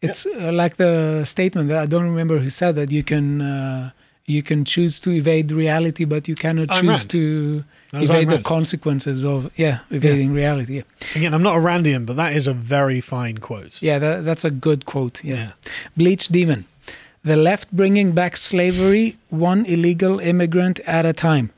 [0.00, 3.90] It's uh, like the statement that I don't remember who said that you can uh,
[4.26, 7.10] you can choose to evade reality, but you cannot choose Rand.
[7.10, 10.76] to That was Ayn evade the consequences of yeah evading reality.
[10.76, 10.82] Yeah.
[11.16, 13.82] Again, I'm not a Randian, but that is a very fine quote.
[13.82, 15.22] Yeah, that, that's a good quote.
[15.24, 15.52] Yeah.
[15.96, 16.64] Bleach Demon.
[17.28, 21.50] The left bringing back slavery one illegal immigrant at a time.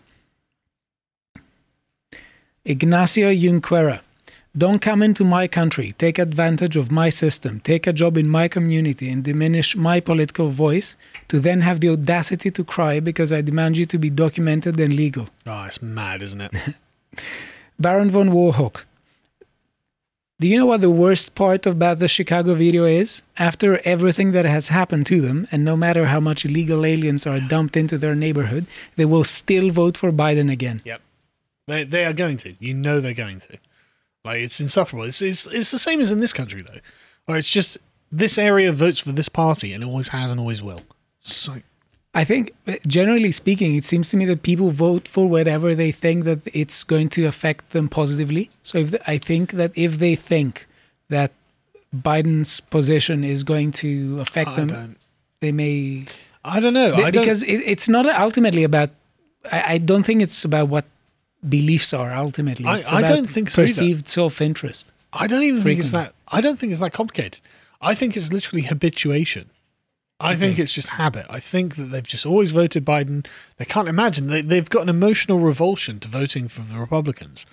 [2.64, 4.00] Ignacio Junquera.
[4.58, 8.48] Don't come into my country, take advantage of my system, take a job in my
[8.48, 10.96] community, and diminish my political voice
[11.28, 14.94] to then have the audacity to cry because I demand you to be documented and
[14.94, 15.28] legal.
[15.46, 16.52] Oh, it's mad, isn't it?
[17.78, 18.86] Baron von Warhawk.
[20.40, 23.22] Do you know what the worst part about the Chicago video is?
[23.36, 27.40] After everything that has happened to them, and no matter how much illegal aliens are
[27.40, 28.64] dumped into their neighborhood,
[28.96, 30.80] they will still vote for Biden again.
[30.86, 31.02] Yep.
[31.66, 32.54] They, they are going to.
[32.58, 33.58] You know they're going to.
[34.24, 35.04] Like, it's insufferable.
[35.04, 36.80] It's, it's, it's the same as in this country, though.
[37.28, 37.76] Like, it's just
[38.10, 40.80] this area votes for this party, and always has and always will.
[41.20, 41.56] So,
[42.12, 45.92] I think, uh, generally speaking, it seems to me that people vote for whatever they
[45.92, 48.50] think that it's going to affect them positively.
[48.62, 50.66] So if I think that if they think
[51.08, 51.30] that
[51.94, 54.96] Biden's position is going to affect I them, don't-
[55.40, 56.04] they may.
[56.44, 56.94] I don't know.
[56.94, 58.90] I don't- because it, it's not ultimately about.
[59.50, 60.84] I, I don't think it's about what
[61.48, 62.66] beliefs are ultimately.
[62.66, 64.90] I- It's I about don't think so perceived self-interest.
[65.12, 66.12] I don't even think it's that.
[66.28, 67.40] I don't think it's that complicated.
[67.80, 69.48] I think it's literally habituation.
[70.20, 71.26] I think it's just habit.
[71.30, 73.26] I think that they've just always voted Biden.
[73.56, 77.46] They can't imagine they, they've got an emotional revulsion to voting for the Republicans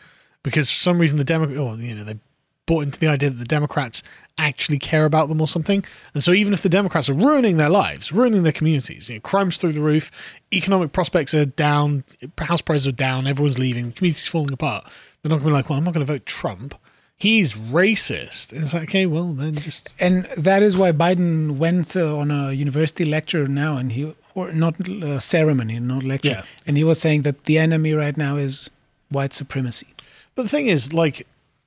[0.44, 2.20] because for some reason the Democrat, or you know, they
[2.66, 4.04] bought into the idea that the Democrats
[4.38, 5.84] actually care about them or something.
[6.14, 9.22] And so even if the Democrats are ruining their lives, ruining their communities, you know,
[9.22, 10.12] crimes through the roof,
[10.54, 12.04] economic prospects are down,
[12.38, 14.84] house prices are down, everyone's leaving, the community's falling apart.
[15.24, 16.76] They're not going to be like, well, I'm not going to vote Trump.
[17.20, 18.54] He's racist.
[18.54, 22.52] It's like, okay, well, then just And that is why Biden went uh, on a
[22.52, 26.44] university lecture now, and he or not uh, ceremony, not lecture, Yeah.
[26.68, 28.70] and he was saying that the enemy right now is
[29.10, 29.88] white supremacy.
[30.36, 31.26] But the thing is, like,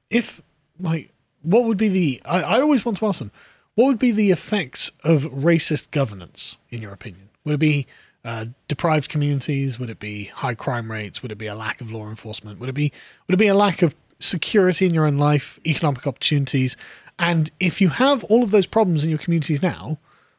[0.08, 0.40] if
[0.78, 1.10] like,
[1.42, 2.22] what would be the?
[2.24, 3.32] I, I always want to ask them,
[3.74, 7.28] what would be the effects of racist governance, in your opinion?
[7.44, 7.88] Would it be
[8.24, 9.80] uh, deprived communities?
[9.80, 11.22] Would it be high crime rates?
[11.22, 12.60] Would it be a lack of law enforcement?
[12.60, 12.92] Would it be
[13.26, 16.76] would it be a lack of security in your own life, economic opportunities?
[17.18, 19.98] And if you have all of those problems in your communities now,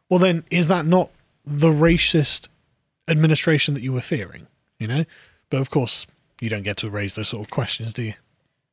[0.09, 1.11] well, then is that not
[1.45, 2.47] the racist
[3.07, 4.47] administration that you were fearing?
[4.79, 5.03] You know,
[5.49, 6.07] but of course,
[6.39, 8.13] you don't get to raise those sort of questions, do you?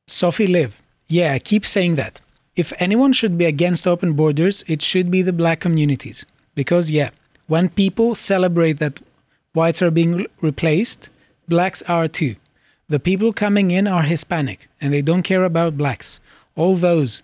[0.07, 2.21] Sophie Liv, yeah, keep saying that.
[2.55, 6.25] If anyone should be against open borders, it should be the black communities.
[6.55, 7.11] Because, yeah,
[7.47, 8.99] when people celebrate that
[9.53, 11.09] whites are being replaced,
[11.47, 12.35] blacks are too.
[12.89, 16.19] The people coming in are Hispanic and they don't care about blacks.
[16.55, 17.21] All those,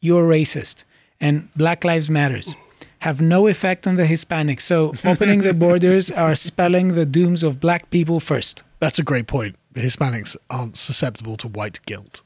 [0.00, 0.84] you're racist
[1.20, 2.54] and Black Lives Matters
[3.00, 4.62] have no effect on the Hispanics.
[4.62, 8.62] So opening the borders are spelling the dooms of black people first.
[8.80, 9.56] That's a great point.
[9.72, 12.22] The Hispanics aren't susceptible to white guilt.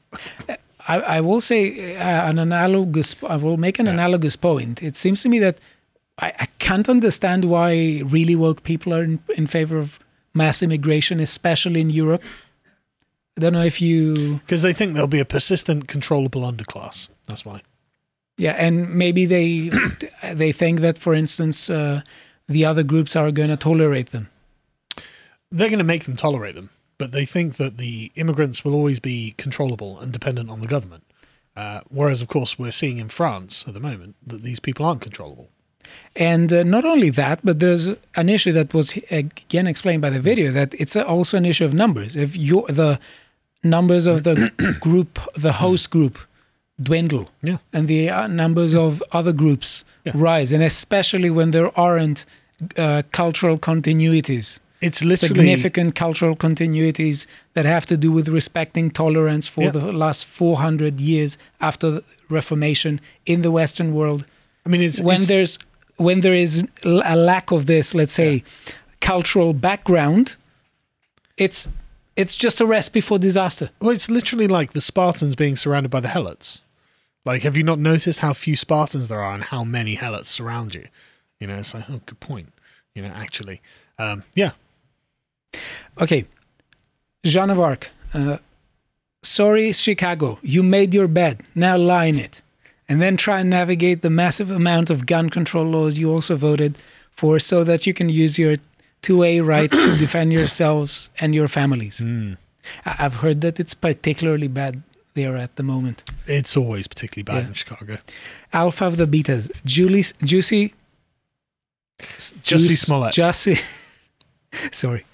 [0.87, 3.15] I, I will say uh, an analogous.
[3.23, 4.81] I will make an analogous point.
[4.83, 5.59] It seems to me that
[6.19, 9.99] I, I can't understand why really woke people are in, in favor of
[10.33, 12.23] mass immigration, especially in Europe.
[13.37, 14.35] I don't know if you.
[14.45, 17.09] Because they think there'll be a persistent, controllable underclass.
[17.27, 17.61] That's why.
[18.37, 19.71] Yeah, and maybe they
[20.33, 22.01] they think that, for instance, uh,
[22.47, 24.29] the other groups are going to tolerate them.
[25.51, 28.99] They're going to make them tolerate them, but they think that the immigrants will always
[28.99, 31.03] be controllable and dependent on the government.
[31.55, 35.01] Uh, whereas, of course, we're seeing in France at the moment that these people aren't
[35.01, 35.49] controllable.
[36.15, 40.19] And uh, not only that, but there's an issue that was again explained by the
[40.19, 42.15] video that it's also an issue of numbers.
[42.15, 42.99] If you the
[43.63, 46.17] numbers of the group, the host group,
[46.81, 47.57] dwindle, yeah.
[47.71, 49.83] and the uh, numbers of other groups
[50.13, 52.25] rise, and especially when there aren't
[52.77, 54.59] uh, cultural continuities.
[54.81, 59.71] It's literally- significant cultural continuities that have to do with respecting tolerance for Yeah.
[59.71, 64.25] the last 400 years after the Reformation in the Western world.
[64.65, 65.59] I mean, it's when it's- there's
[65.97, 68.43] when there is a lack of this, let's say,
[68.99, 70.35] cultural background,
[71.37, 71.67] it's
[72.15, 73.69] it's just a recipe for disaster.
[73.79, 76.61] Well, it's literally like the Spartans being surrounded by the Helots.
[77.25, 80.75] Like, have you not noticed how few Spartans there are and how many Helots surround
[80.75, 80.87] you?
[81.39, 82.51] You know, it's like, oh, good point.
[82.93, 83.61] You know, actually,
[83.97, 84.51] um, yeah.
[85.99, 86.25] Okay,
[87.25, 87.89] Jean of Arc.
[88.13, 88.37] Uh,
[89.23, 90.37] sorry, Chicago.
[90.43, 91.41] You made your bed.
[91.55, 92.41] Now lie in it,
[92.87, 96.77] and then try and navigate the massive amount of gun control laws you also voted
[97.09, 98.55] for, so that you can use your
[99.03, 101.99] 2A rights to defend yourselves and your families.
[101.99, 102.33] Hmm.
[102.85, 104.81] I- I've heard that it's particularly bad
[105.13, 106.03] there at the moment.
[106.27, 107.47] It's always particularly bad Yeah.
[107.49, 107.97] in Chicago.
[108.51, 109.51] Alpha of the Betas.
[109.65, 110.73] Julie, Juicy.
[111.99, 113.13] Jussie Smollett.
[113.13, 113.61] Jussie.
[114.71, 115.05] Sorry.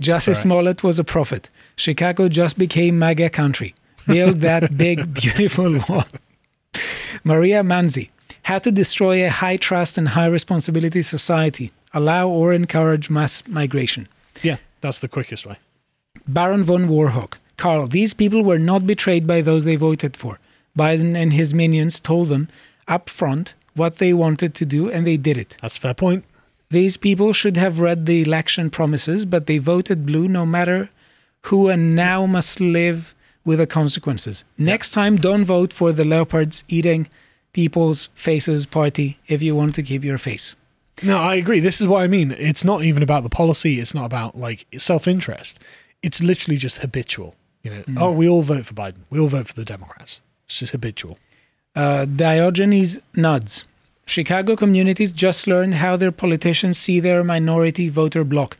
[0.00, 0.36] Jussie All right.
[0.42, 1.48] Smollett was a prophet.
[1.76, 3.74] Chicago just became MAGA country.
[4.06, 6.04] Build that big, beautiful wall.
[7.24, 8.10] Maria Manzi.
[8.42, 11.72] had to destroy a high trust and high responsibility society.
[11.96, 14.06] Allow or encourage mass migration.
[14.42, 15.56] Yeah, that's the quickest way.
[16.28, 17.38] Baron von Warhawk.
[17.56, 20.38] Carl, these people were not betrayed by those they voted for.
[20.78, 22.48] Biden and his minions told them
[22.86, 25.56] up front what they wanted to do, and they did it.
[25.62, 26.26] That's a fair point.
[26.68, 30.90] These people should have read the election promises, but they voted blue no matter
[31.48, 34.44] who, and now must live with the consequences.
[34.58, 37.08] Next time, don't vote for the leopards eating
[37.54, 40.56] people's faces party if you want to keep your face.
[41.02, 41.60] No, I agree.
[41.60, 42.34] This is what I mean.
[42.38, 43.80] It's not even about the policy.
[43.80, 45.58] It's not about like self interest.
[46.02, 47.34] It's literally just habitual.
[47.62, 47.98] You know, Mm.
[48.00, 49.00] oh, we all vote for Biden.
[49.10, 50.20] We all vote for the Democrats.
[50.46, 51.18] It's just habitual.
[51.74, 53.64] Uh, Diogenes nods.
[54.06, 58.56] Chicago communities just learned how their politicians see their minority voter bloc.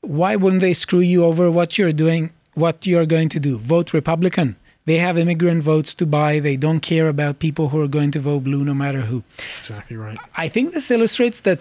[0.00, 3.56] Why wouldn't they screw you over what you're doing, what you're going to do?
[3.58, 4.56] Vote Republican.
[4.84, 6.40] They have immigrant votes to buy.
[6.40, 9.22] They don't care about people who are going to vote blue no matter who.
[9.36, 10.18] That's exactly right.
[10.36, 11.60] I think this illustrates that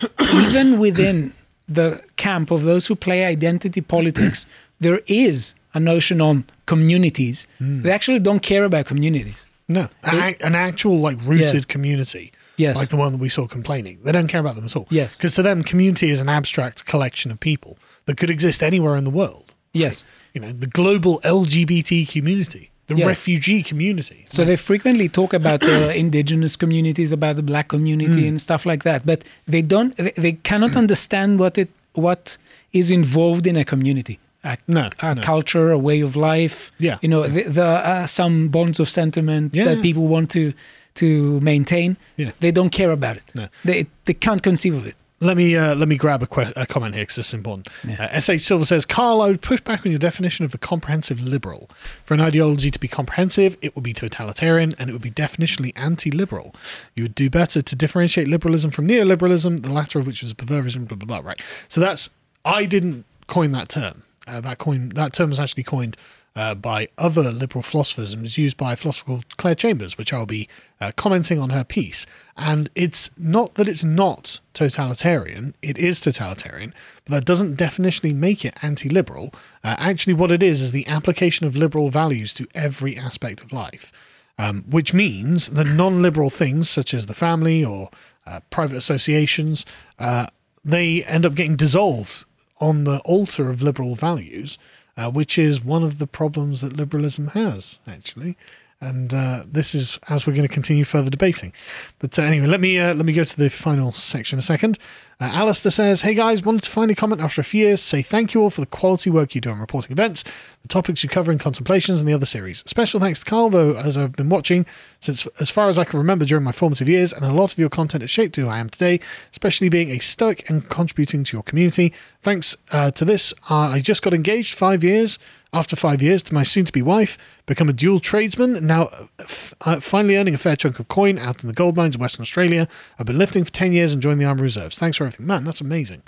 [0.32, 1.34] even within
[1.68, 4.46] the camp of those who play identity politics,
[4.80, 7.46] there is a notion on communities.
[7.58, 7.82] Hmm.
[7.82, 9.44] They actually don't care about communities.
[9.68, 11.60] No, an, an actual like rooted Yeah.
[11.68, 12.32] community.
[12.56, 12.76] Yes.
[12.76, 13.98] Like the one that we saw complaining.
[14.02, 14.86] They don't care about them at all.
[14.90, 15.16] Yes.
[15.16, 19.04] Because to them, community is an abstract collection of people that could exist anywhere in
[19.04, 19.54] the world.
[19.72, 20.04] Yes.
[20.34, 23.06] You know, the global LGBT community, the Yes.
[23.06, 24.22] refugee community.
[24.26, 28.28] So they frequently talk about the indigenous communities, about the black community, Mm.
[28.28, 29.04] and stuff like that.
[29.04, 29.94] But they don't.
[29.96, 32.36] They, they cannot understand what it what
[32.72, 34.18] is involved in a community.
[34.44, 35.22] A, No, a no.
[35.22, 36.70] culture, a way of life.
[36.78, 36.98] Yeah.
[37.02, 39.64] You know, the, the uh, some bonds of sentiment Yeah.
[39.64, 40.52] that people want to
[40.94, 41.96] to maintain.
[42.16, 42.30] Yeah.
[42.40, 43.24] They don't care about it.
[43.34, 43.48] No.
[43.64, 44.96] They they can't conceive of it.
[45.20, 47.68] Let me uh, let me grab a, que- a comment here because this is important.
[47.98, 51.20] Uh, SH Silver says, Carl, I would push back on your definition of the comprehensive
[51.20, 51.68] liberal.
[52.04, 55.72] For an ideology to be comprehensive, it would be totalitarian and it would be definitionally
[55.74, 56.54] anti-liberal.
[56.94, 60.36] You would do better to differentiate liberalism from neoliberalism, the latter of which was a
[60.36, 60.84] perversion.
[60.84, 61.28] Blah blah blah.
[61.28, 61.42] Right.
[61.66, 62.10] So that's
[62.44, 64.04] I didn't coin that term.
[64.28, 65.96] Uh, that coin that term was actually coined
[66.38, 70.48] uh, by other liberal was used by a philosopher called Clare Chambers, which I'll be
[70.80, 72.06] uh, commenting on her piece.
[72.36, 76.72] And it's not that it's not totalitarian, it is totalitarian,
[77.04, 79.34] but that doesn't definitionally make it anti liberal.
[79.64, 83.52] Uh, actually, what it is is the application of liberal values to every aspect of
[83.52, 83.92] life.
[84.40, 87.90] Um, which means that non-liberal things such as the family or
[88.24, 89.66] uh, private associations,
[89.98, 90.28] uh,
[90.64, 92.24] they end up getting dissolved
[92.60, 94.56] on the altar of liberal values,
[94.98, 98.36] uh, which is one of the problems that liberalism has, actually.
[98.80, 101.52] And uh, this is as we're going to continue further debating.
[101.98, 104.78] But uh, anyway, let me uh, let me go to the final section a second.
[105.20, 107.82] Uh, Alistair says, "Hey guys, wanted to finally comment after a few years.
[107.82, 110.22] Say thank you all for the quality work you do on reporting events,
[110.62, 112.62] the topics you cover in contemplations, and the other series.
[112.66, 114.64] Special thanks to Carl, though, as I've been watching
[115.00, 117.58] since as far as I can remember during my formative years, and a lot of
[117.58, 119.00] your content has shaped who I am today,
[119.32, 121.92] especially being a stoic and contributing to your community.
[122.22, 125.18] Thanks uh, to this, uh, I just got engaged five years."
[125.52, 127.16] After five years, to my soon-to-be wife,
[127.46, 131.18] become a dual tradesman, now uh, f- uh, finally earning a fair chunk of coin
[131.18, 132.68] out in the gold mines of Western Australia.
[132.98, 134.78] I've been lifting for 10 years and joined the Army Reserves.
[134.78, 135.26] Thanks for everything.
[135.26, 136.02] Man, that's amazing.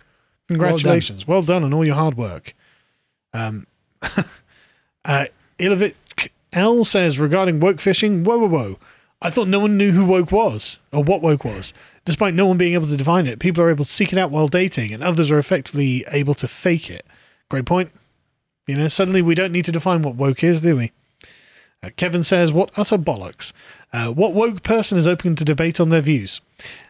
[0.49, 1.27] Congratulations.
[1.27, 2.55] Well done, on all your hard work.
[3.33, 3.67] Um,
[5.05, 5.27] uh,
[5.59, 5.95] Ilovic
[6.53, 8.79] L says, regarding woke fishing, whoa, whoa, whoa.
[9.23, 11.73] I thought no one knew who woke was or what woke was.
[12.05, 14.31] Despite no one being able to define it, people are able to seek it out
[14.31, 17.07] while dating, and others are effectively able to fake it.
[17.49, 17.93] Great point.
[18.71, 20.93] You know, suddenly we don't need to define what woke is, do we?
[21.83, 23.53] Uh, Kevin says, What utter bollocks.
[23.93, 26.41] Uh, what woke person is open to debate on their views?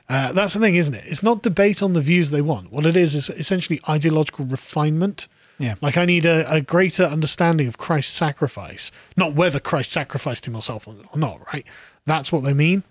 [0.07, 1.05] Uh, that's the thing, isn't it?
[1.07, 2.71] It's not debate on the views they want.
[2.71, 5.27] What it is is essentially ideological refinement.
[5.59, 5.77] Yeah.
[5.81, 10.87] Like I need a, a greater understanding of Christ's sacrifice, not whether Christ sacrificed himself
[10.87, 11.65] or, or not, right?
[12.05, 12.83] That's what they mean.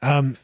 [0.00, 0.38] Um,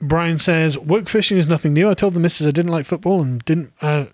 [0.00, 1.90] Brian says, woke fishing is nothing new.
[1.90, 4.06] I told the missus I didn't like football and didn't uh,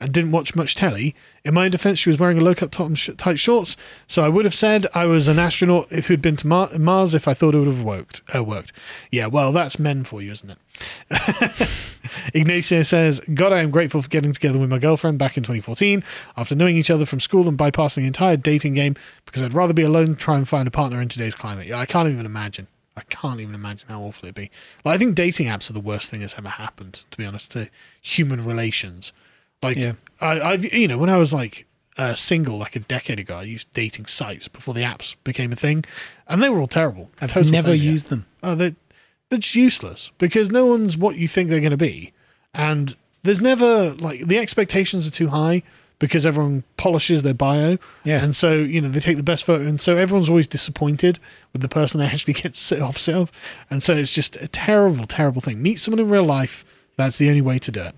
[0.00, 1.14] and didn't watch much telly.
[1.44, 3.76] In my defense, she was wearing a low cut top and sh- tight shorts,
[4.06, 7.14] so I would have said I was an astronaut if who'd been to Mar- Mars
[7.14, 8.22] if I thought it would have worked.
[8.34, 8.72] Uh, worked.
[9.10, 11.68] Yeah, well, that's men for you, isn't it?
[12.34, 16.02] Ignacio says, God, I am grateful for getting together with my girlfriend back in 2014
[16.36, 19.72] after knowing each other from school and bypassing the entire dating game because I'd rather
[19.74, 21.66] be alone than try and find a partner in today's climate.
[21.66, 22.68] Yeah, I can't even imagine.
[22.96, 24.50] I can't even imagine how awful it'd be.
[24.84, 27.52] Like, I think dating apps are the worst thing that's ever happened, to be honest,
[27.52, 27.68] to
[28.00, 29.12] human relations.
[29.62, 29.92] Like, Yeah.
[30.20, 31.66] I, I've, you know, when I was like
[31.98, 35.56] uh, single, like a decade ago, I used dating sites before the apps became a
[35.56, 35.84] thing,
[36.28, 37.10] and they were all terrible.
[37.20, 37.82] I've Total never failure.
[37.82, 38.26] used them.
[38.42, 38.74] Oh, they're,
[39.28, 42.12] they're just useless because no one's what you think they're going to be.
[42.54, 45.62] And there's never, like, the expectations are too high
[45.98, 47.78] because everyone polishes their bio.
[48.04, 48.22] Yeah.
[48.22, 49.66] And so, you know, they take the best photo.
[49.66, 51.18] And so everyone's always disappointed
[51.52, 53.32] with the person they actually get to sit opposite of.
[53.70, 55.60] And so it's just a terrible, terrible thing.
[55.62, 56.64] Meet someone in real life,
[56.96, 57.94] That's the only way to do it.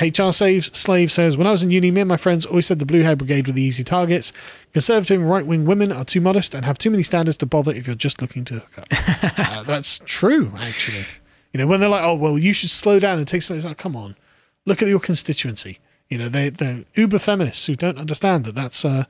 [0.00, 2.78] HR Saves Slave says, When I was in uni, me and my friends always said
[2.78, 4.32] the Blue Hair Brigade were the easy targets.
[4.72, 7.86] Conservative right wing women are too modest and have too many standards to bother if
[7.86, 8.86] you're just looking to hook up.
[9.38, 11.04] uh, that's true, actually.
[11.52, 13.78] You know, when they're like, oh, well, you should slow down and take something, like,
[13.78, 14.16] come on,
[14.64, 15.78] look at your constituency.
[16.08, 19.04] You know, they, they're uber feminists who don't understand that that's, uh,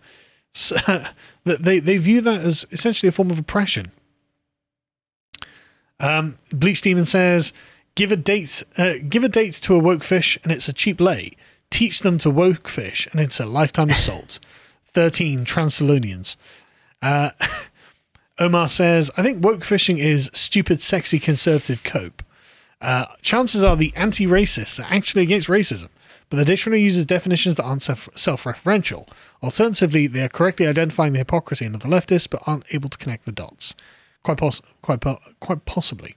[0.55, 1.15] that
[1.45, 3.91] they, they view that as essentially a form of oppression.
[5.99, 7.53] Um, Bleach Demon says,
[7.97, 11.01] "Give a date, uh, give a date to a woke fish, and it's a cheap
[11.01, 11.33] lay.
[11.71, 14.39] Teach them to woke fish, and it's a lifetime assault."
[14.95, 16.37] Thirteen Transilonians.
[17.03, 17.31] Uh,
[18.39, 22.23] Omar says, "I think woke fishing is stupid, sexy, conservative cope.
[22.81, 25.89] Uh, chances are the anti-racists are actually against racism."
[26.29, 29.09] But the dictionary uses definitions that aren't self- self-referential.
[29.43, 33.27] Alternatively, they are correctly identifying the hypocrisy of the leftists, but aren't able to connect
[33.27, 33.75] the dots.
[34.25, 36.16] Quite, poss- quite, po- quite possibly.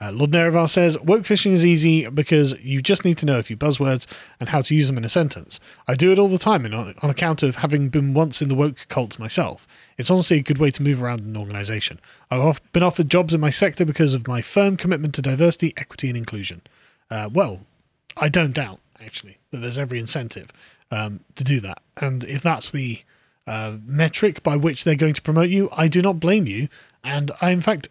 [0.00, 3.42] Uh, Lord Nerevar says, Woke fishing is easy because you just need to know a
[3.42, 4.06] few buzzwords
[4.38, 5.58] and how to use them in a sentence.
[5.88, 8.54] I do it all the time on, on account of having been once in the
[8.54, 9.66] woke cult myself.
[9.96, 11.98] It's honestly a good way to move around an organization.
[12.30, 16.08] I've been offered jobs in my sector because of my firm commitment to diversity, equity,
[16.08, 16.60] and inclusion.
[17.10, 17.60] Uh, well,
[18.18, 20.50] I don't doubt, actually, that there's every incentive
[20.90, 21.80] um, to do that.
[21.96, 23.02] And if that's the
[23.46, 26.68] uh, metric by which they're going to promote you, I do not blame you.
[27.02, 27.88] And I, in fact,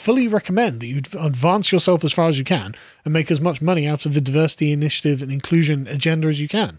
[0.00, 2.74] fully recommend that you advance yourself as far as you can
[3.04, 6.48] and make as much money out of the diversity initiative and inclusion agenda as you
[6.48, 6.78] can.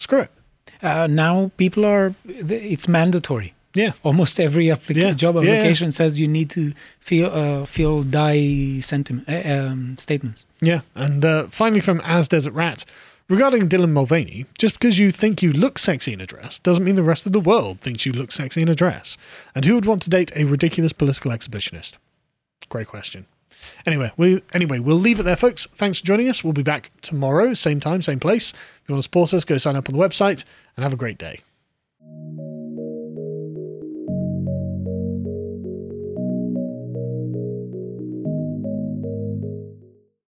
[0.00, 0.30] Screw it.
[0.82, 3.52] Uh, now people are, it's mandatory.
[3.74, 3.92] Yeah.
[4.02, 5.12] Almost every applica- Yeah.
[5.12, 5.50] job Yeah, yeah.
[5.52, 10.46] application says you need to feel, uh, feel die sentiment, uh, um, statements.
[10.62, 10.80] Yeah.
[10.94, 12.84] And uh, finally, from As Desert Rat,
[13.28, 16.94] regarding Dylan Mulvaney, just because you think you look sexy in a dress doesn't mean
[16.94, 19.18] the rest of the world thinks you look sexy in a dress.
[19.54, 21.98] And who would want to date a ridiculous political exhibitionist?
[22.68, 23.26] Great question.
[23.84, 25.66] Anyway, we anyway we'll leave it there, folks.
[25.66, 26.44] Thanks for joining us.
[26.44, 28.52] We'll be back tomorrow, same time, same place.
[28.52, 30.44] If you want to support us, go sign up on the website
[30.76, 31.40] and have a great day.